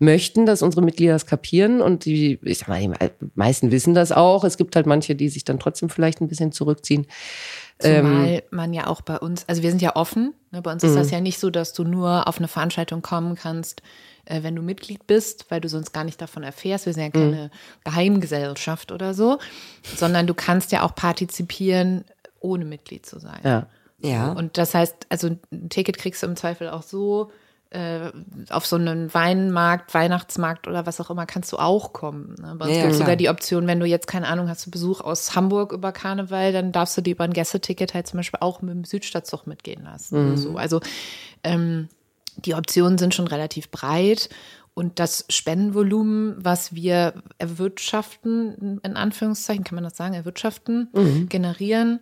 möchten, 0.00 0.44
dass 0.44 0.60
unsere 0.62 0.82
Mitglieder 0.82 1.12
das 1.12 1.26
kapieren. 1.26 1.80
Und 1.80 2.04
die, 2.04 2.38
ich 2.42 2.58
sag 2.58 2.68
mal, 2.68 2.80
die 2.80 2.90
meisten 3.34 3.70
wissen 3.70 3.94
das 3.94 4.10
auch. 4.12 4.42
Es 4.44 4.56
gibt 4.56 4.74
halt 4.76 4.86
manche, 4.86 5.14
die 5.14 5.28
sich 5.28 5.44
dann 5.44 5.60
trotzdem 5.60 5.88
vielleicht 5.88 6.20
ein 6.20 6.28
bisschen 6.28 6.50
zurückziehen. 6.52 7.06
Zumal 7.78 8.42
man 8.50 8.72
ja 8.72 8.86
auch 8.86 9.00
bei 9.00 9.18
uns, 9.18 9.44
also 9.48 9.62
wir 9.62 9.70
sind 9.70 9.82
ja 9.82 9.96
offen. 9.96 10.32
Ne? 10.52 10.62
Bei 10.62 10.72
uns 10.72 10.84
ist 10.84 10.94
das 10.94 11.10
ja 11.10 11.20
nicht 11.20 11.38
so, 11.40 11.50
dass 11.50 11.72
du 11.72 11.82
nur 11.84 12.28
auf 12.28 12.38
eine 12.38 12.46
Veranstaltung 12.48 13.02
kommen 13.02 13.34
kannst, 13.34 13.82
äh, 14.26 14.42
wenn 14.44 14.54
du 14.54 14.62
Mitglied 14.62 15.06
bist, 15.08 15.46
weil 15.50 15.60
du 15.60 15.68
sonst 15.68 15.92
gar 15.92 16.04
nicht 16.04 16.20
davon 16.22 16.44
erfährst. 16.44 16.86
Wir 16.86 16.92
sind 16.92 17.02
ja 17.02 17.10
keine 17.10 17.50
Geheimgesellschaft 17.84 18.92
oder 18.92 19.12
so, 19.12 19.38
sondern 19.96 20.26
du 20.28 20.34
kannst 20.34 20.70
ja 20.72 20.82
auch 20.82 20.94
partizipieren, 20.94 22.04
ohne 22.44 22.64
Mitglied 22.64 23.06
zu 23.06 23.18
sein. 23.18 23.40
Ja. 23.42 23.66
Ja. 24.00 24.32
Und 24.32 24.58
das 24.58 24.74
heißt, 24.74 25.06
also 25.08 25.30
ein 25.50 25.68
Ticket 25.70 25.96
kriegst 25.98 26.22
du 26.22 26.26
im 26.26 26.36
Zweifel 26.36 26.68
auch 26.68 26.82
so. 26.82 27.30
Äh, 27.70 28.12
auf 28.50 28.66
so 28.66 28.76
einen 28.76 29.12
Weinmarkt, 29.12 29.94
Weihnachtsmarkt 29.94 30.68
oder 30.68 30.86
was 30.86 31.00
auch 31.00 31.10
immer 31.10 31.26
kannst 31.26 31.50
du 31.50 31.56
auch 31.56 31.92
kommen. 31.92 32.36
Ne? 32.40 32.54
Bei 32.56 32.66
uns 32.66 32.76
Ja, 32.76 32.82
gibt 32.82 32.92
es 32.92 32.96
klar. 32.98 33.06
sogar 33.06 33.16
die 33.16 33.28
Option, 33.28 33.66
wenn 33.66 33.80
du 33.80 33.86
jetzt 33.86 34.06
keine 34.06 34.28
Ahnung 34.28 34.48
hast, 34.48 34.64
du 34.66 34.70
Besuch 34.70 35.00
aus 35.00 35.34
Hamburg 35.34 35.72
über 35.72 35.90
Karneval, 35.90 36.52
dann 36.52 36.70
darfst 36.70 36.96
du 36.96 37.00
dir 37.00 37.14
über 37.14 37.24
ein 37.24 37.32
Gästeticket 37.32 37.92
halt 37.92 38.06
zum 38.06 38.18
Beispiel 38.18 38.38
auch 38.40 38.62
mit 38.62 38.74
dem 38.74 38.84
Südstadtzug 38.84 39.48
mitgehen 39.48 39.82
lassen. 39.82 40.30
Mhm. 40.32 40.36
So. 40.36 40.56
Also 40.56 40.80
ähm, 41.42 41.88
die 42.36 42.54
Optionen 42.54 42.96
sind 42.96 43.12
schon 43.12 43.26
relativ 43.26 43.70
breit. 43.72 44.28
Und 44.74 44.98
das 44.98 45.24
Spendenvolumen, 45.28 46.34
was 46.36 46.74
wir 46.74 47.14
erwirtschaften, 47.38 48.80
in 48.82 48.96
Anführungszeichen, 48.96 49.64
kann 49.64 49.76
man 49.76 49.84
das 49.84 49.96
sagen, 49.96 50.14
erwirtschaften, 50.14 50.88
Mhm. 50.92 51.28
generieren, 51.28 52.00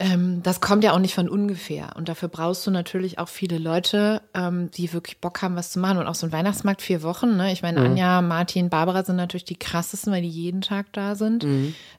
ähm, 0.00 0.42
das 0.42 0.60
kommt 0.60 0.82
ja 0.82 0.92
auch 0.92 0.98
nicht 0.98 1.14
von 1.14 1.28
ungefähr. 1.28 1.94
Und 1.96 2.08
dafür 2.08 2.28
brauchst 2.28 2.66
du 2.66 2.70
natürlich 2.72 3.18
auch 3.18 3.28
viele 3.28 3.58
Leute, 3.58 4.22
ähm, 4.34 4.70
die 4.72 4.92
wirklich 4.92 5.20
Bock 5.20 5.40
haben, 5.42 5.54
was 5.56 5.70
zu 5.70 5.78
machen. 5.78 5.98
Und 5.98 6.06
auch 6.06 6.16
so 6.16 6.26
ein 6.26 6.32
Weihnachtsmarkt 6.32 6.82
vier 6.82 7.02
Wochen. 7.02 7.36
Ne? 7.36 7.52
Ich 7.52 7.62
meine, 7.62 7.80
Anja, 7.80 8.20
Martin, 8.20 8.70
Barbara 8.70 9.04
sind 9.04 9.16
natürlich 9.16 9.44
die 9.44 9.54
krassesten, 9.58 10.12
weil 10.12 10.22
die 10.22 10.28
jeden 10.28 10.62
Tag 10.62 10.92
da 10.92 11.14
sind. 11.14 11.44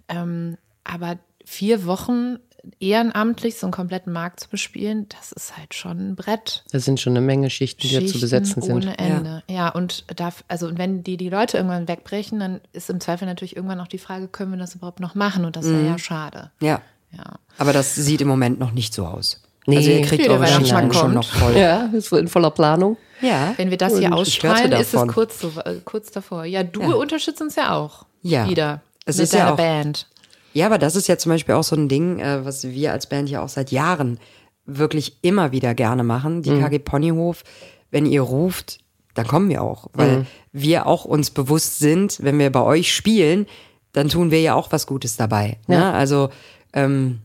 Ähm, 0.09 0.57
aber 0.83 1.17
vier 1.45 1.85
Wochen 1.85 2.37
ehrenamtlich 2.79 3.57
so 3.57 3.67
einen 3.67 3.71
kompletten 3.71 4.11
Markt 4.13 4.39
zu 4.39 4.49
bespielen, 4.49 5.07
das 5.09 5.31
ist 5.31 5.57
halt 5.57 5.73
schon 5.73 5.97
ein 6.11 6.15
Brett. 6.15 6.63
Das 6.71 6.85
sind 6.85 6.99
schon 6.99 7.13
eine 7.13 7.21
Menge 7.25 7.49
Schichten, 7.49 7.81
die 7.87 7.93
da 7.93 7.99
zu 7.99 8.05
Schichten 8.07 8.21
besetzen 8.21 8.61
sind. 8.61 8.75
Ohne 8.75 8.97
Ende. 8.97 9.43
Ja, 9.49 9.69
und 9.69 10.05
darf, 10.19 10.43
also 10.47 10.69
wenn 10.77 11.03
die, 11.03 11.17
die 11.17 11.29
Leute 11.29 11.57
irgendwann 11.57 11.87
wegbrechen, 11.87 12.39
dann 12.39 12.61
ist 12.73 12.89
im 12.89 12.99
Zweifel 12.99 13.25
natürlich 13.25 13.55
irgendwann 13.55 13.79
auch 13.79 13.87
die 13.87 13.97
Frage, 13.97 14.27
können 14.27 14.51
wir 14.51 14.57
das 14.59 14.75
überhaupt 14.75 14.99
noch 14.99 15.15
machen? 15.15 15.45
Und 15.45 15.55
das 15.55 15.65
wäre 15.65 15.85
ja 15.85 15.97
schade. 15.97 16.51
Ja. 16.61 16.81
Ja. 17.11 17.23
Aber 17.57 17.71
das 17.73 17.95
sieht 17.95 18.21
im 18.21 18.27
Moment 18.27 18.59
noch 18.59 18.71
nicht 18.71 18.93
so 18.93 19.05
aus. 19.05 19.41
Nee. 19.67 19.77
Also 19.77 19.89
ihr 19.91 20.01
kriegt 20.01 20.25
Ja, 20.25 20.31
eure 20.33 20.45
Schichten 20.47 20.65
schon 20.67 20.89
kommt. 20.91 21.13
noch 21.15 21.27
voll. 21.27 21.55
Ja, 21.57 21.85
ist 21.93 22.11
in 22.11 22.27
voller 22.27 22.51
Planung. 22.51 22.97
Ja. 23.21 23.53
Wenn 23.57 23.69
wir 23.71 23.77
das 23.77 23.93
hier 23.93 24.07
Und 24.07 24.09
hörte 24.09 24.21
ausstrahlen, 24.21 24.71
ist 24.73 24.93
es 24.93 25.07
kurz, 25.07 25.39
so, 25.39 25.51
äh, 25.63 25.79
kurz 25.85 26.11
davor. 26.11 26.45
Ja, 26.45 26.63
du 26.63 26.81
Ja. 26.81 26.87
unterstützt 26.95 27.41
uns 27.41 27.55
ja 27.55 27.73
auch. 27.73 28.05
Ja. 28.21 28.47
Wieder. 28.49 28.81
Es 29.05 29.17
mit 29.17 29.23
ist 29.23 29.33
ja 29.33 29.39
deiner 29.39 29.53
auch- 29.53 29.57
Band. 29.57 30.07
Ja, 30.55 30.67
aber 30.67 30.77
das 30.77 30.95
ist 30.95 31.07
ja 31.07 31.17
zum 31.17 31.31
Beispiel 31.31 31.53
auch 31.53 31.63
so 31.63 31.75
ein 31.75 31.89
Ding, 31.89 32.19
äh, 32.19 32.45
was 32.45 32.63
wir 32.63 32.93
als 32.93 33.07
Band 33.07 33.29
ja 33.29 33.43
auch 33.43 33.49
seit 33.49 33.71
Jahren 33.71 34.19
wirklich 34.65 35.17
immer 35.21 35.51
wieder 35.51 35.75
gerne 35.75 36.03
machen. 36.03 36.43
Die 36.43 36.49
KG 36.49 36.79
Ponyhof, 36.79 37.43
wenn 37.91 38.05
ihr 38.05 38.21
ruft, 38.21 38.79
dann 39.15 39.27
kommen 39.27 39.49
wir 39.49 39.61
auch. 39.61 39.87
Weil 39.93 40.25
wir 40.53 40.87
auch 40.87 41.03
uns 41.03 41.29
bewusst 41.29 41.79
sind, 41.79 42.19
wenn 42.21 42.39
wir 42.39 42.49
bei 42.51 42.61
euch 42.61 42.93
spielen, 42.93 43.47
dann 43.91 44.07
tun 44.07 44.31
wir 44.31 44.41
ja 44.41 44.55
auch 44.55 44.71
was 44.71 44.87
Gutes 44.87 45.17
dabei. 45.17 45.57
Ne? 45.67 45.91
Also 45.93 46.29
ähm, 46.71 47.19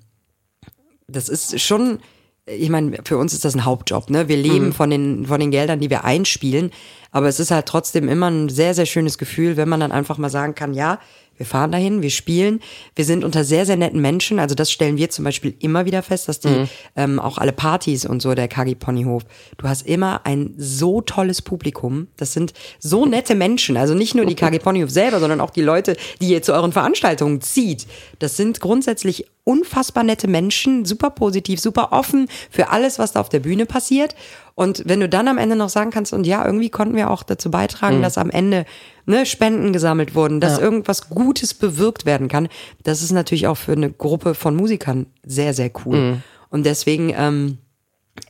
das 1.06 1.28
ist 1.28 1.60
schon, 1.60 2.00
ich 2.46 2.68
meine, 2.68 2.98
für 3.04 3.16
uns 3.16 3.32
ist 3.32 3.44
das 3.44 3.54
ein 3.54 3.64
Hauptjob. 3.64 4.10
Ne? 4.10 4.28
Wir 4.28 4.38
leben 4.38 4.72
von, 4.72 4.90
den, 4.90 5.26
von 5.26 5.38
den 5.38 5.52
Geldern, 5.52 5.78
die 5.78 5.88
wir 5.88 6.04
einspielen. 6.04 6.72
Aber 7.12 7.28
es 7.28 7.38
ist 7.38 7.52
halt 7.52 7.66
trotzdem 7.66 8.08
immer 8.08 8.28
ein 8.28 8.48
sehr, 8.48 8.74
sehr 8.74 8.86
schönes 8.86 9.18
Gefühl, 9.18 9.56
wenn 9.56 9.68
man 9.68 9.80
dann 9.80 9.92
einfach 9.92 10.18
mal 10.18 10.30
sagen 10.30 10.56
kann, 10.56 10.74
ja, 10.74 10.98
wir 11.40 11.46
fahren 11.46 11.72
dahin, 11.72 12.02
wir 12.02 12.10
spielen, 12.10 12.60
wir 12.94 13.06
sind 13.06 13.24
unter 13.24 13.44
sehr, 13.44 13.64
sehr 13.64 13.78
netten 13.78 14.02
Menschen. 14.02 14.38
Also 14.38 14.54
das 14.54 14.70
stellen 14.70 14.98
wir 14.98 15.08
zum 15.08 15.24
Beispiel 15.24 15.54
immer 15.60 15.86
wieder 15.86 16.02
fest, 16.02 16.28
dass 16.28 16.38
die 16.38 16.66
ähm, 16.96 17.18
auch 17.18 17.38
alle 17.38 17.52
Partys 17.52 18.04
und 18.04 18.20
so, 18.20 18.34
der 18.34 18.46
Kagi 18.46 18.74
Ponyhof, 18.74 19.22
du 19.56 19.66
hast 19.66 19.86
immer 19.86 20.26
ein 20.26 20.52
so 20.58 21.00
tolles 21.00 21.40
Publikum. 21.40 22.08
Das 22.18 22.34
sind 22.34 22.52
so 22.78 23.06
nette 23.06 23.34
Menschen. 23.34 23.78
Also 23.78 23.94
nicht 23.94 24.14
nur 24.14 24.26
die 24.26 24.34
Kagi 24.34 24.58
Ponyhof 24.58 24.90
selber, 24.90 25.18
sondern 25.18 25.40
auch 25.40 25.48
die 25.48 25.62
Leute, 25.62 25.96
die 26.20 26.28
ihr 26.28 26.42
zu 26.42 26.52
euren 26.52 26.72
Veranstaltungen 26.72 27.40
zieht. 27.40 27.86
Das 28.18 28.36
sind 28.36 28.60
grundsätzlich 28.60 29.24
unfassbar 29.44 30.04
nette 30.04 30.28
Menschen, 30.28 30.84
super 30.84 31.08
positiv, 31.08 31.58
super 31.58 31.88
offen 31.92 32.28
für 32.50 32.68
alles, 32.68 32.98
was 32.98 33.12
da 33.12 33.20
auf 33.20 33.30
der 33.30 33.40
Bühne 33.40 33.64
passiert. 33.64 34.14
Und 34.54 34.82
wenn 34.86 35.00
du 35.00 35.08
dann 35.08 35.26
am 35.26 35.38
Ende 35.38 35.56
noch 35.56 35.70
sagen 35.70 35.90
kannst, 35.90 36.12
und 36.12 36.26
ja, 36.26 36.44
irgendwie 36.44 36.68
konnten 36.68 36.94
wir 36.94 37.10
auch 37.10 37.22
dazu 37.22 37.50
beitragen, 37.50 37.98
mhm. 37.98 38.02
dass 38.02 38.18
am 38.18 38.28
Ende 38.28 38.66
ne, 39.10 39.26
Spenden 39.26 39.72
gesammelt 39.72 40.14
wurden, 40.14 40.40
dass 40.40 40.58
ja. 40.58 40.64
irgendwas 40.64 41.10
Gutes 41.10 41.54
bewirkt 41.54 42.06
werden 42.06 42.28
kann, 42.28 42.48
das 42.82 43.02
ist 43.02 43.12
natürlich 43.12 43.46
auch 43.46 43.56
für 43.56 43.72
eine 43.72 43.90
Gruppe 43.90 44.34
von 44.34 44.56
Musikern 44.56 45.06
sehr, 45.24 45.52
sehr 45.52 45.70
cool. 45.84 45.96
Mhm. 45.96 46.22
Und 46.48 46.64
deswegen 46.66 47.12
ähm, 47.16 47.58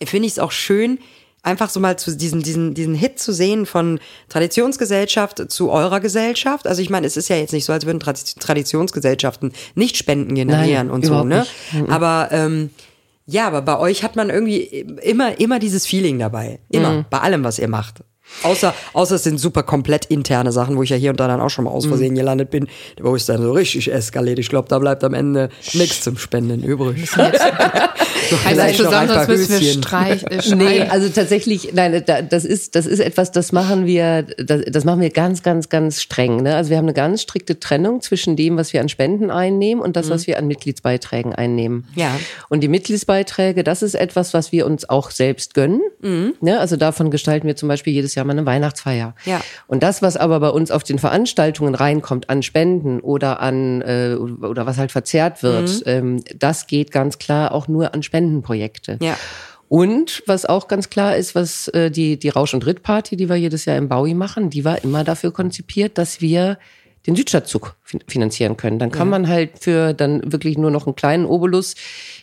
finde 0.05 0.27
ich 0.27 0.33
es 0.33 0.38
auch 0.38 0.53
schön, 0.53 0.99
einfach 1.43 1.71
so 1.71 1.81
mal 1.81 1.99
zu 1.99 2.16
diesen, 2.16 2.43
diesen, 2.43 2.75
diesen 2.75 2.95
Hit 2.95 3.19
zu 3.19 3.33
sehen 3.33 3.66
von 3.66 3.99
Traditionsgesellschaft 4.29 5.51
zu 5.51 5.71
eurer 5.71 6.01
Gesellschaft. 6.01 6.66
Also 6.66 6.83
ich 6.83 6.90
meine, 6.90 7.07
es 7.07 7.16
ist 7.16 7.29
ja 7.29 7.37
jetzt 7.37 7.53
nicht 7.53 7.64
so, 7.64 7.73
als 7.73 7.87
würden 7.87 8.01
Traditionsgesellschaften 8.01 9.53
nicht 9.75 9.97
Spenden 9.97 10.35
generieren 10.35 10.88
Nein, 10.88 10.90
und 10.90 11.07
so, 11.07 11.25
ne? 11.25 11.40
Nicht. 11.40 11.53
Mhm. 11.73 11.90
Aber 11.90 12.29
ähm, 12.31 12.71
ja, 13.27 13.47
aber 13.47 13.62
bei 13.62 13.79
euch 13.79 14.03
hat 14.03 14.16
man 14.16 14.29
irgendwie 14.29 14.62
immer, 15.03 15.38
immer 15.40 15.59
dieses 15.59 15.87
Feeling 15.87 16.19
dabei. 16.19 16.59
Immer, 16.69 16.90
mhm. 16.90 17.05
bei 17.09 17.21
allem, 17.21 17.45
was 17.45 17.59
ihr 17.59 17.69
macht. 17.69 18.03
Außer, 18.43 18.75
außer 18.93 19.16
es 19.16 19.23
sind 19.23 19.38
super 19.38 19.62
komplett 19.62 20.07
interne 20.07 20.53
Sachen, 20.53 20.77
wo 20.77 20.83
ich 20.83 20.90
ja 20.90 20.97
hier 20.97 21.11
und 21.11 21.21
da 21.21 21.29
dann 21.29 21.40
auch 21.40 21.51
schon 21.51 21.64
mal 21.64 21.71
aus 21.71 21.87
Versehen 21.87 22.12
mhm. 22.12 22.19
gelandet 22.19 22.51
bin, 22.51 22.69
wo 23.01 23.14
es 23.14 23.27
dann 23.27 23.43
so 23.43 23.53
richtig 23.53 23.93
eskaliert. 23.93 24.38
Ich 24.38 24.49
glaube, 24.49 24.69
da 24.69 24.79
bleibt 24.79 25.05
am 25.05 25.14
Ende 25.14 25.51
nichts 25.75 26.03
zum 26.03 26.16
Spenden 26.16 26.62
übrig. 26.62 27.09
Vielleicht 27.09 28.77
zusammen, 28.77 29.09
sonst 29.09 29.29
müssen 29.29 29.61
wir 29.61 29.73
streich, 29.73 30.23
äh, 30.25 30.40
Nee, 30.55 30.83
also 30.83 31.09
tatsächlich, 31.09 31.73
nein, 31.75 32.03
das 32.29 32.45
ist, 32.45 32.75
das 32.75 32.87
ist 32.87 33.01
etwas, 33.01 33.33
das 33.33 33.53
machen 33.53 33.87
wir, 33.87 34.23
das, 34.23 34.62
das 34.66 34.85
machen 34.85 35.01
wir 35.01 35.11
ganz, 35.11 35.43
ganz, 35.43 35.69
ganz 35.69 36.01
streng. 36.01 36.43
Ne? 36.43 36.55
Also 36.55 36.71
wir 36.71 36.77
haben 36.77 36.85
eine 36.85 36.95
ganz 36.95 37.23
strikte 37.23 37.59
Trennung 37.59 38.01
zwischen 38.01 38.37
dem, 38.37 38.57
was 38.57 38.73
wir 38.73 38.81
an 38.81 38.88
Spenden 38.88 39.31
einnehmen 39.31 39.83
und 39.83 39.97
das, 39.97 40.07
mhm. 40.07 40.11
was 40.11 40.27
wir 40.27 40.38
an 40.38 40.47
Mitgliedsbeiträgen 40.47 41.35
einnehmen. 41.35 41.87
Ja. 41.95 42.19
Und 42.49 42.61
die 42.61 42.69
Mitgliedsbeiträge, 42.69 43.64
das 43.64 43.83
ist 43.83 43.95
etwas, 43.95 44.35
was 44.35 44.53
wir 44.53 44.66
uns 44.66 44.88
auch 44.88 45.11
selbst 45.11 45.55
gönnen. 45.55 45.81
Mhm. 46.01 46.35
Ne? 46.40 46.59
Also 46.59 46.77
davon 46.77 47.11
gestalten 47.11 47.47
wir 47.47 47.57
zum 47.57 47.69
Beispiel 47.69 47.93
jedes 47.93 48.14
Jahr 48.14 48.20
Jahr 48.21 48.27
mal 48.27 48.33
eine 48.33 48.47
Weihnachtsfeier. 48.47 49.15
Ja. 49.25 49.41
Und 49.67 49.83
das, 49.83 50.03
was 50.03 50.17
aber 50.17 50.41
bei 50.41 50.51
uns 50.51 50.71
auf 50.71 50.85
den 50.85 50.99
Veranstaltungen 50.99 51.75
reinkommt, 51.75 52.31
an 52.31 52.43
Spenden 52.43 53.01
oder 53.01 53.41
an 53.41 53.83
äh, 53.83 54.15
oder 54.15 54.67
was 54.67 54.79
halt 54.79 54.93
verzehrt 54.93 55.43
wird, 55.43 55.69
mhm. 55.69 55.83
ähm, 55.87 56.25
das 56.37 56.67
geht 56.67 56.93
ganz 56.93 57.19
klar 57.19 57.53
auch 57.53 57.69
nur 57.69 57.95
an 57.95 58.03
Spendenprojekte. 58.03 58.99
Ja. 59.01 59.17
Und 59.69 60.25
was 60.27 60.47
auch 60.47 60.67
ganz 60.67 60.91
klar 60.91 61.17
ist, 61.17 61.37
was 61.37 61.69
äh, 61.69 61.93
die, 61.93 62.19
die 62.19 62.29
Rausch- 62.29 62.55
und 62.55 62.67
Rittparty, 62.67 63.17
die 63.17 63.29
wir 63.29 63.37
jedes 63.37 63.67
Jahr 63.67 63.77
im 63.77 63.89
Baui 63.89 64.15
machen, 64.15 64.51
die 64.51 64.65
war 64.65 64.83
immer 64.83 65.05
dafür 65.05 65.33
konzipiert, 65.33 65.97
dass 65.97 66.21
wir 66.21 66.59
den 67.07 67.17
Südstadtzug 67.17 67.77
finanzieren 68.07 68.57
können. 68.57 68.79
Dann 68.79 68.91
kann 68.91 69.09
ja. 69.09 69.19
man 69.19 69.29
halt 69.29 69.59
für 69.59 69.95
dann 69.95 70.33
wirklich 70.33 70.59
nur 70.59 70.71
noch 70.71 70.87
einen 70.87 70.97
kleinen 70.97 71.25
Obolus 71.25 71.75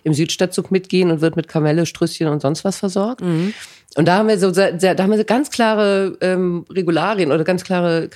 im 0.04 0.14
Südstadtzug 0.14 0.72
mitgehen 0.72 1.12
und 1.12 1.22
wird 1.22 1.36
mit 1.36 1.48
Kamelle, 1.48 1.86
Strüsschen 1.86 2.28
und 2.28 2.42
sonst 2.42 2.64
was 2.64 2.78
versorgt. 2.78 3.22
Mhm. 3.22 3.54
Und 3.96 4.06
da 4.06 4.18
haben 4.18 4.28
wir 4.28 4.38
so 4.38 4.54
sehr, 4.54 4.74
da 4.74 5.02
haben 5.02 5.10
wir 5.10 5.18
so 5.18 5.24
ganz 5.24 5.50
klare 5.50 6.18
ähm, 6.22 6.66
Regularien 6.70 7.32
oder 7.32 7.44
ganz 7.44 7.64
klare, 7.64 8.10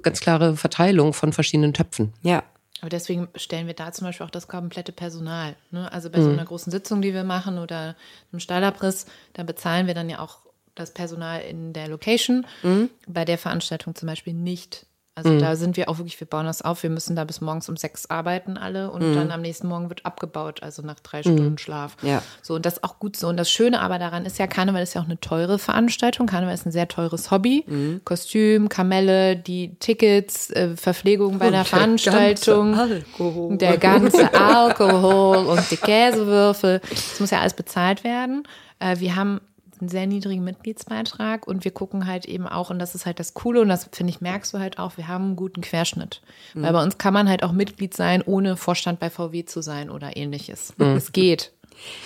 ganz 0.00 0.20
klare 0.20 0.56
Verteilung 0.56 1.12
von 1.12 1.32
verschiedenen 1.32 1.74
Töpfen. 1.74 2.14
Ja. 2.22 2.42
Aber 2.80 2.90
deswegen 2.90 3.28
stellen 3.34 3.66
wir 3.66 3.74
da 3.74 3.92
zum 3.92 4.06
Beispiel 4.06 4.24
auch 4.24 4.30
das 4.30 4.48
komplette 4.48 4.92
Personal. 4.92 5.56
Ne? 5.70 5.90
Also 5.92 6.08
bei 6.08 6.18
mhm. 6.18 6.24
so 6.24 6.30
einer 6.30 6.44
großen 6.44 6.70
Sitzung, 6.70 7.02
die 7.02 7.12
wir 7.12 7.24
machen 7.24 7.58
oder 7.58 7.96
einem 8.32 8.40
Stahlabriss, 8.40 9.06
da 9.34 9.42
bezahlen 9.42 9.86
wir 9.86 9.94
dann 9.94 10.08
ja 10.08 10.20
auch 10.20 10.38
das 10.74 10.92
Personal 10.92 11.40
in 11.40 11.72
der 11.72 11.88
Location. 11.88 12.46
Mhm. 12.62 12.90
Bei 13.06 13.24
der 13.24 13.38
Veranstaltung 13.38 13.94
zum 13.94 14.06
Beispiel 14.06 14.34
nicht. 14.34 14.85
Also 15.16 15.30
mhm. 15.30 15.38
da 15.38 15.56
sind 15.56 15.78
wir 15.78 15.88
auch 15.88 15.96
wirklich, 15.96 16.20
wir 16.20 16.26
bauen 16.26 16.44
das 16.44 16.60
auf, 16.60 16.82
wir 16.82 16.90
müssen 16.90 17.16
da 17.16 17.24
bis 17.24 17.40
morgens 17.40 17.70
um 17.70 17.78
sechs 17.78 18.10
arbeiten 18.10 18.58
alle 18.58 18.90
und 18.90 19.00
mhm. 19.00 19.14
dann 19.14 19.30
am 19.30 19.40
nächsten 19.40 19.66
Morgen 19.66 19.88
wird 19.88 20.04
abgebaut, 20.04 20.62
also 20.62 20.82
nach 20.82 21.00
drei 21.00 21.22
Stunden 21.22 21.52
mhm. 21.52 21.58
Schlaf. 21.58 21.96
Ja. 22.02 22.22
So, 22.42 22.54
und 22.54 22.66
das 22.66 22.74
ist 22.74 22.84
auch 22.84 22.98
gut 22.98 23.16
so. 23.16 23.28
Und 23.28 23.38
das 23.38 23.50
Schöne 23.50 23.80
aber 23.80 23.98
daran 23.98 24.26
ist 24.26 24.38
ja, 24.38 24.46
Karneval 24.46 24.82
ist 24.82 24.92
ja 24.92 25.00
auch 25.00 25.06
eine 25.06 25.18
teure 25.18 25.58
Veranstaltung. 25.58 26.26
Karneval 26.26 26.52
ist 26.52 26.66
ein 26.66 26.70
sehr 26.70 26.86
teures 26.86 27.30
Hobby. 27.30 27.64
Mhm. 27.66 28.02
Kostüm, 28.04 28.68
Kamelle, 28.68 29.36
die 29.36 29.76
Tickets, 29.76 30.50
äh, 30.50 30.76
Verpflegung 30.76 31.38
bei 31.38 31.46
der, 31.46 31.62
der 31.62 31.64
Veranstaltung. 31.64 32.72
Ganze 32.72 32.94
Alkohol. 32.96 33.56
Der 33.56 33.78
ganze 33.78 34.34
Alkohol 34.34 35.46
und 35.46 35.70
die 35.70 35.78
Käsewürfel. 35.78 36.82
Das 36.90 37.20
muss 37.20 37.30
ja 37.30 37.40
alles 37.40 37.54
bezahlt 37.54 38.04
werden. 38.04 38.46
Äh, 38.80 39.00
wir 39.00 39.16
haben 39.16 39.40
einen 39.80 39.88
sehr 39.88 40.06
niedrigen 40.06 40.44
Mitgliedsbeitrag 40.44 41.46
und 41.46 41.64
wir 41.64 41.70
gucken 41.70 42.06
halt 42.06 42.26
eben 42.26 42.46
auch, 42.46 42.70
und 42.70 42.78
das 42.78 42.94
ist 42.94 43.06
halt 43.06 43.20
das 43.20 43.34
Coole 43.34 43.60
und 43.60 43.68
das 43.68 43.88
finde 43.92 44.10
ich, 44.10 44.20
merkst 44.20 44.54
du 44.54 44.58
halt 44.58 44.78
auch, 44.78 44.96
wir 44.96 45.08
haben 45.08 45.24
einen 45.24 45.36
guten 45.36 45.60
Querschnitt. 45.60 46.22
Mhm. 46.54 46.62
Weil 46.62 46.72
bei 46.72 46.82
uns 46.82 46.98
kann 46.98 47.14
man 47.14 47.28
halt 47.28 47.42
auch 47.42 47.52
Mitglied 47.52 47.94
sein, 47.94 48.22
ohne 48.22 48.56
Vorstand 48.56 49.00
bei 49.00 49.10
VW 49.10 49.44
zu 49.44 49.62
sein 49.62 49.90
oder 49.90 50.16
ähnliches. 50.16 50.74
Mhm. 50.78 50.96
Es 50.96 51.12
geht. 51.12 51.52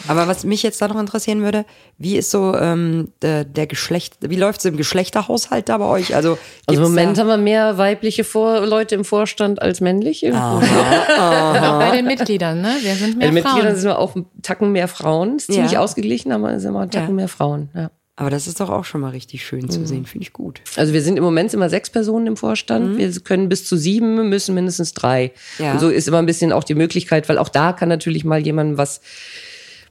Aber 0.09 0.28
was 0.28 0.44
mich 0.44 0.62
jetzt 0.62 0.80
da 0.80 0.88
noch 0.88 0.98
interessieren 0.98 1.42
würde, 1.42 1.64
wie 1.98 2.16
ist 2.16 2.30
so 2.30 2.54
ähm, 2.54 3.12
der, 3.22 3.44
der 3.44 3.66
Geschlecht, 3.66 4.16
wie 4.20 4.37
läuft 4.37 4.61
es 4.61 4.66
im 4.66 4.76
Geschlechterhaushalt 4.76 5.68
da 5.68 5.78
bei 5.78 5.85
euch? 5.87 6.14
Also, 6.14 6.38
also 6.66 6.83
im 6.83 6.88
Moment 6.88 7.18
haben 7.18 7.28
wir 7.28 7.37
mehr 7.37 7.78
weibliche 7.78 8.24
Vor 8.24 8.66
Leute 8.66 8.94
im 8.94 9.04
Vorstand 9.04 9.62
als 9.62 9.80
männliche. 9.80 10.35
Aha, 10.35 10.61
aha. 11.18 11.78
bei 11.78 11.96
den 11.96 12.06
Mitgliedern, 12.06 12.61
ne? 12.61 12.76
Wir 12.80 12.94
sind 12.94 13.18
mehr 13.18 13.28
bei 13.28 13.35
den 13.35 13.42
Frauen. 13.42 13.54
Mitgliedern 13.54 13.76
sind 13.76 13.90
wir 13.90 13.98
auch 13.98 14.14
einen 14.14 14.26
Tacken 14.42 14.72
mehr 14.72 14.88
Frauen. 14.88 15.37
Ist 15.37 15.52
ziemlich 15.52 15.72
ja. 15.72 15.80
ausgeglichen, 15.80 16.33
aber 16.33 16.59
sind 16.61 16.72
wir 16.72 16.80
einen 16.80 16.90
Tacken 16.90 17.11
ja. 17.11 17.14
mehr 17.14 17.28
Frauen. 17.28 17.70
Ja. 17.74 17.90
Aber 18.20 18.28
das 18.28 18.46
ist 18.46 18.61
doch 18.61 18.68
auch 18.68 18.85
schon 18.85 19.00
mal 19.00 19.12
richtig 19.12 19.46
schön 19.46 19.62
mhm. 19.62 19.70
zu 19.70 19.87
sehen, 19.87 20.04
finde 20.04 20.24
ich 20.24 20.35
gut. 20.35 20.61
Also 20.76 20.92
wir 20.92 21.00
sind 21.00 21.16
im 21.16 21.24
Moment 21.24 21.54
immer 21.54 21.70
sechs 21.70 21.88
Personen 21.88 22.26
im 22.26 22.37
Vorstand. 22.37 22.92
Mhm. 22.92 22.98
Wir 22.98 23.11
können 23.20 23.48
bis 23.48 23.64
zu 23.64 23.78
sieben, 23.78 24.28
müssen 24.28 24.54
mindestens 24.54 24.92
drei. 24.92 25.33
Ja. 25.59 25.72
Und 25.72 25.78
so 25.78 25.88
ist 25.88 26.06
immer 26.06 26.18
ein 26.18 26.26
bisschen 26.26 26.52
auch 26.52 26.64
die 26.64 26.74
Möglichkeit, 26.74 27.30
weil 27.30 27.38
auch 27.38 27.48
da 27.48 27.72
kann 27.72 27.88
natürlich 27.88 28.26
mal 28.26 28.38
jemand 28.38 28.76
was 28.76 29.00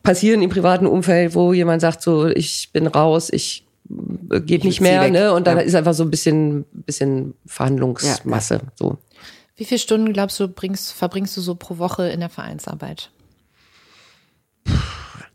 passieren 0.04 0.42
im 0.42 0.50
privaten 0.50 0.88
Umfeld, 0.88 1.36
wo 1.36 1.54
jemand 1.54 1.82
sagt 1.82 2.02
so, 2.02 2.28
ich 2.28 2.70
bin 2.72 2.88
raus, 2.88 3.30
ich 3.32 3.66
äh, 4.32 4.42
geht 4.42 4.64
nicht 4.64 4.82
mehr, 4.82 5.10
ne? 5.10 5.34
Und 5.34 5.48
dann 5.48 5.58
ja. 5.58 5.64
ist 5.64 5.76
einfach 5.76 5.94
so 5.94 6.04
ein 6.04 6.12
bisschen, 6.12 6.66
bisschen 6.72 7.34
Verhandlungsmasse. 7.46 8.56
Ja, 8.56 8.62
ja. 8.62 8.72
So. 8.76 8.98
Wie 9.56 9.66
viele 9.66 9.80
Stunden 9.80 10.14
glaubst 10.14 10.40
du 10.40 10.48
bringst, 10.48 10.94
verbringst 10.94 11.36
du 11.36 11.42
so 11.42 11.56
pro 11.56 11.78
Woche 11.78 12.08
in 12.10 12.22
der 12.22 12.30
Vereinsarbeit? 12.30 13.12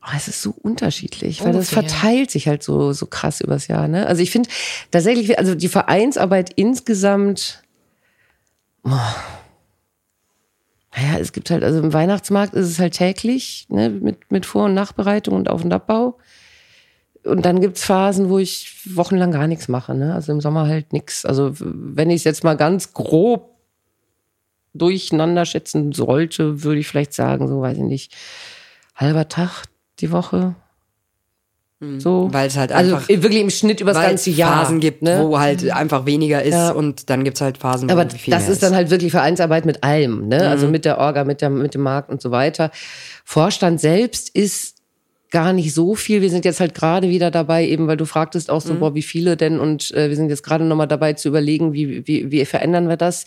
Oh, 0.06 0.10
es 0.14 0.28
ist 0.28 0.42
so 0.42 0.50
unterschiedlich, 0.50 1.40
weil 1.40 1.54
Ungefähr. 1.54 1.82
das 1.82 1.92
verteilt 1.92 2.30
sich 2.30 2.46
halt 2.46 2.62
so 2.62 2.92
so 2.92 3.06
krass 3.06 3.40
übers 3.40 3.68
Jahr. 3.68 3.88
Ne? 3.88 4.06
Also 4.06 4.22
ich 4.22 4.30
finde 4.30 4.50
tatsächlich, 4.90 5.38
also 5.38 5.54
die 5.54 5.68
Vereinsarbeit 5.68 6.50
insgesamt. 6.56 7.62
Oh, 8.82 8.90
naja, 10.96 11.18
es 11.18 11.32
gibt 11.32 11.50
halt, 11.50 11.64
also 11.64 11.80
im 11.80 11.92
Weihnachtsmarkt 11.92 12.54
ist 12.54 12.68
es 12.68 12.78
halt 12.78 12.94
täglich, 12.94 13.66
ne, 13.68 13.90
mit, 13.90 14.30
mit 14.30 14.46
Vor- 14.46 14.66
und 14.66 14.74
Nachbereitung 14.74 15.34
und 15.34 15.50
Auf- 15.50 15.64
und 15.64 15.72
Abbau. 15.72 16.18
Und 17.24 17.44
dann 17.44 17.60
gibt's 17.60 17.84
Phasen, 17.84 18.28
wo 18.28 18.38
ich 18.38 18.80
wochenlang 18.94 19.32
gar 19.32 19.46
nichts 19.46 19.68
mache, 19.68 19.94
ne? 19.94 20.14
Also 20.14 20.30
im 20.32 20.40
Sommer 20.40 20.66
halt 20.66 20.92
nichts. 20.92 21.24
Also 21.24 21.52
wenn 21.58 22.10
ich 22.10 22.16
es 22.16 22.24
jetzt 22.24 22.44
mal 22.44 22.56
ganz 22.56 22.92
grob 22.92 23.54
durcheinander 24.74 25.46
schätzen 25.46 25.92
sollte, 25.92 26.62
würde 26.64 26.80
ich 26.80 26.86
vielleicht 26.86 27.14
sagen, 27.14 27.48
so 27.48 27.62
weiß 27.62 27.78
ich 27.78 27.84
nicht, 27.84 28.14
halber 28.94 29.28
Tag 29.28 29.64
die 30.00 30.12
Woche. 30.12 30.54
So. 31.98 32.28
Weil 32.32 32.48
es 32.48 32.56
halt 32.56 32.72
also 32.72 32.96
einfach. 32.96 33.08
Also 33.08 33.22
wirklich 33.22 33.40
im 33.40 33.50
Schnitt 33.50 33.80
über 33.80 33.92
das 33.92 34.02
ganze 34.02 34.30
Jahr. 34.30 34.64
Phasen 34.64 34.80
gibt, 34.80 35.02
ne? 35.02 35.24
wo 35.24 35.38
halt 35.38 35.62
mhm. 35.62 35.70
einfach 35.70 36.06
weniger 36.06 36.42
ist 36.42 36.54
ja. 36.54 36.70
und 36.70 37.10
dann 37.10 37.24
gibt's 37.24 37.40
halt 37.40 37.58
Phasen, 37.58 37.88
wo 37.88 37.92
Aber 37.92 38.08
viel 38.10 38.32
das 38.32 38.48
ist 38.48 38.62
dann 38.62 38.74
halt 38.74 38.90
wirklich 38.90 39.12
Vereinsarbeit 39.12 39.66
mit 39.66 39.84
allem, 39.84 40.28
ne? 40.28 40.36
Also 40.36 40.44
mhm. 40.44 40.52
Also 40.64 40.68
mit 40.68 40.84
der 40.84 40.98
Orga, 40.98 41.24
mit, 41.24 41.40
der, 41.40 41.50
mit 41.50 41.74
dem 41.74 41.82
Markt 41.82 42.10
und 42.10 42.22
so 42.22 42.30
weiter. 42.30 42.70
Vorstand 43.24 43.80
selbst 43.80 44.30
ist 44.30 44.76
gar 45.30 45.52
nicht 45.52 45.74
so 45.74 45.96
viel. 45.96 46.22
Wir 46.22 46.30
sind 46.30 46.44
jetzt 46.44 46.60
halt 46.60 46.74
gerade 46.74 47.08
wieder 47.08 47.32
dabei, 47.32 47.66
eben 47.66 47.88
weil 47.88 47.96
du 47.96 48.04
fragtest 48.04 48.50
auch 48.50 48.60
so, 48.60 48.72
mhm. 48.72 48.78
boah, 48.78 48.94
wie 48.94 49.02
viele 49.02 49.36
denn? 49.36 49.58
Und 49.58 49.90
äh, 49.90 50.08
wir 50.08 50.16
sind 50.16 50.30
jetzt 50.30 50.44
gerade 50.44 50.64
nochmal 50.64 50.86
dabei 50.86 51.14
zu 51.14 51.28
überlegen, 51.28 51.72
wie, 51.72 52.06
wie, 52.06 52.30
wie 52.30 52.44
verändern 52.44 52.88
wir 52.88 52.96
das 52.96 53.24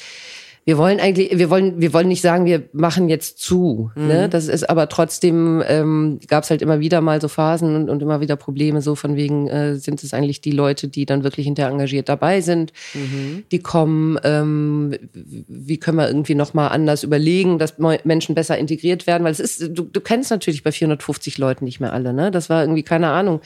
wir 0.68 0.78
wollen 0.78 1.00
eigentlich, 1.00 1.30
wir 1.32 1.50
wollen, 1.50 1.80
wir 1.80 1.94
wollen 1.94 2.10
nicht 2.10 2.22
sagen, 2.22 2.44
wir 2.44 2.64
machen 2.74 3.08
jetzt 3.08 3.40
zu. 3.40 3.90
Ne? 3.96 4.02
Mhm. 4.02 4.08
Ne? 4.10 4.30
Das 4.30 4.50
ist 4.50 4.70
aber 4.70 4.90
trotzdem 4.90 5.64
ähm, 5.66 6.20
gab 6.28 6.44
es 6.44 6.50
halt 6.50 6.62
immer 6.62 6.82
wieder 6.82 7.00
mal 7.00 7.22
so 7.22 7.30
Phasen 7.30 7.74
und, 7.74 7.90
und 7.90 8.02
immer 8.02 8.20
wieder 8.20 8.36
Probleme, 8.36 8.82
so 8.82 8.96
von 8.96 9.16
wegen, 9.16 9.48
äh, 9.48 9.78
sind 9.78 10.04
es 10.04 10.14
eigentlich 10.14 10.42
die 10.42 10.52
Leute, 10.52 10.90
die 10.90 11.06
dann 11.06 11.24
wirklich 11.24 11.46
hinterher 11.46 11.72
engagiert 11.72 12.10
dabei 12.10 12.42
sind, 12.42 12.74
mhm. 12.94 13.46
die 13.50 13.60
kommen, 13.60 14.20
ähm, 14.26 14.94
wie 15.14 15.78
können 15.78 16.00
wir 16.00 16.08
irgendwie 16.10 16.36
nochmal 16.36 16.68
anders 16.68 17.04
überlegen, 17.04 17.60
dass 17.60 17.76
Menschen 18.04 18.36
besser 18.36 18.58
integriert 18.58 19.08
werden, 19.08 19.24
weil 19.24 19.32
es 19.32 19.40
ist, 19.40 19.70
du, 19.70 19.84
du 19.84 20.02
kennst 20.02 20.32
natürlich 20.32 20.64
bei 20.64 20.74
450 20.74 21.38
Leuten 21.38 21.64
nicht 21.64 21.80
mehr 21.80 21.94
alle, 21.94 22.12
ne? 22.12 22.30
Das 22.30 22.50
war 22.50 22.62
irgendwie, 22.62 22.84
keine 22.84 23.08
Ahnung 23.08 23.40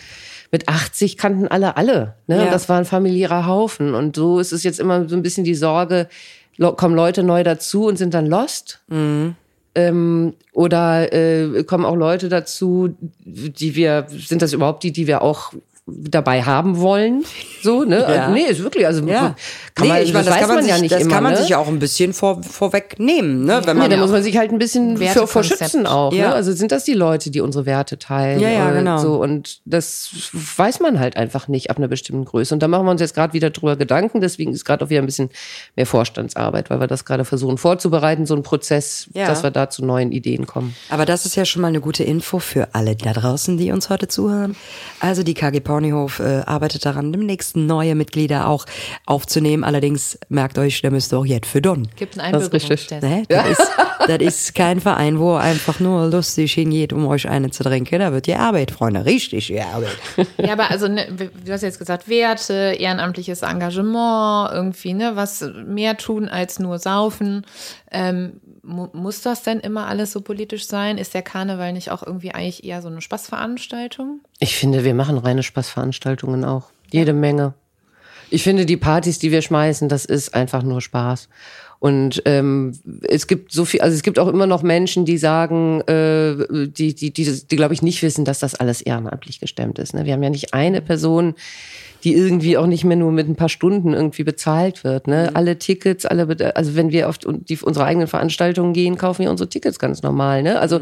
mit 0.51 0.67
80 0.67 1.17
kannten 1.17 1.47
alle 1.47 1.77
alle. 1.77 2.15
Ne? 2.27 2.45
Ja. 2.45 2.51
Das 2.51 2.67
war 2.67 2.77
ein 2.77 2.85
familiärer 2.85 3.45
Haufen. 3.45 3.93
Und 3.93 4.17
so 4.17 4.39
ist 4.39 4.51
es 4.51 4.63
jetzt 4.63 4.81
immer 4.81 5.07
so 5.07 5.15
ein 5.15 5.21
bisschen 5.21 5.45
die 5.45 5.55
Sorge, 5.55 6.09
kommen 6.57 6.95
Leute 6.95 7.23
neu 7.23 7.43
dazu 7.43 7.85
und 7.85 7.97
sind 7.97 8.13
dann 8.13 8.27
lost. 8.27 8.81
Mhm. 8.87 9.35
Ähm, 9.73 10.33
oder 10.51 11.13
äh, 11.13 11.63
kommen 11.63 11.85
auch 11.85 11.95
Leute 11.95 12.27
dazu, 12.27 12.95
die 13.23 13.75
wir, 13.75 14.07
sind 14.09 14.41
das 14.41 14.51
überhaupt 14.51 14.83
die, 14.83 14.91
die 14.91 15.07
wir 15.07 15.21
auch 15.21 15.53
dabei 15.97 16.43
haben 16.43 16.79
wollen. 16.79 17.23
So, 17.63 17.83
ne? 17.83 18.05
Ja. 18.11 18.29
Nee, 18.29 18.43
ist 18.49 18.61
wirklich, 18.63 18.85
also 18.85 19.05
Ja. 19.05 19.35
kann 19.75 19.87
man, 19.87 19.97
nee, 19.97 20.03
ich 20.03 20.13
meine, 20.13 20.25
das, 20.25 20.33
weiß 20.33 20.39
kann 20.41 20.47
man, 20.49 20.57
man 20.57 20.65
ja 20.67 20.73
sich, 20.75 20.81
nicht 20.83 20.93
das 20.93 21.01
immer, 21.03 21.13
kann 21.13 21.23
man 21.23 21.33
ne? 21.33 21.39
sich 21.39 21.49
ja 21.49 21.57
auch 21.57 21.67
ein 21.67 21.79
bisschen 21.79 22.13
vor, 22.13 22.41
vorwegnehmen, 22.43 23.45
ne? 23.45 23.61
Wenn 23.65 23.77
Ja, 23.77 23.81
man 23.83 23.89
da 23.91 23.97
muss 23.97 24.11
man 24.11 24.23
sich 24.23 24.37
halt 24.37 24.51
ein 24.51 24.57
bisschen 24.59 24.97
für, 24.97 25.27
vor 25.27 25.43
schützen 25.43 25.85
auch. 25.87 26.13
Ja. 26.13 26.29
Ne? 26.29 26.33
Also 26.35 26.51
sind 26.53 26.71
das 26.71 26.83
die 26.83 26.93
Leute, 26.93 27.31
die 27.31 27.41
unsere 27.41 27.65
Werte 27.65 27.97
teilen? 27.99 28.39
Ja, 28.39 28.49
ja, 28.49 28.65
oder 28.67 28.77
genau. 28.79 28.97
So 28.99 29.21
und 29.21 29.59
das 29.65 30.09
weiß 30.57 30.79
man 30.79 30.99
halt 30.99 31.17
einfach 31.17 31.47
nicht 31.47 31.69
ab 31.69 31.77
einer 31.77 31.87
bestimmten 31.87 32.25
Größe. 32.25 32.53
Und 32.53 32.61
da 32.63 32.67
machen 32.67 32.85
wir 32.85 32.91
uns 32.91 33.01
jetzt 33.01 33.13
gerade 33.15 33.33
wieder 33.33 33.49
drüber 33.49 33.75
Gedanken. 33.75 34.21
Deswegen 34.21 34.51
ist 34.53 34.65
gerade 34.65 34.83
auch 34.85 34.89
wieder 34.89 35.01
ein 35.01 35.05
bisschen 35.05 35.29
mehr 35.75 35.85
Vorstandsarbeit, 35.85 36.69
weil 36.69 36.79
wir 36.79 36.87
das 36.87 37.05
gerade 37.05 37.25
versuchen 37.25 37.57
vorzubereiten, 37.57 38.25
so 38.25 38.33
einen 38.33 38.43
Prozess, 38.43 39.07
Ja. 39.13 39.27
dass 39.27 39.43
wir 39.43 39.51
da 39.51 39.69
zu 39.69 39.85
neuen 39.85 40.11
Ideen 40.11 40.47
kommen. 40.47 40.75
Aber 40.89 41.05
das 41.05 41.25
ist 41.25 41.35
ja 41.35 41.45
schon 41.45 41.61
mal 41.61 41.69
eine 41.69 41.81
gute 41.81 42.03
Info 42.03 42.39
für 42.39 42.69
alle 42.73 42.95
da 42.95 43.13
draußen, 43.13 43.57
die 43.57 43.71
uns 43.71 43.89
heute 43.89 44.07
zuhören. 44.07 44.55
Also 44.99 45.23
die 45.23 45.33
KG 45.33 45.59
Ponyhof 45.81 46.19
äh, 46.19 46.43
arbeitet 46.45 46.85
daran, 46.85 47.11
demnächst 47.11 47.55
neue 47.55 47.95
Mitglieder 47.95 48.47
auch 48.47 48.65
aufzunehmen. 49.07 49.63
Allerdings 49.63 50.19
merkt 50.29 50.59
euch, 50.59 50.81
da 50.81 50.91
müsst 50.91 51.11
ihr 51.11 51.17
auch 51.17 51.25
jetzt 51.25 51.47
für 51.47 51.61
Don. 51.61 51.87
Gibt 51.95 52.19
einen 52.19 52.33
Das 52.33 52.43
ist 52.43 52.53
richtig. 52.53 52.91
Ne? 53.01 53.23
Das, 53.27 53.49
ist, 53.49 53.71
das 54.07 54.17
ist 54.19 54.55
kein 54.55 54.79
Verein, 54.79 55.17
wo 55.19 55.33
einfach 55.33 55.79
nur 55.79 56.07
lustig 56.07 56.53
hingeht, 56.53 56.93
um 56.93 57.07
euch 57.07 57.27
eine 57.27 57.49
zu 57.49 57.63
trinken. 57.63 57.99
Da 57.99 58.13
wird 58.13 58.27
ihr 58.27 58.39
Arbeit, 58.39 58.69
Freunde, 58.71 59.05
richtig 59.05 59.49
ihr 59.49 59.65
Arbeit. 59.65 59.97
Ja, 60.37 60.53
aber 60.53 60.69
also, 60.69 60.87
ne, 60.87 61.07
du 61.45 61.51
hast 61.51 61.63
jetzt 61.63 61.79
gesagt, 61.79 62.07
Werte, 62.07 62.75
ehrenamtliches 62.77 63.41
Engagement, 63.41 64.51
irgendwie, 64.53 64.93
ne, 64.93 65.15
was 65.15 65.43
mehr 65.65 65.97
tun 65.97 66.29
als 66.29 66.59
nur 66.59 66.77
saufen. 66.77 67.45
Ähm, 67.91 68.33
muss 68.63 69.21
das 69.21 69.43
denn 69.43 69.59
immer 69.59 69.87
alles 69.87 70.11
so 70.11 70.21
politisch 70.21 70.67
sein? 70.67 70.97
Ist 70.97 71.13
der 71.13 71.21
Karneval 71.21 71.73
nicht 71.73 71.91
auch 71.91 72.03
irgendwie 72.03 72.31
eigentlich 72.33 72.63
eher 72.63 72.81
so 72.81 72.87
eine 72.87 73.01
Spaßveranstaltung? 73.01 74.21
Ich 74.39 74.55
finde, 74.55 74.83
wir 74.83 74.93
machen 74.93 75.17
reine 75.17 75.43
Spaßveranstaltungen 75.43 76.45
auch. 76.45 76.69
Jede 76.91 77.13
Menge. 77.13 77.53
Ich 78.29 78.43
finde, 78.43 78.65
die 78.65 78.77
Partys, 78.77 79.19
die 79.19 79.31
wir 79.31 79.41
schmeißen, 79.41 79.89
das 79.89 80.05
ist 80.05 80.33
einfach 80.33 80.63
nur 80.63 80.81
Spaß. 80.81 81.27
Und 81.81 82.21
ähm, 82.25 82.77
es 83.01 83.25
gibt 83.25 83.51
so 83.51 83.65
viel, 83.65 83.81
also 83.81 83.95
es 83.95 84.03
gibt 84.03 84.19
auch 84.19 84.27
immer 84.27 84.45
noch 84.45 84.61
Menschen, 84.61 85.03
die 85.03 85.17
sagen, 85.17 85.81
äh, 85.87 86.67
die, 86.67 86.93
die, 86.93 87.11
die, 87.11 87.47
die 87.47 87.55
glaube 87.55 87.73
ich 87.73 87.81
nicht 87.81 88.03
wissen, 88.03 88.23
dass 88.23 88.37
das 88.37 88.53
alles 88.53 88.83
ehrenamtlich 88.83 89.39
gestemmt 89.39 89.79
ist. 89.79 89.95
Ne? 89.95 90.05
Wir 90.05 90.13
haben 90.13 90.21
ja 90.21 90.29
nicht 90.29 90.53
eine 90.53 90.83
Person, 90.83 91.33
die 92.03 92.13
irgendwie 92.13 92.55
auch 92.55 92.67
nicht 92.67 92.83
mehr 92.83 92.97
nur 92.97 93.11
mit 93.11 93.27
ein 93.27 93.35
paar 93.35 93.49
Stunden 93.49 93.93
irgendwie 93.93 94.23
bezahlt 94.23 94.83
wird. 94.83 95.07
Ne? 95.07 95.31
Alle 95.33 95.57
Tickets, 95.57 96.05
alle, 96.05 96.53
also 96.55 96.75
wenn 96.75 96.91
wir 96.91 97.09
auf 97.09 97.17
die, 97.17 97.57
unsere 97.57 97.85
eigenen 97.85 98.07
Veranstaltungen 98.07 98.73
gehen, 98.73 98.99
kaufen 98.99 99.23
wir 99.23 99.31
unsere 99.31 99.49
Tickets 99.49 99.79
ganz 99.79 100.03
normal. 100.03 100.43
Ne? 100.43 100.59
Also 100.59 100.81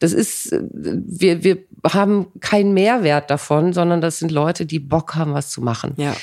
das 0.00 0.12
ist, 0.12 0.54
wir, 0.60 1.42
wir 1.42 1.56
haben 1.86 2.26
keinen 2.40 2.74
Mehrwert 2.74 3.30
davon, 3.30 3.72
sondern 3.72 4.02
das 4.02 4.18
sind 4.18 4.30
Leute, 4.30 4.66
die 4.66 4.78
Bock 4.78 5.14
haben, 5.14 5.32
was 5.32 5.48
zu 5.48 5.62
machen. 5.62 5.94
Ja. 5.96 6.14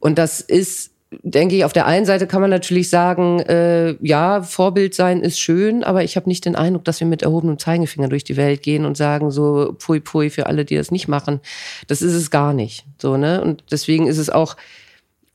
Und 0.00 0.16
das 0.16 0.40
ist, 0.40 0.92
denke 1.10 1.56
ich, 1.56 1.64
auf 1.64 1.72
der 1.72 1.86
einen 1.86 2.04
Seite 2.04 2.26
kann 2.26 2.40
man 2.40 2.50
natürlich 2.50 2.90
sagen, 2.90 3.40
äh, 3.40 3.96
ja, 4.04 4.42
Vorbild 4.42 4.94
sein 4.94 5.20
ist 5.20 5.40
schön, 5.40 5.82
aber 5.82 6.04
ich 6.04 6.16
habe 6.16 6.28
nicht 6.28 6.44
den 6.44 6.54
Eindruck, 6.54 6.84
dass 6.84 7.00
wir 7.00 7.06
mit 7.06 7.22
erhobenem 7.22 7.58
Zeigefinger 7.58 8.08
durch 8.08 8.24
die 8.24 8.36
Welt 8.36 8.62
gehen 8.62 8.84
und 8.84 8.96
sagen 8.96 9.30
so, 9.30 9.74
pui 9.78 10.00
pui 10.00 10.28
für 10.28 10.46
alle, 10.46 10.64
die 10.64 10.76
das 10.76 10.90
nicht 10.90 11.08
machen. 11.08 11.40
Das 11.86 12.02
ist 12.02 12.14
es 12.14 12.30
gar 12.30 12.52
nicht. 12.52 12.84
So, 13.00 13.16
ne? 13.16 13.40
Und 13.42 13.64
deswegen 13.70 14.06
ist 14.06 14.18
es 14.18 14.28
auch, 14.28 14.56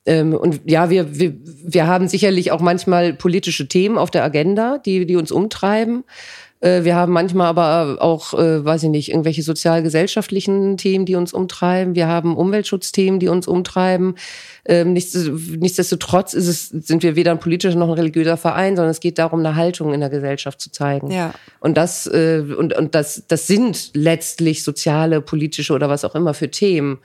ähm, 0.05 0.33
und 0.33 0.61
ja, 0.65 0.89
wir, 0.89 1.17
wir, 1.17 1.33
wir 1.43 1.87
haben 1.87 2.07
sicherlich 2.07 2.51
auch 2.51 2.61
manchmal 2.61 3.13
politische 3.13 3.67
Themen 3.67 3.97
auf 3.97 4.11
der 4.11 4.23
Agenda, 4.23 4.77
die, 4.77 5.05
die 5.05 5.15
uns 5.15 5.31
umtreiben. 5.31 6.03
Äh, 6.63 6.83
Wir 6.85 6.95
haben 6.95 7.11
manchmal 7.11 7.47
aber 7.47 8.01
auch, 8.01 8.33
äh, 8.33 8.63
weiß 8.63 8.83
ich 8.83 8.89
nicht, 8.89 9.09
irgendwelche 9.09 9.43
sozial-gesellschaftlichen 9.43 10.77
Themen, 10.77 11.05
die 11.05 11.15
uns 11.15 11.33
umtreiben. 11.33 11.95
Wir 11.95 12.07
haben 12.07 12.37
Umweltschutzthemen, 12.37 13.19
die 13.19 13.27
uns 13.27 13.47
umtreiben. 13.47 14.15
Ähm, 14.65 14.93
nichts- 14.93 15.13
Nichtsdestotrotz 15.13 16.33
ist 16.33 16.47
es, 16.47 16.69
sind 16.69 17.03
wir 17.03 17.15
weder 17.15 17.31
ein 17.31 17.39
politischer 17.39 17.77
noch 17.77 17.89
ein 17.89 17.93
religiöser 17.95 18.37
Verein, 18.37 18.75
sondern 18.75 18.91
es 18.91 18.99
geht 19.01 19.19
darum, 19.19 19.39
eine 19.41 19.55
Haltung 19.55 19.93
in 19.93 19.99
der 19.99 20.09
Gesellschaft 20.09 20.61
zu 20.61 20.71
zeigen. 20.71 21.11
Ja. 21.11 21.33
Und 21.59 21.75
das, 21.77 22.07
äh, 22.07 22.43
und, 22.57 22.73
und 22.75 22.95
das, 22.95 23.23
das 23.27 23.45
sind 23.47 23.91
letztlich 23.93 24.63
soziale, 24.63 25.21
politische 25.21 25.73
oder 25.73 25.89
was 25.89 26.05
auch 26.05 26.15
immer 26.15 26.33
für 26.33 26.49
Themen. 26.49 26.99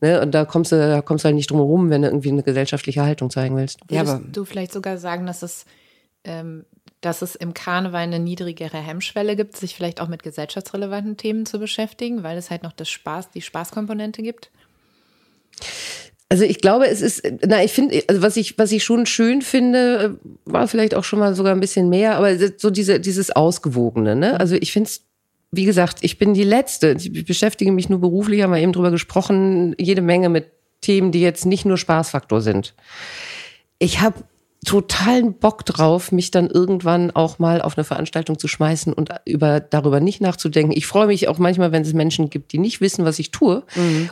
Ne? 0.00 0.20
Und 0.20 0.32
da 0.34 0.44
kommst 0.44 0.72
du, 0.72 0.76
da 0.76 1.00
kommst 1.00 1.24
du 1.24 1.26
halt 1.26 1.34
nicht 1.36 1.50
drum 1.50 1.58
herum, 1.58 1.90
wenn 1.90 2.02
du 2.02 2.08
irgendwie 2.08 2.30
eine 2.30 2.42
gesellschaftliche 2.42 3.02
Haltung 3.02 3.30
zeigen 3.30 3.56
willst. 3.56 3.80
Ja, 3.90 4.02
aber- 4.02 4.20
du 4.30 4.44
vielleicht 4.44 4.72
sogar 4.72 4.98
sagen, 4.98 5.24
dass 5.26 5.42
es, 5.42 5.64
ähm, 6.24 6.64
dass 7.00 7.22
es 7.22 7.36
im 7.36 7.54
Karneval 7.54 8.02
eine 8.02 8.18
niedrigere 8.18 8.78
Hemmschwelle 8.78 9.36
gibt, 9.36 9.56
sich 9.56 9.74
vielleicht 9.74 10.00
auch 10.00 10.08
mit 10.08 10.22
gesellschaftsrelevanten 10.22 11.16
Themen 11.16 11.46
zu 11.46 11.58
beschäftigen, 11.58 12.22
weil 12.22 12.36
es 12.36 12.50
halt 12.50 12.62
noch 12.62 12.72
das 12.72 12.88
Spaß, 12.88 13.30
die 13.30 13.42
Spaßkomponente 13.42 14.22
gibt? 14.22 14.50
Also 16.30 16.44
ich 16.44 16.60
glaube, 16.60 16.88
es 16.88 17.00
ist, 17.00 17.22
na, 17.46 17.64
ich 17.64 17.72
finde, 17.72 18.02
also 18.06 18.20
was 18.20 18.36
ich, 18.36 18.58
was 18.58 18.70
ich 18.72 18.84
schon 18.84 19.06
schön 19.06 19.40
finde, 19.40 20.18
äh, 20.22 20.28
war 20.44 20.68
vielleicht 20.68 20.94
auch 20.94 21.04
schon 21.04 21.20
mal 21.20 21.34
sogar 21.34 21.54
ein 21.54 21.60
bisschen 21.60 21.88
mehr, 21.88 22.16
aber 22.16 22.36
so 22.58 22.70
diese, 22.70 23.00
dieses 23.00 23.34
Ausgewogene, 23.34 24.14
ne? 24.14 24.38
Also 24.38 24.54
ich 24.56 24.72
finde 24.72 24.88
es, 24.88 25.04
wie 25.50 25.64
gesagt, 25.64 26.00
ich 26.02 26.18
bin 26.18 26.34
die 26.34 26.44
Letzte. 26.44 26.96
Ich 26.98 27.24
beschäftige 27.24 27.72
mich 27.72 27.88
nur 27.88 28.00
beruflich, 28.00 28.42
haben 28.42 28.52
wir 28.52 28.60
eben 28.60 28.74
drüber 28.74 28.90
gesprochen, 28.90 29.74
jede 29.78 30.02
Menge 30.02 30.28
mit 30.28 30.50
Themen, 30.82 31.12
die 31.12 31.22
jetzt 31.22 31.46
nicht 31.46 31.64
nur 31.64 31.78
Spaßfaktor 31.78 32.42
sind. 32.42 32.74
Ich 33.78 34.00
habe 34.00 34.22
totalen 34.66 35.34
Bock 35.34 35.64
drauf, 35.64 36.10
mich 36.12 36.30
dann 36.30 36.50
irgendwann 36.50 37.10
auch 37.12 37.38
mal 37.38 37.62
auf 37.62 37.78
eine 37.78 37.84
Veranstaltung 37.84 38.38
zu 38.38 38.48
schmeißen 38.48 38.92
und 38.92 39.10
über, 39.24 39.60
darüber 39.60 40.00
nicht 40.00 40.20
nachzudenken. 40.20 40.72
Ich 40.76 40.86
freue 40.86 41.06
mich 41.06 41.28
auch 41.28 41.38
manchmal, 41.38 41.70
wenn 41.72 41.82
es 41.82 41.92
Menschen 41.94 42.28
gibt, 42.28 42.52
die 42.52 42.58
nicht 42.58 42.80
wissen, 42.80 43.04
was 43.04 43.18
ich 43.20 43.30
tue, 43.30 43.62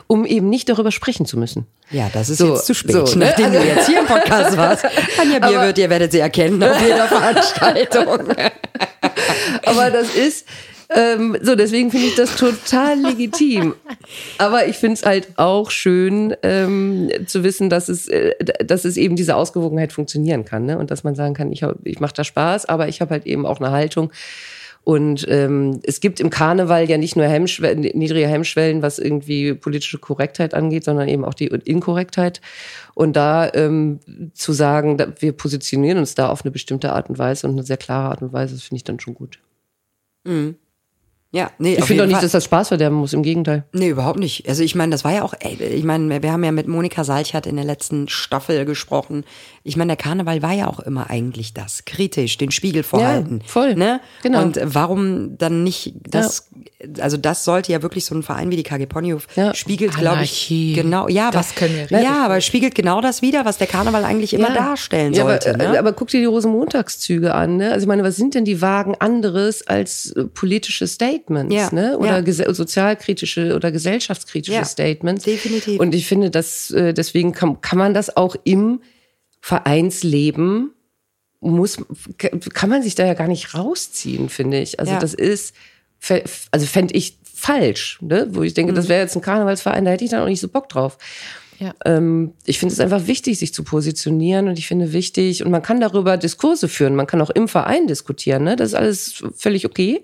um 0.07 0.25
eben 0.25 0.49
nicht 0.49 0.69
darüber 0.69 0.91
sprechen 0.91 1.25
zu 1.25 1.37
müssen. 1.37 1.67
Ja, 1.91 2.09
das 2.13 2.29
ist 2.29 2.37
So, 2.39 2.53
jetzt 2.53 2.65
zu 2.65 2.73
spät. 2.73 2.91
so, 3.07 3.17
ne? 3.19 3.25
Nachdem 3.25 3.51
du 3.51 3.63
jetzt 3.63 3.87
hier 3.87 3.99
im 3.99 4.05
Podcast 4.05 4.57
warst. 4.57 4.85
Anja 5.21 5.39
Bier 5.39 5.61
wird, 5.61 5.77
ihr 5.77 5.89
werdet 5.89 6.11
sie 6.13 6.19
erkennen 6.19 6.63
auf 6.63 6.81
jeder 6.81 7.07
Veranstaltung. 7.07 8.19
Aber 9.65 9.91
das 9.91 10.15
ist, 10.15 10.45
ähm, 10.89 11.37
so, 11.41 11.55
deswegen 11.55 11.91
finde 11.91 12.07
ich 12.07 12.15
das 12.15 12.35
total 12.35 12.99
legitim. 12.99 13.75
Aber 14.37 14.67
ich 14.67 14.77
finde 14.77 14.93
es 14.95 15.05
halt 15.05 15.27
auch 15.37 15.69
schön 15.69 16.35
ähm, 16.43 17.09
zu 17.25 17.43
wissen, 17.43 17.69
dass 17.69 17.89
es, 17.89 18.07
äh, 18.07 18.33
dass 18.63 18.85
es 18.85 18.95
eben 18.97 19.15
diese 19.15 19.35
Ausgewogenheit 19.35 19.91
funktionieren 19.91 20.45
kann. 20.45 20.65
Ne? 20.65 20.77
Und 20.77 20.89
dass 20.91 21.03
man 21.03 21.15
sagen 21.15 21.33
kann, 21.33 21.51
ich, 21.51 21.63
hab- 21.63 21.85
ich 21.85 21.99
mache 21.99 22.13
da 22.15 22.23
Spaß, 22.23 22.65
aber 22.65 22.87
ich 22.87 23.01
habe 23.01 23.11
halt 23.11 23.25
eben 23.25 23.45
auch 23.45 23.59
eine 23.59 23.71
Haltung. 23.71 24.11
Und 24.83 25.25
ähm, 25.27 25.81
es 25.83 25.99
gibt 25.99 26.21
im 26.21 26.29
Karneval 26.29 26.89
ja 26.89 26.97
nicht 26.97 27.17
nur 27.17 27.25
Hemmschwellen, 27.25 27.81
niedrige 27.81 28.25
Hemmschwellen, 28.27 28.81
was 28.81 28.99
irgendwie 28.99 29.53
politische 29.53 29.97
Korrektheit 29.97 30.53
angeht, 30.53 30.85
sondern 30.85 31.09
eben 31.09 31.25
auch 31.25 31.33
die 31.33 31.47
Inkorrektheit. 31.47 32.39
Und 32.93 33.17
da 33.17 33.51
ähm, 33.53 33.99
zu 34.33 34.53
sagen, 34.53 34.97
wir 35.19 35.33
positionieren 35.33 35.97
uns 35.97 36.15
da 36.15 36.29
auf 36.29 36.45
eine 36.45 36.51
bestimmte 36.51 36.93
Art 36.93 37.09
und 37.09 37.17
Weise 37.19 37.47
und 37.47 37.53
eine 37.55 37.63
sehr 37.63 37.75
klare 37.75 38.11
Art 38.11 38.21
und 38.21 38.31
Weise, 38.31 38.53
das 38.55 38.63
finde 38.63 38.77
ich 38.77 38.85
dann 38.85 39.01
schon 39.01 39.13
gut. 39.13 39.39
Ja, 41.31 41.51
nee, 41.59 41.75
Ich 41.75 41.83
finde 41.83 42.03
auch 42.03 42.05
jeden 42.05 42.07
nicht, 42.07 42.15
Fall. 42.15 42.21
dass 42.23 42.31
das 42.31 42.45
Spaß 42.45 42.69
verderben 42.69 42.95
muss, 42.95 43.11
im 43.11 43.21
Gegenteil. 43.21 43.65
Nee, 43.73 43.89
überhaupt 43.89 44.17
nicht. 44.17 44.47
Also 44.47 44.63
ich 44.63 44.75
meine, 44.75 44.91
das 44.91 45.03
war 45.03 45.13
ja 45.13 45.23
auch, 45.23 45.33
ey, 45.39 45.61
ich 45.61 45.83
meine, 45.83 46.23
wir 46.23 46.31
haben 46.31 46.43
ja 46.43 46.53
mit 46.53 46.67
Monika 46.69 47.03
Salchert 47.03 47.45
in 47.45 47.57
der 47.57 47.65
letzten 47.65 48.07
Staffel 48.07 48.63
gesprochen. 48.63 49.25
Ich 49.63 49.75
meine, 49.75 49.89
der 49.89 49.97
Karneval 49.97 50.41
war 50.41 50.53
ja 50.53 50.67
auch 50.67 50.79
immer 50.79 51.09
eigentlich 51.09 51.53
das, 51.53 51.83
kritisch, 51.83 52.37
den 52.37 52.51
Spiegel 52.51 52.83
vorhalten. 52.83 53.41
voll. 53.45 53.75
Ne? 53.75 53.99
Genau. 54.23 54.41
Und 54.41 54.57
warum 54.63 55.37
dann 55.37 55.65
nicht 55.65 55.95
das, 56.09 56.47
also 57.01 57.17
das 57.17 57.43
sollte 57.43 57.73
ja 57.73 57.81
wirklich 57.81 58.05
so 58.05 58.15
ein 58.15 58.23
Verein 58.23 58.49
wie 58.49 58.55
die 58.55 58.63
KG 58.63 58.85
Ponyhof 58.85 59.27
Ja. 59.35 59.53
spiegelt, 59.53 59.97
glaube 59.97 60.23
ich, 60.23 60.47
genau, 60.75 61.09
ja, 61.09 61.29
Das 61.29 61.49
was, 61.49 61.55
können 61.55 61.75
wir 61.89 62.01
ja, 62.01 62.23
aber 62.23 62.39
spiegelt 62.39 62.73
genau 62.73 63.01
das 63.01 63.21
wieder, 63.21 63.43
was 63.43 63.57
der 63.57 63.67
Karneval 63.67 64.05
eigentlich 64.05 64.33
immer 64.33 64.51
darstellen 64.53 65.11
ja, 65.13 65.23
sollte. 65.23 65.55
Aber, 65.55 65.71
ne? 65.71 65.77
aber 65.77 65.91
guck 65.91 66.07
dir 66.07 66.21
die 66.21 66.25
Rosenmontagszüge 66.25 67.33
an. 67.35 67.57
Ne? 67.57 67.71
Also 67.73 67.83
ich 67.83 67.87
meine, 67.87 68.03
was 68.03 68.15
sind 68.15 68.33
denn 68.33 68.45
die 68.45 68.61
Wagen 68.61 68.95
anderes 68.99 69.67
als 69.67 70.11
äh, 70.13 70.23
politische 70.23 70.87
Statements? 71.17 71.53
Ja, 71.53 71.69
Ne? 71.71 71.97
Oder 71.97 72.19
ja. 72.25 72.53
sozialkritische 72.53 73.55
oder 73.55 73.71
gesellschaftskritische 73.71 74.53
Ja, 74.57 74.65
Statements. 74.65 75.23
definitiv. 75.23 75.79
Und 75.79 75.93
ich 75.95 76.07
finde, 76.07 76.29
dass 76.29 76.71
äh, 76.71 76.93
deswegen 76.93 77.31
kann, 77.31 77.61
kann 77.61 77.77
man 77.79 77.93
das 77.93 78.15
auch 78.15 78.35
im 78.43 78.81
Vereinsleben 79.41 80.71
muss, 81.39 81.77
kann 82.17 82.69
man 82.69 82.81
sich 82.81 82.95
da 82.95 83.05
ja 83.05 83.13
gar 83.13 83.27
nicht 83.27 83.53
rausziehen, 83.53 84.29
finde 84.29 84.59
ich. 84.59 84.79
Also 84.79 84.93
das 84.99 85.13
ist, 85.13 85.53
also 86.51 86.65
fände 86.65 86.95
ich 86.95 87.17
falsch, 87.31 87.99
ne? 88.01 88.27
wo 88.31 88.41
ich 88.41 88.53
denke, 88.55 88.71
Mhm. 88.71 88.75
das 88.75 88.89
wäre 88.89 89.01
jetzt 89.01 89.15
ein 89.15 89.21
Karnevalsverein, 89.21 89.85
da 89.85 89.91
hätte 89.91 90.03
ich 90.03 90.09
dann 90.09 90.21
auch 90.23 90.27
nicht 90.27 90.41
so 90.41 90.47
Bock 90.47 90.67
drauf. 90.69 90.97
Ja. 91.59 91.73
Ähm, 91.85 92.33
ich 92.45 92.59
finde 92.59 92.73
es 92.73 92.79
einfach 92.79 93.07
wichtig, 93.07 93.37
sich 93.39 93.53
zu 93.53 93.63
positionieren 93.63 94.47
und 94.47 94.57
ich 94.59 94.67
finde 94.67 94.93
wichtig, 94.93 95.43
und 95.43 95.51
man 95.51 95.61
kann 95.61 95.79
darüber 95.79 96.17
Diskurse 96.17 96.67
führen, 96.67 96.95
man 96.95 97.07
kann 97.07 97.21
auch 97.21 97.29
im 97.29 97.47
Verein 97.47 97.87
diskutieren, 97.87 98.43
ne? 98.43 98.55
das 98.55 98.69
ist 98.69 98.75
alles 98.75 99.23
völlig 99.35 99.65
okay. 99.65 100.03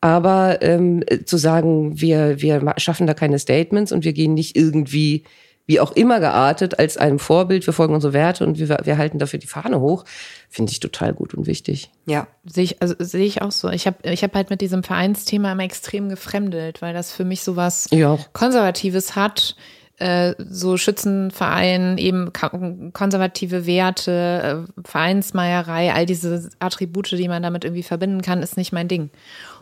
Aber 0.00 0.62
ähm, 0.62 1.02
äh, 1.06 1.24
zu 1.24 1.36
sagen, 1.38 2.00
wir, 2.00 2.40
wir 2.40 2.74
schaffen 2.76 3.06
da 3.06 3.14
keine 3.14 3.38
Statements 3.38 3.90
und 3.92 4.04
wir 4.04 4.12
gehen 4.12 4.34
nicht 4.34 4.56
irgendwie, 4.56 5.24
wie 5.66 5.80
auch 5.80 5.92
immer 5.92 6.20
geartet, 6.20 6.78
als 6.78 6.96
einem 6.96 7.18
Vorbild, 7.18 7.66
wir 7.66 7.74
folgen 7.74 7.94
unsere 7.94 8.12
Werte 8.12 8.46
und 8.46 8.58
wir, 8.58 8.68
wir 8.68 8.96
halten 8.96 9.18
dafür 9.18 9.38
die 9.38 9.46
Fahne 9.48 9.80
hoch, 9.80 10.04
finde 10.48 10.72
ich 10.72 10.80
total 10.80 11.12
gut 11.12 11.34
und 11.34 11.46
wichtig. 11.46 11.90
ja. 12.06 12.26
Sehe 12.46 12.64
ich, 12.64 12.80
also, 12.80 12.94
sehe 12.98 13.26
ich 13.26 13.42
auch 13.42 13.50
so. 13.52 13.68
Ich 13.68 13.86
habe 13.86 13.96
ich 14.04 14.22
hab 14.22 14.34
halt 14.34 14.50
mit 14.50 14.60
diesem 14.60 14.82
Vereinsthema 14.82 15.52
immer 15.52 15.64
extrem 15.64 16.08
gefremdelt, 16.08 16.80
weil 16.80 16.94
das 16.94 17.12
für 17.12 17.24
mich 17.24 17.42
sowas 17.42 17.86
Ich 17.90 18.04
auch. 18.04 18.32
Konservatives 18.32 19.16
hat. 19.16 19.56
äh, 19.98 20.34
so 20.38 20.76
Schützenverein, 20.76 21.98
eben 21.98 22.32
konservative 22.32 23.66
Werte, 23.66 24.66
äh, 24.78 24.82
Vereinsmeierei, 24.88 25.92
all 25.92 26.06
diese 26.06 26.50
Attribute, 26.60 27.10
die 27.10 27.28
man 27.28 27.42
damit 27.42 27.64
irgendwie 27.64 27.82
verbinden 27.82 28.22
kann, 28.22 28.40
ist 28.42 28.56
nicht 28.56 28.72
mein 28.72 28.86
Ding. 28.86 29.10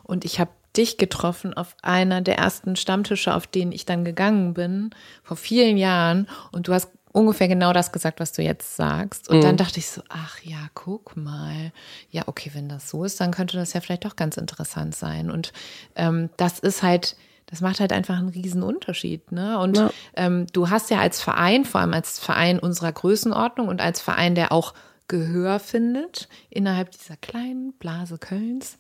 Und 0.07 0.25
ich 0.25 0.41
habe 0.41 0.51
dich 0.77 0.99
getroffen 0.99 1.55
auf 1.55 1.75
einer 1.83 2.21
der 2.21 2.39
ersten 2.39 2.77
Stammtische, 2.77 3.35
auf 3.35 3.47
denen 3.47 3.73
ich 3.73 3.87
dann 3.87 4.05
gegangen 4.05 4.55
bin, 4.55 4.91
vor 5.23 5.37
vielen 5.37 5.77
Jahren. 5.77 6.29
Und 6.53 6.69
du 6.69 6.75
hast 6.75 6.91
ungefähr 7.13 7.49
genau 7.49 7.73
das 7.73 7.93
gesagt, 7.93 8.21
was 8.21 8.33
du 8.33 8.43
jetzt 8.43 8.77
sagst. 8.77 9.31
Und 9.31 9.39
mhm. 9.39 9.43
dann 9.43 9.57
dachte 9.57 9.79
ich 9.79 9.89
so, 9.89 10.03
ach 10.11 10.39
ja, 10.43 10.69
guck 10.75 11.17
mal. 11.17 11.73
Ja, 12.11 12.25
okay, 12.27 12.51
wenn 12.53 12.69
das 12.69 12.91
so 12.91 13.05
ist, 13.05 13.21
dann 13.21 13.31
könnte 13.31 13.57
das 13.57 13.73
ja 13.73 13.81
vielleicht 13.81 14.05
doch 14.05 14.17
ganz 14.17 14.37
interessant 14.37 14.95
sein. 14.95 15.31
Und 15.31 15.53
ähm, 15.95 16.29
das 16.37 16.59
ist 16.59 16.83
halt, 16.83 17.17
das 17.47 17.63
macht 17.63 17.81
halt 17.81 17.93
einfach 17.93 18.19
einen 18.19 18.29
riesen 18.29 18.63
Unterschied. 18.63 19.33
Ne? 19.33 19.59
Und 19.59 19.79
ja. 19.79 19.91
ähm, 20.15 20.47
du 20.53 20.69
hast 20.69 20.91
ja 20.91 20.99
als 20.99 21.23
Verein, 21.23 21.65
vor 21.65 21.81
allem 21.81 21.95
als 21.95 22.19
Verein 22.19 22.59
unserer 22.59 22.93
Größenordnung 22.93 23.69
und 23.69 23.81
als 23.81 24.03
Verein, 24.03 24.35
der 24.35 24.53
auch 24.53 24.75
Gehör 25.09 25.61
findet 25.61 26.29
innerhalb 26.51 26.91
dieser 26.91 27.17
kleinen 27.17 27.73
Blase 27.75 28.19
Kölns, 28.19 28.77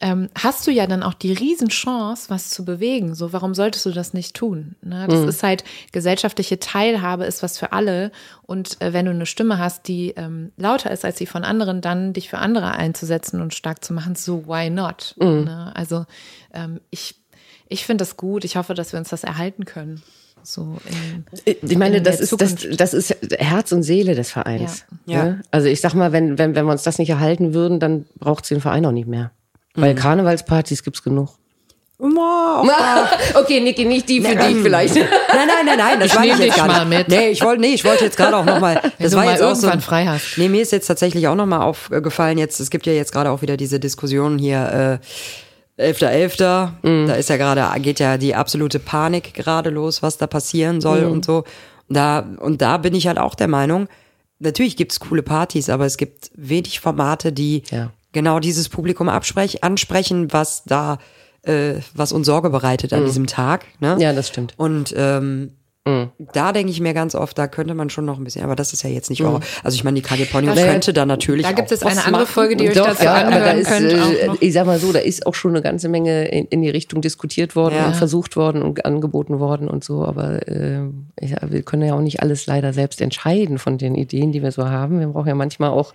ähm, 0.00 0.28
hast 0.36 0.66
du 0.66 0.70
ja 0.70 0.86
dann 0.86 1.02
auch 1.02 1.14
die 1.14 1.32
Riesenchance, 1.32 2.30
was 2.30 2.50
zu 2.50 2.64
bewegen. 2.64 3.14
So, 3.14 3.32
warum 3.32 3.54
solltest 3.54 3.86
du 3.86 3.90
das 3.90 4.12
nicht 4.12 4.34
tun? 4.34 4.74
Ne? 4.82 5.06
Das 5.08 5.20
mhm. 5.20 5.28
ist 5.28 5.42
halt 5.42 5.64
gesellschaftliche 5.92 6.58
Teilhabe, 6.58 7.24
ist 7.24 7.42
was 7.42 7.58
für 7.58 7.72
alle. 7.72 8.10
Und 8.42 8.80
äh, 8.80 8.92
wenn 8.92 9.04
du 9.04 9.12
eine 9.12 9.26
Stimme 9.26 9.58
hast, 9.58 9.86
die 9.86 10.10
ähm, 10.16 10.52
lauter 10.56 10.90
ist 10.90 11.04
als 11.04 11.16
die 11.16 11.26
von 11.26 11.44
anderen, 11.44 11.80
dann 11.80 12.12
dich 12.12 12.28
für 12.28 12.38
andere 12.38 12.72
einzusetzen 12.72 13.40
und 13.40 13.54
stark 13.54 13.84
zu 13.84 13.92
machen, 13.92 14.16
so 14.16 14.46
why 14.46 14.70
not? 14.70 15.14
Mhm. 15.18 15.44
Ne? 15.44 15.72
Also 15.74 16.06
ähm, 16.52 16.80
ich, 16.90 17.14
ich 17.68 17.86
finde 17.86 18.02
das 18.02 18.16
gut. 18.16 18.44
Ich 18.44 18.56
hoffe, 18.56 18.74
dass 18.74 18.92
wir 18.92 18.98
uns 18.98 19.10
das 19.10 19.22
erhalten 19.22 19.64
können. 19.64 20.02
So 20.42 20.76
in, 21.44 21.56
ich 21.62 21.76
meine, 21.76 22.00
das 22.00 22.20
ist, 22.20 22.40
das, 22.40 22.54
das 22.76 22.94
ist 22.94 23.16
Herz 23.38 23.72
und 23.72 23.82
Seele 23.82 24.14
des 24.14 24.30
Vereins. 24.30 24.84
Ja. 25.06 25.16
ja. 25.16 25.24
Ne? 25.24 25.42
Also 25.50 25.68
ich 25.68 25.80
sag 25.80 25.94
mal, 25.94 26.12
wenn, 26.12 26.38
wenn, 26.38 26.54
wenn 26.54 26.64
wir 26.64 26.72
uns 26.72 26.82
das 26.82 26.98
nicht 26.98 27.10
erhalten 27.10 27.54
würden, 27.54 27.80
dann 27.80 28.06
braucht 28.18 28.44
es 28.44 28.48
den 28.48 28.60
Verein 28.60 28.84
auch 28.86 28.92
nicht 28.92 29.08
mehr. 29.08 29.32
Mhm. 29.74 29.82
Weil 29.82 29.94
Karnevalspartys 29.94 30.82
gibt's 30.82 31.02
genug. 31.02 31.30
okay, 33.34 33.58
Niki, 33.60 33.84
nicht 33.84 34.08
die 34.08 34.20
für 34.20 34.36
dich 34.36 34.56
vielleicht. 34.62 34.94
Nein, 34.94 35.08
nein, 35.32 35.66
nein, 35.66 35.78
nein, 35.78 36.00
das 36.00 36.12
ich 36.12 36.16
war 36.16 36.24
ich 36.24 36.38
jetzt 36.38 36.56
mal 36.58 36.84
mit. 36.84 37.08
Nee, 37.08 37.30
ich 37.30 37.42
wollte, 37.42 37.60
nee, 37.60 37.74
ich 37.74 37.84
wollte 37.84 38.04
jetzt 38.04 38.16
gerade 38.16 38.36
auch 38.36 38.44
noch 38.44 38.60
mal. 38.60 38.80
Das 39.00 39.14
war 39.14 39.24
jetzt 39.30 39.42
auch 39.42 39.54
so. 39.54 39.68
Frei 39.80 40.06
hast. 40.06 40.38
Nee, 40.38 40.48
mir 40.48 40.62
ist 40.62 40.70
jetzt 40.70 40.86
tatsächlich 40.86 41.26
auch 41.26 41.34
noch 41.34 41.46
mal 41.46 41.60
aufgefallen. 41.60 42.38
Jetzt, 42.38 42.60
es 42.60 42.70
gibt 42.70 42.86
ja 42.86 42.92
jetzt 42.92 43.12
gerade 43.12 43.30
auch 43.30 43.42
wieder 43.42 43.56
diese 43.56 43.80
Diskussion 43.80 44.38
hier. 44.38 45.00
Äh, 45.02 45.06
11.11., 45.78 46.70
mhm. 46.82 47.06
da 47.06 47.14
ist 47.14 47.28
ja 47.28 47.36
gerade, 47.36 47.80
geht 47.80 48.00
ja 48.00 48.18
die 48.18 48.34
absolute 48.34 48.78
Panik 48.78 49.34
gerade 49.34 49.70
los, 49.70 50.02
was 50.02 50.18
da 50.18 50.26
passieren 50.26 50.80
soll 50.80 51.06
mhm. 51.06 51.12
und 51.12 51.24
so. 51.24 51.44
Da, 51.88 52.26
und 52.40 52.60
da 52.60 52.76
bin 52.78 52.94
ich 52.94 53.06
halt 53.06 53.18
auch 53.18 53.34
der 53.34 53.48
Meinung, 53.48 53.88
natürlich 54.38 54.76
gibt's 54.76 55.00
coole 55.00 55.22
Partys, 55.22 55.70
aber 55.70 55.86
es 55.86 55.96
gibt 55.96 56.30
wenig 56.34 56.80
Formate, 56.80 57.32
die 57.32 57.62
ja. 57.70 57.92
genau 58.12 58.40
dieses 58.40 58.68
Publikum 58.68 59.08
ansprechen, 59.08 60.32
was 60.32 60.64
da, 60.64 60.98
äh, 61.42 61.74
was 61.94 62.12
uns 62.12 62.26
Sorge 62.26 62.50
bereitet 62.50 62.92
an 62.92 63.02
mhm. 63.02 63.06
diesem 63.06 63.26
Tag. 63.26 63.64
Ne? 63.80 63.96
Ja, 63.98 64.12
das 64.12 64.28
stimmt. 64.28 64.54
Und 64.56 64.94
ähm, 64.96 65.52
Mhm. 65.88 66.10
Da 66.32 66.52
denke 66.52 66.70
ich 66.70 66.80
mir 66.80 66.92
ganz 66.92 67.14
oft, 67.14 67.38
da 67.38 67.48
könnte 67.48 67.74
man 67.74 67.88
schon 67.88 68.04
noch 68.04 68.18
ein 68.18 68.24
bisschen, 68.24 68.44
aber 68.44 68.56
das 68.56 68.72
ist 68.72 68.82
ja 68.82 68.90
jetzt 68.90 69.08
nicht 69.08 69.22
mhm. 69.22 69.40
Also 69.62 69.74
ich 69.74 69.84
meine, 69.84 69.94
die 69.94 70.02
KG 70.02 70.26
Pony 70.26 70.48
könnte 70.48 70.92
da 70.92 71.06
natürlich. 71.06 71.46
Da 71.46 71.52
gibt 71.52 71.72
es 71.72 71.82
eine 71.82 72.04
andere 72.04 72.26
Folge, 72.26 72.56
die 72.56 72.68
euch 72.68 72.74
dazu 72.74 73.04
ja, 73.04 73.14
anhören 73.14 73.58
ist, 73.58 73.68
könnt. 73.68 73.92
Äh, 73.92 74.28
ich 74.40 74.52
sag 74.52 74.66
mal 74.66 74.78
so, 74.78 74.92
da 74.92 74.98
ist 74.98 75.26
auch 75.26 75.34
schon 75.34 75.52
eine 75.52 75.62
ganze 75.62 75.88
Menge 75.88 76.28
in, 76.28 76.46
in 76.46 76.62
die 76.62 76.70
Richtung 76.70 77.00
diskutiert 77.00 77.56
worden 77.56 77.76
ja. 77.76 77.86
und 77.86 77.96
versucht 77.96 78.36
worden 78.36 78.62
und 78.62 78.84
angeboten 78.84 79.40
worden 79.40 79.68
und 79.68 79.84
so. 79.84 80.04
Aber 80.04 80.46
äh, 80.46 80.80
ja, 81.20 81.38
wir 81.48 81.62
können 81.62 81.82
ja 81.82 81.94
auch 81.94 82.00
nicht 82.00 82.22
alles 82.22 82.46
leider 82.46 82.72
selbst 82.72 83.00
entscheiden 83.00 83.58
von 83.58 83.78
den 83.78 83.94
Ideen, 83.94 84.32
die 84.32 84.42
wir 84.42 84.52
so 84.52 84.68
haben. 84.68 85.00
Wir 85.00 85.06
brauchen 85.06 85.28
ja 85.28 85.34
manchmal 85.34 85.70
auch 85.70 85.94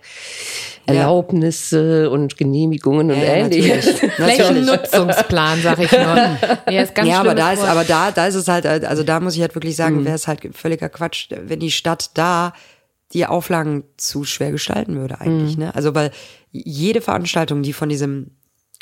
Erlaubnisse 0.86 2.10
und 2.10 2.36
Genehmigungen 2.36 3.10
und 3.10 3.16
ähnliches. 3.16 4.00
Flächennutzungsplan, 4.16 5.60
sag 5.62 5.78
ich 5.78 5.92
nur. 5.92 6.04
Ja, 6.70 6.82
ist 6.82 6.94
ganz 6.94 7.08
ja 7.08 7.20
aber 7.20 7.34
da 7.34 7.52
ist, 7.52 7.62
aber 7.62 7.84
da, 7.84 8.10
da 8.10 8.26
ist 8.26 8.34
es 8.34 8.48
halt, 8.48 8.66
also 8.66 9.02
da 9.02 9.20
muss 9.20 9.34
ich 9.34 9.40
halt 9.40 9.54
wirklich 9.54 9.76
sagen, 9.76 9.83
sagen, 9.84 10.00
mhm. 10.00 10.04
wäre 10.04 10.14
es 10.14 10.28
halt 10.28 10.42
völliger 10.56 10.88
Quatsch, 10.88 11.28
wenn 11.30 11.60
die 11.60 11.70
Stadt 11.70 12.10
da 12.14 12.52
die 13.12 13.26
Auflagen 13.26 13.84
zu 13.96 14.24
schwer 14.24 14.50
gestalten 14.50 14.96
würde 14.96 15.20
eigentlich. 15.20 15.56
Mhm. 15.56 15.64
Ne? 15.64 15.74
Also 15.74 15.94
weil 15.94 16.10
jede 16.50 17.00
Veranstaltung, 17.00 17.62
die 17.62 17.72
von 17.72 17.88
diesem 17.88 18.32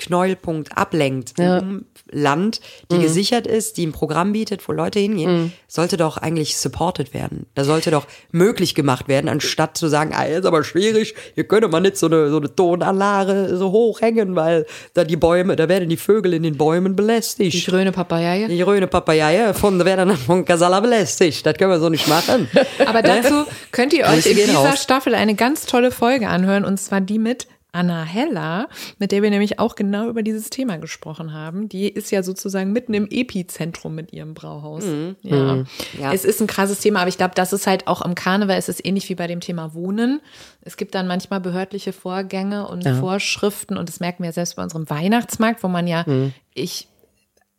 Knäuelpunkt 0.03 0.77
ablenkt 0.77 1.39
ja. 1.39 1.59
im 1.59 1.87
Land, 2.11 2.61
die 2.91 2.97
mhm. 2.97 3.03
gesichert 3.03 3.47
ist, 3.47 3.77
die 3.77 3.87
ein 3.87 3.93
Programm 3.93 4.33
bietet, 4.33 4.67
wo 4.69 4.73
Leute 4.73 4.99
hingehen, 4.99 5.45
mhm. 5.45 5.53
sollte 5.67 5.97
doch 5.97 6.19
eigentlich 6.19 6.57
supported 6.57 7.15
werden. 7.15 7.47
Da 7.55 7.65
sollte 7.65 7.91
doch 7.91 8.07
möglich 8.31 8.75
gemacht 8.75 9.09
werden, 9.09 9.29
anstatt 9.29 9.77
zu 9.77 9.89
sagen, 9.89 10.13
ah, 10.15 10.25
ist 10.25 10.45
aber 10.45 10.63
schwierig, 10.65 11.15
hier 11.35 11.45
könnte 11.45 11.69
man 11.69 11.83
nicht 11.83 11.97
so 11.97 12.07
eine, 12.07 12.31
so 12.31 12.37
eine 12.37 12.55
Tonanlage 12.55 13.57
so 13.57 13.73
hoch 13.73 14.01
hängen, 14.01 14.37
weil 14.37 14.67
da 14.95 15.05
die 15.05 15.17
Bäume, 15.17 15.57
da 15.57 15.69
werden 15.69 15.89
die 15.89 15.97
Vögel 15.97 16.35
in 16.35 16.43
den 16.43 16.57
Bäumen 16.57 16.97
belästigt. 16.97 17.55
Die 17.55 17.71
grüne 17.71 17.93
Papaya. 17.93 18.49
Die 18.49 18.59
grüne 18.59 18.87
Papaya, 18.87 19.55
von, 19.55 19.83
werden 19.85 20.17
von 20.17 20.45
Casala 20.45 20.81
belästigt. 20.81 21.47
Das 21.47 21.57
können 21.57 21.71
wir 21.71 21.81
so 21.81 21.89
nicht 21.89 22.09
machen. 22.09 22.49
aber 22.87 23.03
dazu 23.03 23.45
könnt 23.71 23.93
ihr 23.93 24.05
euch 24.07 24.27
in 24.27 24.37
dieser 24.37 24.55
raus. 24.55 24.83
Staffel 24.83 25.15
eine 25.15 25.35
ganz 25.35 25.67
tolle 25.67 25.91
Folge 25.91 26.29
anhören, 26.29 26.65
und 26.65 26.79
zwar 26.79 27.01
die 27.01 27.19
mit 27.19 27.47
Anna 27.73 28.05
Heller, 28.05 28.69
mit 28.99 29.13
der 29.13 29.23
wir 29.23 29.31
nämlich 29.31 29.59
auch 29.59 29.75
genau 29.75 30.09
über 30.09 30.23
dieses 30.23 30.51
Thema 30.51 30.77
gesprochen 30.77 31.33
haben. 31.33 31.71
Die 31.71 31.89
ist 31.89 32.11
ja 32.11 32.23
sozusagen 32.23 32.73
mitten 32.73 32.93
im 32.93 33.09
Epizentrum 33.11 33.95
mit 33.95 34.13
ihrem 34.13 34.35
Brauhaus. 34.35 34.85
Mhm. 34.85 35.17
Ja. 35.23 35.55
Mhm. 35.55 35.67
ja. 35.99 36.13
Es 36.13 36.27
ist 36.27 36.43
ein 36.43 36.47
krasses 36.47 36.81
Thema, 36.81 37.01
aber 37.01 37.09
ich 37.09 37.17
glaube, 37.17 37.35
das 37.35 37.55
ist 37.55 37.67
halt 37.67 37.87
auch 37.87 38.03
am 38.03 38.15
Karneval, 38.15 38.59
es 38.59 38.69
ist 38.69 38.85
ähnlich 38.85 39.09
wie 39.09 39.15
bei 39.15 39.27
dem 39.27 39.41
Thema 39.41 39.73
Wohnen. 39.73 40.21
Es 40.61 40.77
gibt 40.77 40.95
dann 40.95 41.07
manchmal 41.07 41.41
behördliche 41.41 41.95
Vorgänge 41.95 42.69
und 42.69 42.85
ja. 42.85 42.95
Vorschriften 42.95 43.79
und 43.79 43.89
das 43.89 44.01
merken 44.01 44.23
wir 44.23 44.33
selbst 44.33 44.57
bei 44.57 44.63
unserem 44.63 44.89
Weihnachtsmarkt, 44.91 45.63
wo 45.63 45.69
man 45.69 45.87
ja, 45.87 46.05
mhm. 46.07 46.35
ich 46.53 46.89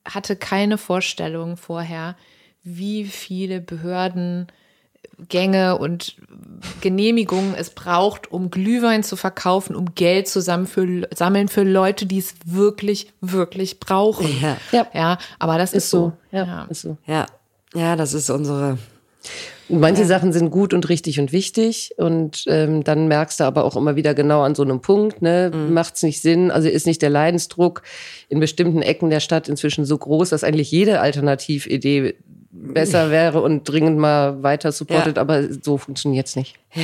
hatte 0.06 0.36
keine 0.36 0.78
Vorstellung 0.78 1.58
vorher, 1.58 2.16
wie 2.62 3.06
viele 3.06 3.62
Behörden 3.62 4.48
Gänge 5.30 5.78
und 5.78 6.16
Genehmigungen 6.82 7.56
es 7.56 7.70
braucht, 7.70 8.32
um 8.32 8.50
Glühwein 8.52 9.04
zu 9.04 9.16
verkaufen, 9.16 9.76
um 9.76 9.96
Geld 9.96 10.28
zusammen 10.28 10.68
für, 10.68 11.08
sammeln 11.14 11.48
für 11.48 11.64
Leute, 11.64 12.06
die 12.06 12.20
es 12.20 12.36
wirklich, 12.46 13.08
wirklich 13.22 13.80
brauchen. 13.80 14.28
Ja, 14.42 14.58
ja. 14.72 14.88
ja 14.94 15.18
aber 15.40 15.58
das 15.58 15.72
ist, 15.74 15.86
ist 15.86 15.90
so. 15.90 16.14
so. 16.32 16.38
Ja, 16.38 16.46
ja, 16.46 16.64
ist 16.70 16.82
so. 16.82 16.98
Ja, 17.06 17.26
ja, 17.74 17.96
das 17.96 18.14
ist 18.14 18.30
unsere. 18.30 18.78
Manche 19.70 20.02
ja. 20.02 20.08
Sachen 20.08 20.34
sind 20.34 20.52
gut 20.52 20.74
und 20.74 20.90
richtig 20.90 21.20
und 21.22 21.32
wichtig 21.32 21.94
und 21.98 22.44
ähm, 22.48 22.84
dann 22.84 23.08
merkst 23.08 23.40
du 23.40 23.46
aber 23.46 23.64
auch 23.64 23.78
immer 23.78 23.96
wieder 23.96 24.14
genau 24.14 24.42
an 24.42 24.56
so 24.56 24.64
einem 24.64 24.82
Punkt, 24.82 25.22
ne, 25.22 25.52
mhm. 25.54 25.74
macht 25.74 25.96
es 25.96 26.04
nicht 26.04 26.22
Sinn, 26.22 26.52
also 26.52 26.68
ist 26.68 26.86
nicht 26.86 27.02
der 27.02 27.10
Leidensdruck 27.10 27.82
in 28.28 28.42
bestimmten 28.42 28.82
Ecken 28.82 29.10
der 29.10 29.22
Stadt 29.22 29.48
inzwischen 29.48 29.86
so 29.86 29.98
groß, 29.98 30.30
dass 30.30 30.44
eigentlich 30.44 30.70
jede 30.70 31.00
Alternatividee 31.00 32.16
besser 32.54 33.10
wäre 33.12 33.42
und 33.42 33.64
dringend 33.64 33.98
mal 33.98 34.44
weiter 34.44 34.72
supportet, 34.72 35.18
ja. 35.18 35.22
aber 35.22 35.44
so 35.62 35.78
funktioniert's 35.78 36.36
nicht. 36.36 36.56
Ja. 36.74 36.84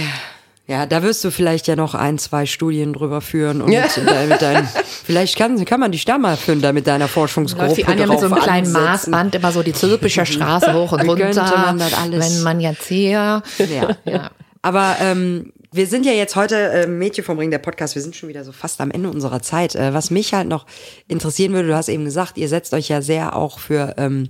Ja, 0.68 0.86
da 0.86 1.02
wirst 1.02 1.24
du 1.24 1.32
vielleicht 1.32 1.66
ja 1.66 1.76
noch 1.76 1.96
ein, 1.96 2.20
zwei 2.20 2.46
Studien 2.46 2.94
drüber 2.94 3.22
führen 3.22 3.64
und 3.64 3.72
ja. 3.72 3.88
mit 4.28 4.40
deinen, 4.40 4.68
vielleicht 5.04 5.36
kann, 5.36 5.66
kann 5.66 5.80
man 5.80 5.92
dich 5.92 6.06
da 6.06 6.20
mal 6.20 6.38
führen, 6.38 6.62
da 6.62 6.74
mit 6.74 6.86
deiner 6.86 7.08
Forschungsgruppe. 7.08 7.70
Läuft 7.70 7.78
die 7.80 7.86
Anja 7.86 8.06
mit 8.06 8.20
so 8.20 8.28
einem 8.28 8.36
kleinen 8.36 8.68
ansetzen. 8.68 8.86
Maßband 8.86 9.36
immer 9.36 9.52
so 9.52 9.64
die 9.64 9.74
Zülpischer 9.74 10.26
Straße 10.28 10.72
hoch 10.72 10.92
und 10.92 11.10
runter. 11.10 11.64
Man 11.66 11.80
das 11.80 11.94
alles. 11.96 12.36
Wenn 12.36 12.44
man 12.44 12.60
jetzt 12.60 12.86
hier. 12.86 13.42
Ja. 13.58 13.98
ja. 14.06 14.30
Aber 14.62 14.98
ähm, 15.02 15.54
wir 15.72 15.88
sind 15.88 16.06
ja 16.06 16.12
jetzt 16.12 16.36
heute 16.36 16.56
äh, 16.56 16.86
Mädchen 16.86 17.24
vom 17.24 17.40
Ring 17.40 17.50
der 17.50 17.58
Podcast. 17.58 17.96
Wir 17.96 18.04
sind 18.04 18.16
schon 18.16 18.30
wieder 18.30 18.44
so 18.44 18.52
fast 18.52 18.80
am 18.80 18.92
Ende 18.92 19.10
unserer 19.10 19.42
Zeit. 19.42 19.74
Äh, 19.74 19.96
was 19.96 20.12
mich 20.12 20.36
halt 20.36 20.48
noch 20.48 20.68
interessieren 21.08 21.54
würde, 21.54 21.70
du 21.70 21.76
hast 21.76 21.90
eben 21.90 22.06
gesagt, 22.06 22.38
ihr 22.38 22.48
setzt 22.48 22.76
euch 22.76 22.90
ja 22.90 23.02
sehr 23.02 23.36
auch 23.36 23.58
für 23.58 23.96
ähm, 23.98 24.30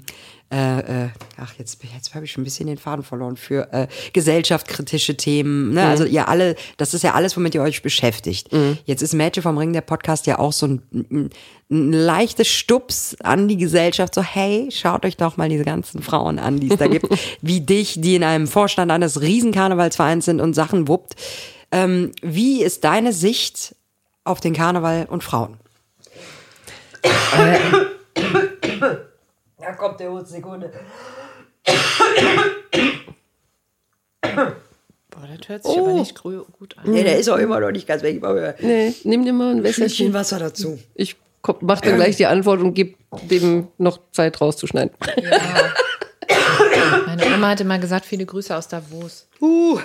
äh, 0.52 1.06
äh, 1.06 1.10
ach, 1.38 1.54
jetzt, 1.60 1.80
jetzt 1.94 2.16
habe 2.16 2.26
ich 2.26 2.32
schon 2.32 2.42
ein 2.42 2.44
bisschen 2.44 2.66
den 2.66 2.80
Faden 2.80 3.04
verloren, 3.04 3.38
für 3.38 3.72
äh, 3.72 3.88
gesellschaftskritische 4.14 5.16
Themen. 5.16 5.74
Ne? 5.74 5.82
Mhm. 5.82 5.88
Also 5.88 6.06
ihr 6.06 6.28
alle, 6.28 6.56
das 6.78 6.96
ist 6.96 7.04
ja 7.04 7.14
alles, 7.14 7.38
womit 7.38 7.54
ihr 7.54 7.62
euch 7.62 7.84
beschäftigt. 7.84 8.52
Mhm. 8.52 8.80
Jetzt 8.86 9.04
ist 9.04 9.14
Mädchen 9.14 9.44
vom 9.44 9.58
Ring 9.60 9.74
der 9.74 9.82
Podcast 9.82 10.26
ja 10.26 10.40
auch 10.40 10.52
so 10.52 10.66
ein, 10.66 10.82
ein, 10.92 11.30
ein 11.70 11.94
leichtes 11.94 12.48
Stups 12.48 13.16
an 13.22 13.48
die 13.48 13.58
Gesellschaft, 13.58 14.16
so 14.16 14.24
hey, 14.24 14.70
schaut 14.72 15.06
euch 15.06 15.18
doch 15.18 15.38
mal 15.38 15.50
diese 15.50 15.66
ganzen 15.66 16.02
Frauen 16.02 16.40
an, 16.40 16.60
die 16.60 16.72
es 16.72 16.78
da 16.78 16.88
gibt, 16.88 17.08
wie 17.42 17.62
dich, 17.62 18.02
die 18.02 18.16
in 18.16 18.24
einem 18.24 18.48
Vorstand 18.48 18.92
eines 18.92 19.22
Riesenkarnevalsvereins 19.22 20.26
sind 20.26 20.42
und 20.42 20.56
Sachen 20.56 20.88
wuppt. 20.88 21.16
Ähm, 21.72 22.12
wie 22.24 22.64
ist 22.64 22.84
deine 22.84 23.14
Sicht 23.14 23.76
auf 24.24 24.40
den 24.40 24.54
Karneval 24.54 25.06
und 25.10 25.24
Frauen? 25.24 25.58
Da 29.60 29.74
kommt 29.74 30.00
der 30.00 30.12
Hut, 30.12 30.28
Sekunde. 30.28 30.72
Boah, 34.22 35.28
das 35.38 35.50
hört 35.50 35.64
sich 35.64 35.76
oh. 35.76 35.86
aber 35.86 35.94
nicht 35.94 36.16
gut 36.22 36.78
an. 36.78 36.90
Nee, 36.90 37.04
der 37.04 37.18
ist 37.18 37.30
auch 37.30 37.38
immer 37.38 37.60
noch 37.60 37.72
nicht 37.72 37.88
ganz 37.88 38.04
weg. 38.04 38.22
Nee, 38.62 38.94
nimm 39.04 39.26
dir 39.26 39.34
mal 39.34 39.52
ein 39.52 39.64
Wässerchen. 39.64 40.14
Wasser 40.14 40.40
dazu. 40.40 40.80
Ich 40.96 41.18
mach 41.62 41.82
dann 41.82 41.96
gleich 41.96 42.16
die 42.16 42.26
Antwort 42.26 42.62
und 42.62 42.74
gebe 42.74 42.96
dem 43.30 43.68
noch 43.78 44.00
Zeit 44.12 44.40
rauszuschneiden. 44.40 44.92
Ja. 45.18 45.74
Meine 47.06 47.26
Mama 47.30 47.50
hat 47.50 47.62
immer 47.62 47.80
gesagt, 47.80 48.06
viele 48.06 48.26
Grüße 48.26 48.56
aus 48.56 48.68
Davos. 48.68 49.28
Uh. 49.42 49.80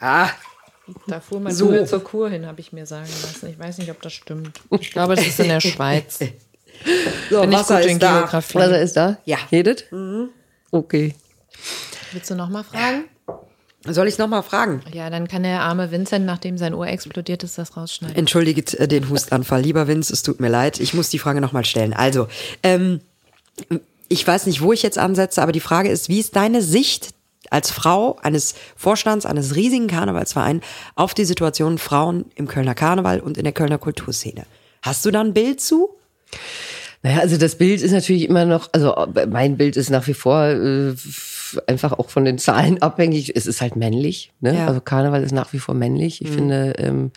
Ja. 0.00 0.30
Da 1.06 1.20
fuhr 1.20 1.40
man 1.40 1.52
So. 1.52 1.84
zur 1.84 2.02
Kur 2.04 2.28
hin, 2.28 2.46
habe 2.46 2.60
ich 2.60 2.72
mir 2.72 2.86
sagen 2.86 3.08
lassen. 3.22 3.48
Ich 3.48 3.58
weiß 3.58 3.78
nicht, 3.78 3.90
ob 3.90 4.00
das 4.02 4.12
stimmt. 4.12 4.60
Ich 4.70 4.90
glaube, 4.90 5.14
das 5.16 5.26
ist 5.26 5.40
in 5.40 5.48
der 5.48 5.60
Schweiz. 5.60 6.20
So, 7.30 7.40
Bin 7.40 7.52
ich 7.52 7.58
Wasser 7.58 7.76
gut 7.80 7.86
in 7.86 7.92
ist 7.92 8.02
da. 8.02 8.18
Geografie. 8.20 8.58
Wasser 8.58 8.80
ist 8.80 8.96
da? 8.96 9.18
Ja. 9.24 9.38
Jedet? 9.50 9.86
Okay. 10.70 11.14
Willst 12.12 12.30
du 12.30 12.34
noch 12.34 12.48
mal 12.48 12.64
fragen? 12.64 13.04
Soll 13.86 14.06
ich 14.06 14.16
noch 14.18 14.28
mal 14.28 14.42
fragen? 14.42 14.80
Ja, 14.92 15.10
dann 15.10 15.26
kann 15.26 15.42
der 15.42 15.60
arme 15.62 15.90
Vincent, 15.90 16.24
nachdem 16.24 16.56
sein 16.56 16.72
Ohr 16.72 16.86
explodiert 16.86 17.42
ist, 17.42 17.58
das 17.58 17.76
rausschneiden. 17.76 18.16
Entschuldigt 18.16 18.74
äh, 18.74 18.86
den 18.86 19.08
Hustanfall. 19.08 19.60
Lieber 19.60 19.88
Vince, 19.88 20.12
es 20.12 20.22
tut 20.22 20.38
mir 20.40 20.48
leid. 20.48 20.78
Ich 20.78 20.94
muss 20.94 21.08
die 21.08 21.18
Frage 21.18 21.40
noch 21.40 21.52
mal 21.52 21.64
stellen. 21.64 21.92
Also, 21.92 22.28
ähm, 22.62 23.00
ich 24.08 24.26
weiß 24.26 24.46
nicht, 24.46 24.60
wo 24.60 24.72
ich 24.72 24.82
jetzt 24.82 24.98
ansetze, 24.98 25.42
aber 25.42 25.52
die 25.52 25.60
Frage 25.60 25.88
ist, 25.88 26.08
wie 26.08 26.20
ist 26.20 26.36
deine 26.36 26.62
Sicht 26.62 27.10
als 27.50 27.70
Frau 27.72 28.18
eines 28.22 28.54
Vorstands 28.76 29.26
eines 29.26 29.56
riesigen 29.56 29.88
Karnevalsvereins 29.88 30.62
auf 30.94 31.12
die 31.12 31.24
Situation 31.24 31.78
Frauen 31.78 32.26
im 32.36 32.46
Kölner 32.46 32.74
Karneval 32.74 33.18
und 33.20 33.36
in 33.36 33.44
der 33.44 33.52
Kölner 33.52 33.78
Kulturszene? 33.78 34.44
Hast 34.82 35.04
du 35.04 35.10
da 35.10 35.20
ein 35.20 35.34
Bild 35.34 35.60
zu? 35.60 35.90
Naja, 37.02 37.18
also 37.18 37.36
das 37.36 37.56
Bild 37.56 37.82
ist 37.82 37.92
natürlich 37.92 38.28
immer 38.28 38.44
noch, 38.44 38.68
also 38.72 38.94
mein 39.28 39.56
Bild 39.56 39.76
ist 39.76 39.90
nach 39.90 40.06
wie 40.06 40.14
vor 40.14 40.44
äh, 40.46 40.94
einfach 41.66 41.92
auch 41.92 42.10
von 42.10 42.24
den 42.24 42.38
Zahlen 42.38 42.80
abhängig. 42.82 43.34
Es 43.36 43.46
ist 43.46 43.60
halt 43.60 43.76
männlich. 43.76 44.32
Ne? 44.40 44.56
Ja. 44.56 44.66
Also 44.68 44.80
Karneval 44.80 45.22
ist 45.22 45.32
nach 45.32 45.52
wie 45.52 45.58
vor 45.58 45.74
männlich. 45.74 46.22
Ich 46.22 46.30
finde, 46.30 46.74
ähm, 46.78 47.10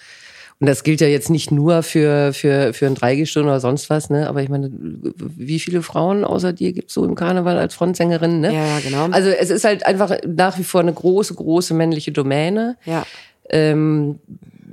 und 0.59 0.67
das 0.67 0.83
gilt 0.83 1.01
ja 1.01 1.07
jetzt 1.07 1.29
nicht 1.29 1.51
nur 1.51 1.83
für, 1.83 2.31
für, 2.31 2.73
für 2.73 2.85
ein 2.85 2.95
Dreigestirn 2.95 3.45
oder 3.45 3.59
sonst 3.59 3.89
was, 3.89 4.09
ne? 4.09 4.29
Aber 4.29 4.41
ich 4.41 4.47
meine, 4.47 4.71
wie 4.71 5.59
viele 5.59 5.81
Frauen 5.81 6.23
außer 6.23 6.53
dir 6.53 6.71
gibt's 6.71 6.93
so 6.93 7.03
im 7.03 7.15
Karneval 7.15 7.57
als 7.57 7.75
Frontsängerin, 7.75 8.39
ne? 8.39 8.53
Ja, 8.53 8.65
ja, 8.65 8.79
genau. 8.79 9.07
Also 9.11 9.29
es 9.29 9.49
ist 9.49 9.65
halt 9.65 9.85
einfach 9.85 10.15
nach 10.25 10.57
wie 10.57 10.63
vor 10.63 10.79
eine 10.79 10.93
große, 10.93 11.33
große 11.33 11.73
männliche 11.73 12.13
Domäne. 12.13 12.77
Ja. 12.85 13.05
Ähm, 13.49 14.19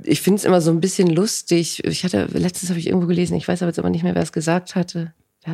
ich 0.05 0.21
finde 0.21 0.39
es 0.39 0.45
immer 0.45 0.61
so 0.61 0.71
ein 0.71 0.81
bisschen 0.81 1.09
lustig. 1.09 1.83
Ich 1.85 2.03
hatte, 2.03 2.27
letztens 2.33 2.69
habe 2.69 2.79
ich 2.79 2.87
irgendwo 2.87 3.07
gelesen, 3.07 3.35
ich 3.35 3.47
weiß 3.47 3.61
aber 3.61 3.69
jetzt 3.69 3.79
aber 3.79 3.89
nicht 3.89 4.03
mehr, 4.03 4.15
wer 4.15 4.23
es 4.23 4.31
gesagt 4.31 4.75
hatte. 4.75 5.13
Ja, 5.45 5.53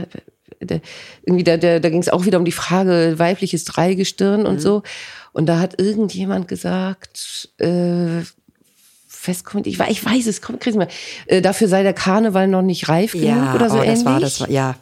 der, 0.62 0.82
irgendwie, 1.24 1.44
da, 1.44 1.58
da, 1.58 1.80
da 1.80 1.90
ging 1.90 2.02
es 2.02 2.10
auch 2.10 2.26
wieder 2.26 2.38
um 2.38 2.46
die 2.46 2.52
Frage 2.52 3.16
weibliches 3.18 3.64
Dreigestirn 3.66 4.46
und 4.46 4.62
so. 4.62 4.84
Und 5.32 5.46
da 5.46 5.60
hat 5.60 5.80
irgendjemand 5.80 6.48
gesagt, 6.48 7.50
äh, 7.60 8.24
festkommentiert, 9.08 9.80
ich, 9.80 9.90
ich 9.90 10.06
weiß 10.06 10.28
es, 10.28 10.42
komm, 10.42 10.60
krieg's 10.60 10.78
mal. 10.78 10.88
Äh, 11.28 11.42
dafür 11.42 11.68
sei 11.68 11.84
der 11.84 11.94
Karneval 11.94 12.48
noch 12.48 12.62
nicht 12.62 12.90
reif 12.90 13.14
genug 13.14 13.28
Ja, 13.28 13.56
oder 13.56 13.70
so 13.70 13.78
oh, 13.78 13.82
ähnlich. 13.82 13.96
das 13.96 14.06
war, 14.06 14.20
das 14.20 14.40
war, 14.42 14.50
ja. 14.50 14.76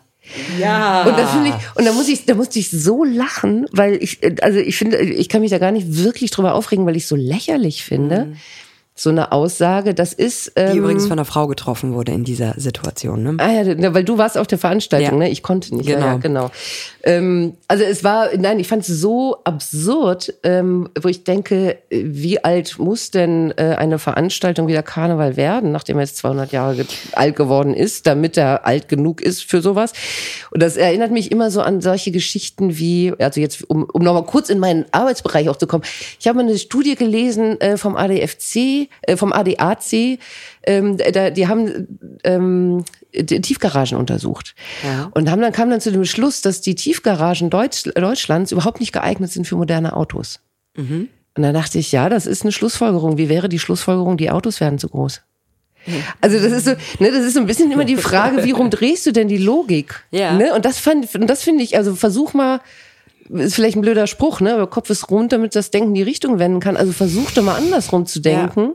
Ja. 0.59 1.03
Und 1.03 1.17
das 1.17 1.31
finde 1.31 1.49
ich, 1.49 1.55
und 1.75 1.85
da 1.85 1.93
muss 1.93 2.07
ich, 2.09 2.25
da 2.25 2.35
musste 2.35 2.59
ich 2.59 2.69
so 2.69 3.03
lachen, 3.03 3.65
weil 3.71 3.95
ich, 3.95 4.19
also 4.41 4.59
ich 4.59 4.77
finde, 4.77 4.99
ich 4.99 5.29
kann 5.29 5.41
mich 5.41 5.51
da 5.51 5.57
gar 5.57 5.71
nicht 5.71 6.03
wirklich 6.03 6.31
drüber 6.31 6.53
aufregen, 6.53 6.85
weil 6.85 6.97
ich 6.97 7.03
es 7.03 7.09
so 7.09 7.15
lächerlich 7.15 7.83
finde. 7.83 8.33
So 8.99 9.11
eine 9.11 9.31
Aussage, 9.31 9.93
das 9.93 10.11
ist. 10.11 10.53
Ähm, 10.55 10.71
Die 10.73 10.77
übrigens 10.79 11.03
von 11.03 11.13
einer 11.13 11.25
Frau 11.25 11.45
getroffen 11.45 11.93
wurde 11.93 12.11
in 12.13 12.23
dieser 12.23 12.55
Situation, 12.57 13.21
ne? 13.21 13.35
Ah 13.37 13.51
ja, 13.51 13.93
weil 13.93 14.03
du 14.03 14.17
warst 14.17 14.39
auf 14.39 14.47
der 14.47 14.57
Veranstaltung, 14.57 15.19
Ja. 15.19 15.25
ne? 15.25 15.29
Ich 15.29 15.43
konnte 15.43 15.75
nicht. 15.75 15.85
Genau. 15.87 15.99
Ja, 15.99 16.05
ja, 16.13 16.17
genau. 16.17 16.49
Ähm, 17.03 17.53
also 17.67 17.83
es 17.83 18.03
war, 18.03 18.29
nein, 18.35 18.59
ich 18.59 18.67
fand 18.67 18.81
es 18.81 18.87
so 18.99 19.37
absurd, 19.43 20.33
ähm, 20.41 20.89
wo 20.99 21.07
ich 21.09 21.23
denke, 21.23 21.77
wie 21.91 22.43
alt 22.43 22.79
muss 22.79 23.11
denn 23.11 23.53
äh, 23.57 23.75
eine 23.77 23.99
Veranstaltung 23.99 24.67
wie 24.67 24.73
der 24.73 24.81
Karneval 24.83 25.37
werden, 25.37 25.71
nachdem 25.71 25.97
er 25.97 26.03
jetzt 26.03 26.17
200 26.17 26.51
Jahre 26.51 26.75
ge 26.77 26.85
alt 27.11 27.35
geworden 27.35 27.75
ist, 27.75 28.07
damit 28.07 28.35
er 28.35 28.65
alt 28.65 28.89
genug 28.89 29.21
ist 29.21 29.43
für 29.43 29.61
sowas. 29.61 29.93
Und 30.49 30.63
das 30.63 30.75
erinnert 30.75 31.11
mich 31.11 31.31
immer 31.31 31.51
so 31.51 31.61
an 31.61 31.81
solche 31.81 32.09
Geschichten 32.11 32.79
wie, 32.79 33.13
also 33.19 33.39
jetzt, 33.39 33.69
um, 33.69 33.83
um 33.83 34.01
nochmal 34.01 34.23
kurz 34.25 34.49
in 34.49 34.57
meinen 34.57 34.85
Arbeitsbereich 34.91 35.49
auch 35.49 35.57
zu 35.57 35.67
kommen. 35.67 35.83
Ich 36.19 36.27
habe 36.27 36.37
mal 36.39 36.47
eine 36.49 36.57
Studie 36.57 36.95
gelesen 36.95 37.61
äh, 37.61 37.77
vom 37.77 37.95
ADFC, 37.95 38.86
äh, 39.01 39.17
vom 39.17 39.33
ADAC, 39.33 40.19
ähm, 40.63 40.97
da, 40.97 41.29
die 41.29 41.47
haben 41.47 41.87
ähm, 42.23 42.83
die 43.13 43.41
Tiefgaragen 43.41 43.97
untersucht. 43.97 44.55
Ja. 44.83 45.09
Und 45.13 45.29
haben 45.29 45.41
dann 45.41 45.51
kam 45.51 45.69
dann 45.69 45.81
zu 45.81 45.91
dem 45.91 46.05
Schluss, 46.05 46.41
dass 46.41 46.61
die 46.61 46.75
Tiefgaragen 46.75 47.49
Deutsch, 47.49 47.83
Deutschlands 47.95 48.51
überhaupt 48.51 48.79
nicht 48.79 48.93
geeignet 48.93 49.31
sind 49.31 49.47
für 49.47 49.55
moderne 49.55 49.95
Autos. 49.95 50.39
Und 51.35 51.43
dann 51.43 51.53
dachte 51.53 51.77
ich, 51.77 51.91
ja, 51.91 52.09
das 52.09 52.25
ist 52.25 52.43
eine 52.43 52.51
Schlussfolgerung. 52.51 53.17
Wie 53.17 53.29
wäre 53.29 53.49
die 53.49 53.59
Schlussfolgerung, 53.59 54.17
die 54.17 54.31
Autos 54.31 54.59
werden 54.59 54.79
zu 54.79 54.89
groß? 54.89 55.21
Also 56.19 56.39
das 56.39 56.51
ist 56.51 56.65
so, 56.65 56.71
ne, 56.99 57.11
das 57.11 57.23
ist 57.23 57.35
so 57.35 57.39
ein 57.39 57.45
bisschen 57.45 57.71
immer 57.71 57.85
die 57.85 57.95
Frage, 57.95 58.43
wie 58.43 58.51
rumdrehst 58.59 59.05
du 59.05 59.11
denn 59.11 59.27
die 59.27 59.37
Logik? 59.37 60.03
Ja. 60.11 60.33
Ne? 60.33 60.53
Und 60.53 60.65
das 60.65 60.79
fand, 60.79 61.13
und 61.15 61.27
das 61.27 61.43
finde 61.43 61.63
ich, 61.63 61.77
also 61.77 61.95
versuch 61.95 62.33
mal, 62.33 62.59
ist 63.29 63.55
vielleicht 63.55 63.75
ein 63.75 63.81
blöder 63.81 64.07
Spruch, 64.07 64.39
ne? 64.39 64.53
Aber 64.53 64.67
Kopf 64.67 64.89
ist 64.89 65.09
rund, 65.09 65.31
damit 65.31 65.55
das 65.55 65.71
Denken 65.71 65.93
die 65.93 66.03
Richtung 66.03 66.39
wenden 66.39 66.59
kann. 66.59 66.77
Also 66.77 66.91
versuch 66.91 67.31
doch 67.31 67.43
mal 67.43 67.55
andersrum 67.55 68.05
zu 68.05 68.19
denken. 68.19 68.73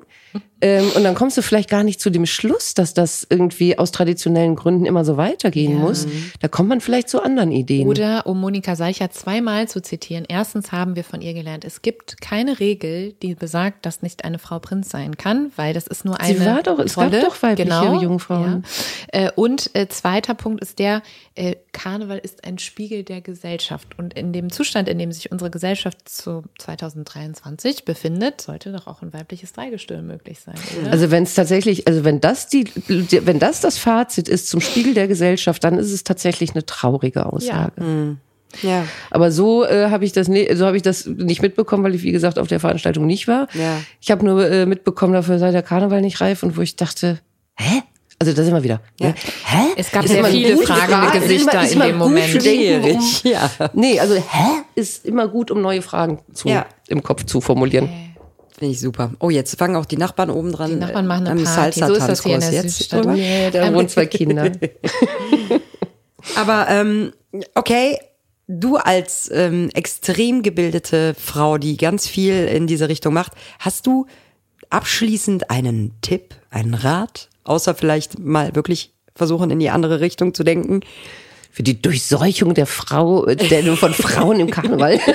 Ähm, 0.60 0.90
und 0.94 1.02
dann 1.02 1.14
kommst 1.16 1.36
du 1.36 1.42
vielleicht 1.42 1.68
gar 1.68 1.82
nicht 1.82 2.00
zu 2.00 2.08
dem 2.08 2.24
Schluss, 2.24 2.74
dass 2.74 2.94
das 2.94 3.26
irgendwie 3.28 3.78
aus 3.78 3.90
traditionellen 3.90 4.54
Gründen 4.54 4.86
immer 4.86 5.04
so 5.04 5.16
weitergehen 5.16 5.76
muss. 5.78 6.06
Da 6.40 6.46
kommt 6.48 6.68
man 6.68 6.80
vielleicht 6.80 7.08
zu 7.08 7.20
anderen 7.20 7.50
Ideen. 7.50 7.88
Oder, 7.88 8.26
um 8.26 8.40
Monika 8.40 8.76
Seicher 8.76 9.10
zweimal 9.10 9.66
zu 9.68 9.82
zitieren, 9.82 10.24
erstens 10.28 10.70
haben 10.70 10.94
wir 10.94 11.02
von 11.02 11.20
ihr 11.20 11.34
gelernt, 11.34 11.64
es 11.64 11.82
gibt 11.82 12.20
keine 12.20 12.60
Regel, 12.60 13.12
die 13.22 13.34
besagt, 13.34 13.84
dass 13.86 14.02
nicht 14.02 14.24
eine 14.24 14.38
Frau 14.38 14.60
Prinz 14.60 14.88
sein 14.88 15.16
kann, 15.16 15.50
weil 15.56 15.74
das 15.74 15.86
ist 15.88 16.04
nur 16.04 16.20
eine 16.20 16.38
Sie 16.38 16.46
war 16.46 16.62
doch- 16.62 16.78
es 16.78 16.94
gab 16.94 17.12
Rolle. 17.12 17.22
doch 17.22 17.42
weibliche 17.42 17.64
genau, 17.68 18.00
Jungfrauen. 18.00 18.64
Ja. 19.12 19.26
Äh, 19.26 19.30
Und 19.34 19.70
äh, 19.74 19.88
zweiter 19.88 20.34
Punkt 20.34 20.62
ist 20.62 20.78
der, 20.78 21.02
äh, 21.34 21.56
Karneval 21.72 22.18
ist 22.18 22.44
ein 22.44 22.58
Spiegel 22.58 23.02
der 23.02 23.20
Gesellschaft. 23.20 23.98
Und 23.98 24.14
in 24.14 24.32
dem 24.32 24.50
Zustand, 24.50 24.88
in 24.88 24.98
dem 24.98 25.10
sich 25.10 25.32
unsere 25.32 25.50
Gesellschaft 25.50 26.08
zu 26.08 26.44
2023 26.58 27.84
befindet, 27.84 28.40
sollte 28.40 28.70
doch 28.72 28.86
auch 28.86 29.02
ein 29.02 29.12
weibliches 29.12 29.52
Dreigestirn 29.52 30.06
möglich 30.06 30.21
sein. 30.40 30.54
Oder? 30.80 30.92
Also 30.92 31.10
wenn 31.10 31.22
es 31.24 31.34
tatsächlich, 31.34 31.86
also 31.88 32.04
wenn 32.04 32.20
das 32.20 32.48
die, 32.48 32.64
wenn 32.86 33.38
das 33.38 33.60
das 33.60 33.78
Fazit 33.78 34.28
ist 34.28 34.48
zum 34.48 34.60
Spiegel 34.60 34.94
der 34.94 35.08
Gesellschaft, 35.08 35.62
dann 35.64 35.78
ist 35.78 35.92
es 35.92 36.04
tatsächlich 36.04 36.52
eine 36.52 36.64
traurige 36.66 37.26
Aussage. 37.26 38.16
Ja. 38.62 38.84
Aber 39.10 39.30
so 39.32 39.64
äh, 39.64 39.88
habe 39.90 40.04
ich 40.04 40.12
das, 40.12 40.28
ne, 40.28 40.54
so 40.56 40.66
habe 40.66 40.76
ich 40.76 40.82
das 40.82 41.06
nicht 41.06 41.40
mitbekommen, 41.40 41.82
weil 41.84 41.94
ich 41.94 42.02
wie 42.02 42.12
gesagt 42.12 42.38
auf 42.38 42.48
der 42.48 42.60
Veranstaltung 42.60 43.06
nicht 43.06 43.26
war. 43.26 43.48
Ja. 43.54 43.78
Ich 44.00 44.10
habe 44.10 44.24
nur 44.26 44.46
äh, 44.46 44.66
mitbekommen, 44.66 45.14
dafür 45.14 45.38
sei 45.38 45.50
der 45.52 45.62
Karneval 45.62 46.02
nicht 46.02 46.20
reif 46.20 46.42
und 46.42 46.56
wo 46.56 46.60
ich 46.60 46.76
dachte, 46.76 47.18
hä? 47.56 47.82
Also 48.18 48.34
da 48.34 48.44
sind 48.44 48.54
wir 48.54 48.62
wieder. 48.62 48.80
Ne? 49.00 49.14
Hä? 49.46 49.72
Es 49.76 49.90
gab 49.90 50.04
Ist 50.04 50.10
sehr 50.10 50.20
immer 50.20 50.28
viele 50.28 50.54
gut, 50.54 50.66
fragende 50.66 50.92
Frage- 50.92 51.18
ist 51.18 51.22
Gesichter 51.24 51.52
immer- 51.54 51.62
ist 51.64 51.70
in 51.72 51.76
immer 51.76 51.86
dem 51.86 51.98
gut 51.98 52.08
Moment. 52.08 52.44
denken, 52.44 52.94
um, 52.94 53.00
Schwierig, 53.02 53.24
ja. 53.24 53.50
Nee, 53.72 53.98
also 54.00 54.14
hä 54.14 54.48
ist 54.76 55.06
immer 55.06 55.26
gut, 55.28 55.50
um 55.50 55.60
neue 55.60 55.82
Fragen 55.82 56.18
zu, 56.34 56.48
Ja. 56.48 56.66
im 56.88 57.02
Kopf 57.02 57.24
zu 57.24 57.40
formulieren. 57.40 57.88
Finde 58.62 58.74
ich 58.74 58.80
super. 58.80 59.10
Oh, 59.18 59.28
jetzt 59.28 59.58
fangen 59.58 59.74
auch 59.74 59.86
die 59.86 59.96
Nachbarn 59.96 60.30
oben 60.30 60.52
dran. 60.52 60.70
Die 60.70 60.76
Nachbarn 60.76 61.04
machen 61.08 61.26
eine 61.26 61.40
am 61.40 61.44
Party. 61.44 61.80
So 61.80 61.94
ist 61.94 62.06
das 62.06 62.22
hier 62.22 62.36
in 62.36 62.40
Salsa-Tanzkurs 62.40 62.50
der 62.50 62.62
jetzt 62.62 62.78
Südstadt. 62.78 63.06
Nee, 63.06 63.50
da 63.50 63.74
wohnen 63.74 63.88
zwei 63.88 64.06
Kinder. 64.06 64.52
Aber 66.36 66.66
ähm, 66.68 67.12
okay, 67.56 67.98
du 68.46 68.76
als 68.76 69.28
ähm, 69.34 69.68
extrem 69.74 70.44
gebildete 70.44 71.16
Frau, 71.18 71.58
die 71.58 71.76
ganz 71.76 72.06
viel 72.06 72.44
in 72.46 72.68
diese 72.68 72.88
Richtung 72.88 73.14
macht, 73.14 73.32
hast 73.58 73.88
du 73.88 74.06
abschließend 74.70 75.50
einen 75.50 75.96
Tipp, 76.00 76.36
einen 76.50 76.74
Rat, 76.74 77.30
außer 77.42 77.74
vielleicht 77.74 78.20
mal 78.20 78.54
wirklich 78.54 78.92
versuchen 79.16 79.50
in 79.50 79.58
die 79.58 79.70
andere 79.70 79.98
Richtung 79.98 80.34
zu 80.34 80.44
denken? 80.44 80.82
Für 81.50 81.64
die 81.64 81.82
Durchseuchung 81.82 82.54
der 82.54 82.66
Frau, 82.66 83.26
äh, 83.26 83.34
der, 83.34 83.76
von 83.76 83.92
Frauen 83.92 84.38
im 84.38 84.50
Karneval. 84.52 85.00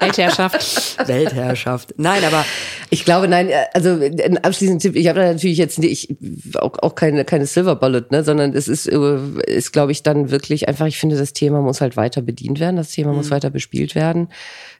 Weltherrschaft. 0.00 1.08
Weltherrschaft. 1.08 1.94
Nein, 1.96 2.22
aber 2.24 2.44
Ich 2.90 3.04
glaube, 3.04 3.28
nein, 3.28 3.48
äh, 3.48 3.66
also 3.74 3.90
ein 3.90 4.38
abschließender 4.38 4.80
Tipp, 4.80 4.96
ich 4.96 5.08
habe 5.08 5.20
da 5.20 5.32
natürlich 5.32 5.58
jetzt 5.58 5.78
nicht, 5.78 6.16
auch, 6.54 6.78
auch 6.80 6.94
keine, 6.94 7.24
keine 7.24 7.46
Silver 7.46 7.76
Bullet, 7.76 8.06
ne, 8.10 8.24
sondern 8.24 8.54
es 8.54 8.68
ist, 8.68 8.86
äh, 8.86 9.18
ist, 9.46 9.72
glaube 9.72 9.92
ich, 9.92 10.02
dann 10.02 10.30
wirklich 10.30 10.68
einfach, 10.68 10.86
ich 10.86 10.98
finde, 10.98 11.16
das 11.16 11.32
Thema 11.32 11.60
muss 11.60 11.80
halt 11.80 11.96
weiter 11.96 12.22
bedient 12.22 12.60
werden, 12.60 12.76
das 12.76 12.90
Thema 12.90 13.12
muss 13.12 13.30
weiter 13.30 13.50
bespielt 13.50 13.94
werden. 13.94 14.28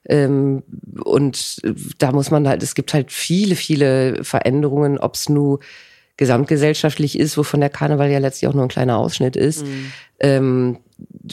Ähm, 0.09 0.63
und 1.05 1.61
da 1.99 2.13
muss 2.13 2.31
man 2.31 2.49
halt, 2.49 2.63
es 2.63 2.75
gibt 2.75 2.95
halt 2.95 3.13
viele, 3.13 3.57
viele 3.57 4.25
Veränderungen, 4.25 4.99
ob 4.99 5.15
es 5.15 5.29
nur 5.29 5.61
gesamtgesellschaftlich 6.19 7.19
ist, 7.19 7.39
wovon 7.39 7.61
der 7.61 7.71
Karneval 7.71 8.11
ja 8.11 8.19
letztlich 8.19 8.49
auch 8.49 8.55
nur 8.55 8.65
ein 8.65 8.69
kleiner 8.69 8.99
Ausschnitt 8.99 9.37
ist, 9.37 9.65
ähm, 10.21 10.79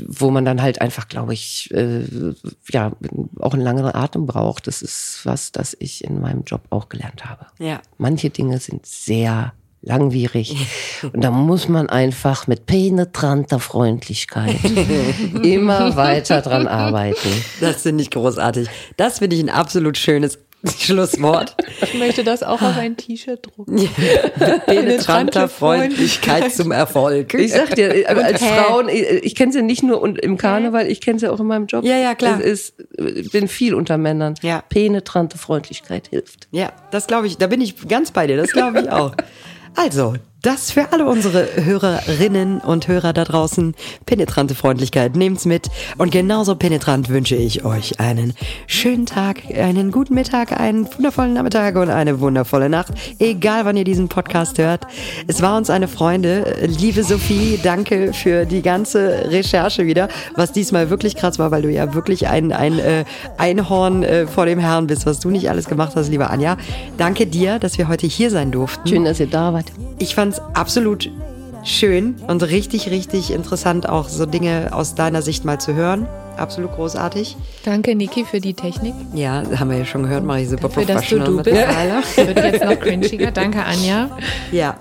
wo 0.07 0.29
man 0.29 0.45
dann 0.45 0.61
halt 0.61 0.79
einfach, 0.79 1.07
glaube 1.07 1.33
ich, 1.33 1.71
äh, 1.73 2.03
ja, 2.69 2.91
auch 3.39 3.53
einen 3.53 3.63
langeren 3.63 3.95
Atem 3.95 4.27
braucht. 4.27 4.67
Das 4.67 4.81
ist 4.81 5.21
was, 5.23 5.51
das 5.51 5.75
ich 5.79 6.03
in 6.03 6.21
meinem 6.21 6.43
Job 6.43 6.61
auch 6.69 6.87
gelernt 6.87 7.25
habe. 7.25 7.47
Ja. 7.59 7.81
Manche 7.97 8.29
Dinge 8.29 8.59
sind 8.59 8.85
sehr 8.85 9.53
langwierig 9.81 10.55
und 11.13 11.23
da 11.23 11.29
muss 11.29 11.67
man 11.67 11.89
einfach 11.89 12.47
mit 12.47 12.65
penetranter 12.65 13.59
Freundlichkeit 13.59 14.57
immer 15.43 15.95
weiter 15.95 16.41
dran 16.41 16.67
arbeiten. 16.67 17.29
das 17.61 17.83
finde 17.83 18.01
ich 18.01 18.09
großartig. 18.11 18.67
Das 18.97 19.19
finde 19.19 19.35
ich 19.35 19.43
ein 19.43 19.49
absolut 19.49 19.97
schönes 19.97 20.39
Schlusswort. 20.79 21.55
Ich 21.81 21.93
möchte 21.95 22.23
das 22.23 22.43
auch 22.43 22.61
auf 22.61 22.77
ein 22.77 22.97
T-Shirt 22.97 23.45
drucken. 23.45 23.77
Penetranter 24.65 25.47
Freundlichkeit 25.47 26.53
zum 26.53 26.71
Erfolg. 26.71 27.33
Ich 27.33 27.53
sag 27.53 27.75
dir, 27.75 28.09
aber 28.09 28.25
als 28.25 28.41
hä? 28.41 28.45
Frauen, 28.45 28.89
ich, 28.89 29.03
ich 29.03 29.35
kenne 29.35 29.51
sie 29.51 29.61
nicht 29.61 29.83
nur 29.83 30.01
und 30.01 30.19
im 30.19 30.37
Karneval, 30.37 30.87
ich 30.87 31.01
kenne 31.01 31.19
sie 31.19 31.31
auch 31.31 31.39
in 31.39 31.47
meinem 31.47 31.67
Job. 31.67 31.83
Ja, 31.85 31.97
ja, 31.97 32.15
klar. 32.15 32.39
Es 32.39 32.69
ist, 32.69 32.83
ich 32.97 33.31
bin 33.31 33.47
viel 33.47 33.73
unter 33.73 33.97
Männern. 33.97 34.35
Ja. 34.41 34.63
Penetrante 34.67 35.37
Freundlichkeit 35.37 36.07
hilft. 36.07 36.47
Ja, 36.51 36.71
das 36.91 37.07
glaube 37.07 37.27
ich, 37.27 37.37
da 37.37 37.47
bin 37.47 37.61
ich 37.61 37.87
ganz 37.87 38.11
bei 38.11 38.27
dir, 38.27 38.37
das 38.37 38.51
glaube 38.51 38.81
ich 38.81 38.89
auch. 38.89 39.15
Also, 39.77 40.13
das 40.45 40.69
für 40.69 40.91
alle 40.91 41.07
unsere 41.07 41.47
Hörerinnen 41.55 42.59
und 42.59 42.87
Hörer 42.87 43.13
da 43.13 43.23
draußen. 43.23 43.73
Penetrante 44.05 44.53
Freundlichkeit, 44.53 45.15
nehmt's 45.15 45.45
mit. 45.45 45.69
Und 45.97 46.11
genauso 46.11 46.55
penetrant 46.55 47.09
wünsche 47.09 47.35
ich 47.35 47.65
euch 47.65 47.99
einen 47.99 48.33
schönen 48.67 49.07
Tag, 49.07 49.41
einen 49.57 49.89
guten 49.89 50.13
Mittag, 50.13 50.59
einen 50.59 50.87
wundervollen 50.93 51.33
Nachmittag 51.33 51.75
und 51.77 51.89
eine 51.89 52.19
wundervolle 52.19 52.69
Nacht. 52.69 52.93
Egal, 53.17 53.65
wann 53.65 53.75
ihr 53.75 53.85
diesen 53.85 54.07
Podcast 54.07 54.59
hört. 54.59 54.85
Es 55.25 55.41
war 55.41 55.57
uns 55.57 55.71
eine 55.71 55.87
Freude. 55.87 56.55
Liebe 56.67 57.03
Sophie, 57.03 57.59
danke 57.63 58.13
für 58.13 58.45
die 58.45 58.61
ganze 58.61 59.31
Recherche 59.31 59.87
wieder, 59.87 60.09
was 60.35 60.51
diesmal 60.51 60.91
wirklich 60.91 61.15
krass 61.15 61.39
war, 61.39 61.49
weil 61.49 61.63
du 61.63 61.71
ja 61.71 61.95
wirklich 61.95 62.27
ein, 62.27 62.51
ein 62.51 62.77
äh, 62.77 63.03
Einhorn 63.39 64.03
äh, 64.03 64.27
vor 64.27 64.45
dem 64.45 64.59
Herrn 64.59 64.85
bist, 64.85 65.07
was 65.07 65.19
du 65.19 65.31
nicht 65.31 65.49
alles 65.49 65.65
gemacht 65.65 65.93
hast, 65.95 66.09
liebe 66.09 66.29
Anja. 66.29 66.57
Danke 66.99 67.25
dir, 67.25 67.57
dass 67.57 67.79
wir 67.79 67.87
heute 67.87 68.05
hier 68.05 68.29
sein 68.29 68.51
durften. 68.51 68.87
Schön, 68.87 69.05
dass 69.05 69.19
ihr 69.19 69.27
da 69.27 69.51
wart. 69.51 69.71
Ich 69.97 70.13
fand's 70.35 70.57
absolut 70.57 71.09
schön 71.63 72.15
und 72.27 72.43
richtig, 72.43 72.89
richtig 72.89 73.31
interessant, 73.31 73.89
auch 73.89 74.07
so 74.07 74.25
Dinge 74.25 74.69
aus 74.71 74.95
deiner 74.95 75.21
Sicht 75.21 75.45
mal 75.45 75.59
zu 75.59 75.73
hören. 75.73 76.07
Absolut 76.37 76.73
großartig. 76.73 77.37
Danke, 77.63 77.95
Niki, 77.95 78.25
für 78.25 78.39
die 78.41 78.53
Technik. 78.53 78.93
Ja, 79.13 79.43
haben 79.57 79.69
wir 79.69 79.77
ja 79.77 79.85
schon 79.85 80.03
gehört, 80.03 80.23
mache 80.25 80.41
ich 80.41 80.49
super 80.49 80.69
Für 80.69 80.85
dass 80.85 81.07
du 81.07 81.19
du 81.19 81.37
bist. 81.37 81.55
Wird 81.55 82.37
jetzt 82.37 82.63
noch 82.63 82.79
cringiger. 82.79 83.31
Danke, 83.31 83.63
Anja. 83.63 84.09
Ja. 84.51 84.75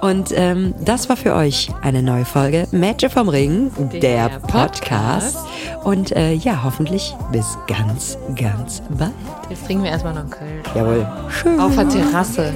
Und 0.00 0.32
ähm, 0.34 0.74
das 0.80 1.08
war 1.08 1.16
für 1.16 1.34
euch 1.34 1.70
eine 1.82 2.02
neue 2.02 2.24
Folge 2.24 2.66
Mädchen 2.70 3.10
vom 3.10 3.28
Ring, 3.28 3.70
der, 3.92 4.00
Der 4.00 4.38
Podcast. 4.38 5.36
Und 5.84 6.12
äh, 6.16 6.32
ja, 6.32 6.62
hoffentlich 6.64 7.14
bis 7.32 7.58
ganz, 7.66 8.16
ganz 8.34 8.82
bald. 8.90 9.12
Jetzt 9.50 9.66
trinken 9.66 9.84
wir 9.84 9.90
erstmal 9.90 10.14
noch 10.14 10.22
einen 10.22 10.30
Köln. 10.30 10.62
Jawohl. 10.74 11.06
Schön. 11.28 11.60
Auf 11.60 11.74
der 11.74 11.88
Terrasse. 11.88 12.52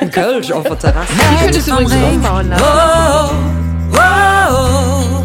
Ein 0.00 0.10
Kölsch 0.10 0.50
auf 0.50 0.64
der 0.64 0.78
Terrasse. 0.78 1.12
Ich 1.12 1.40
könnte 1.40 1.58
es 1.58 1.68
übrigens 1.68 1.94
umbauen 1.94 2.48
lassen. 2.48 2.64
Oh, 2.64 3.98
oh, 3.98 5.22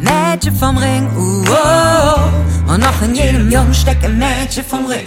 Mädchen 0.00 0.54
vom 0.56 0.76
Ring, 0.78 1.06
uh, 1.16 1.44
oh, 1.50 2.72
und 2.72 2.80
noch 2.80 3.02
in 3.02 3.14
jedem 3.14 3.50
Jungen 3.50 3.74
steckt 3.74 4.04
ein 4.04 4.18
Mädchen 4.18 4.64
vom 4.64 4.86
Ring. 4.86 5.06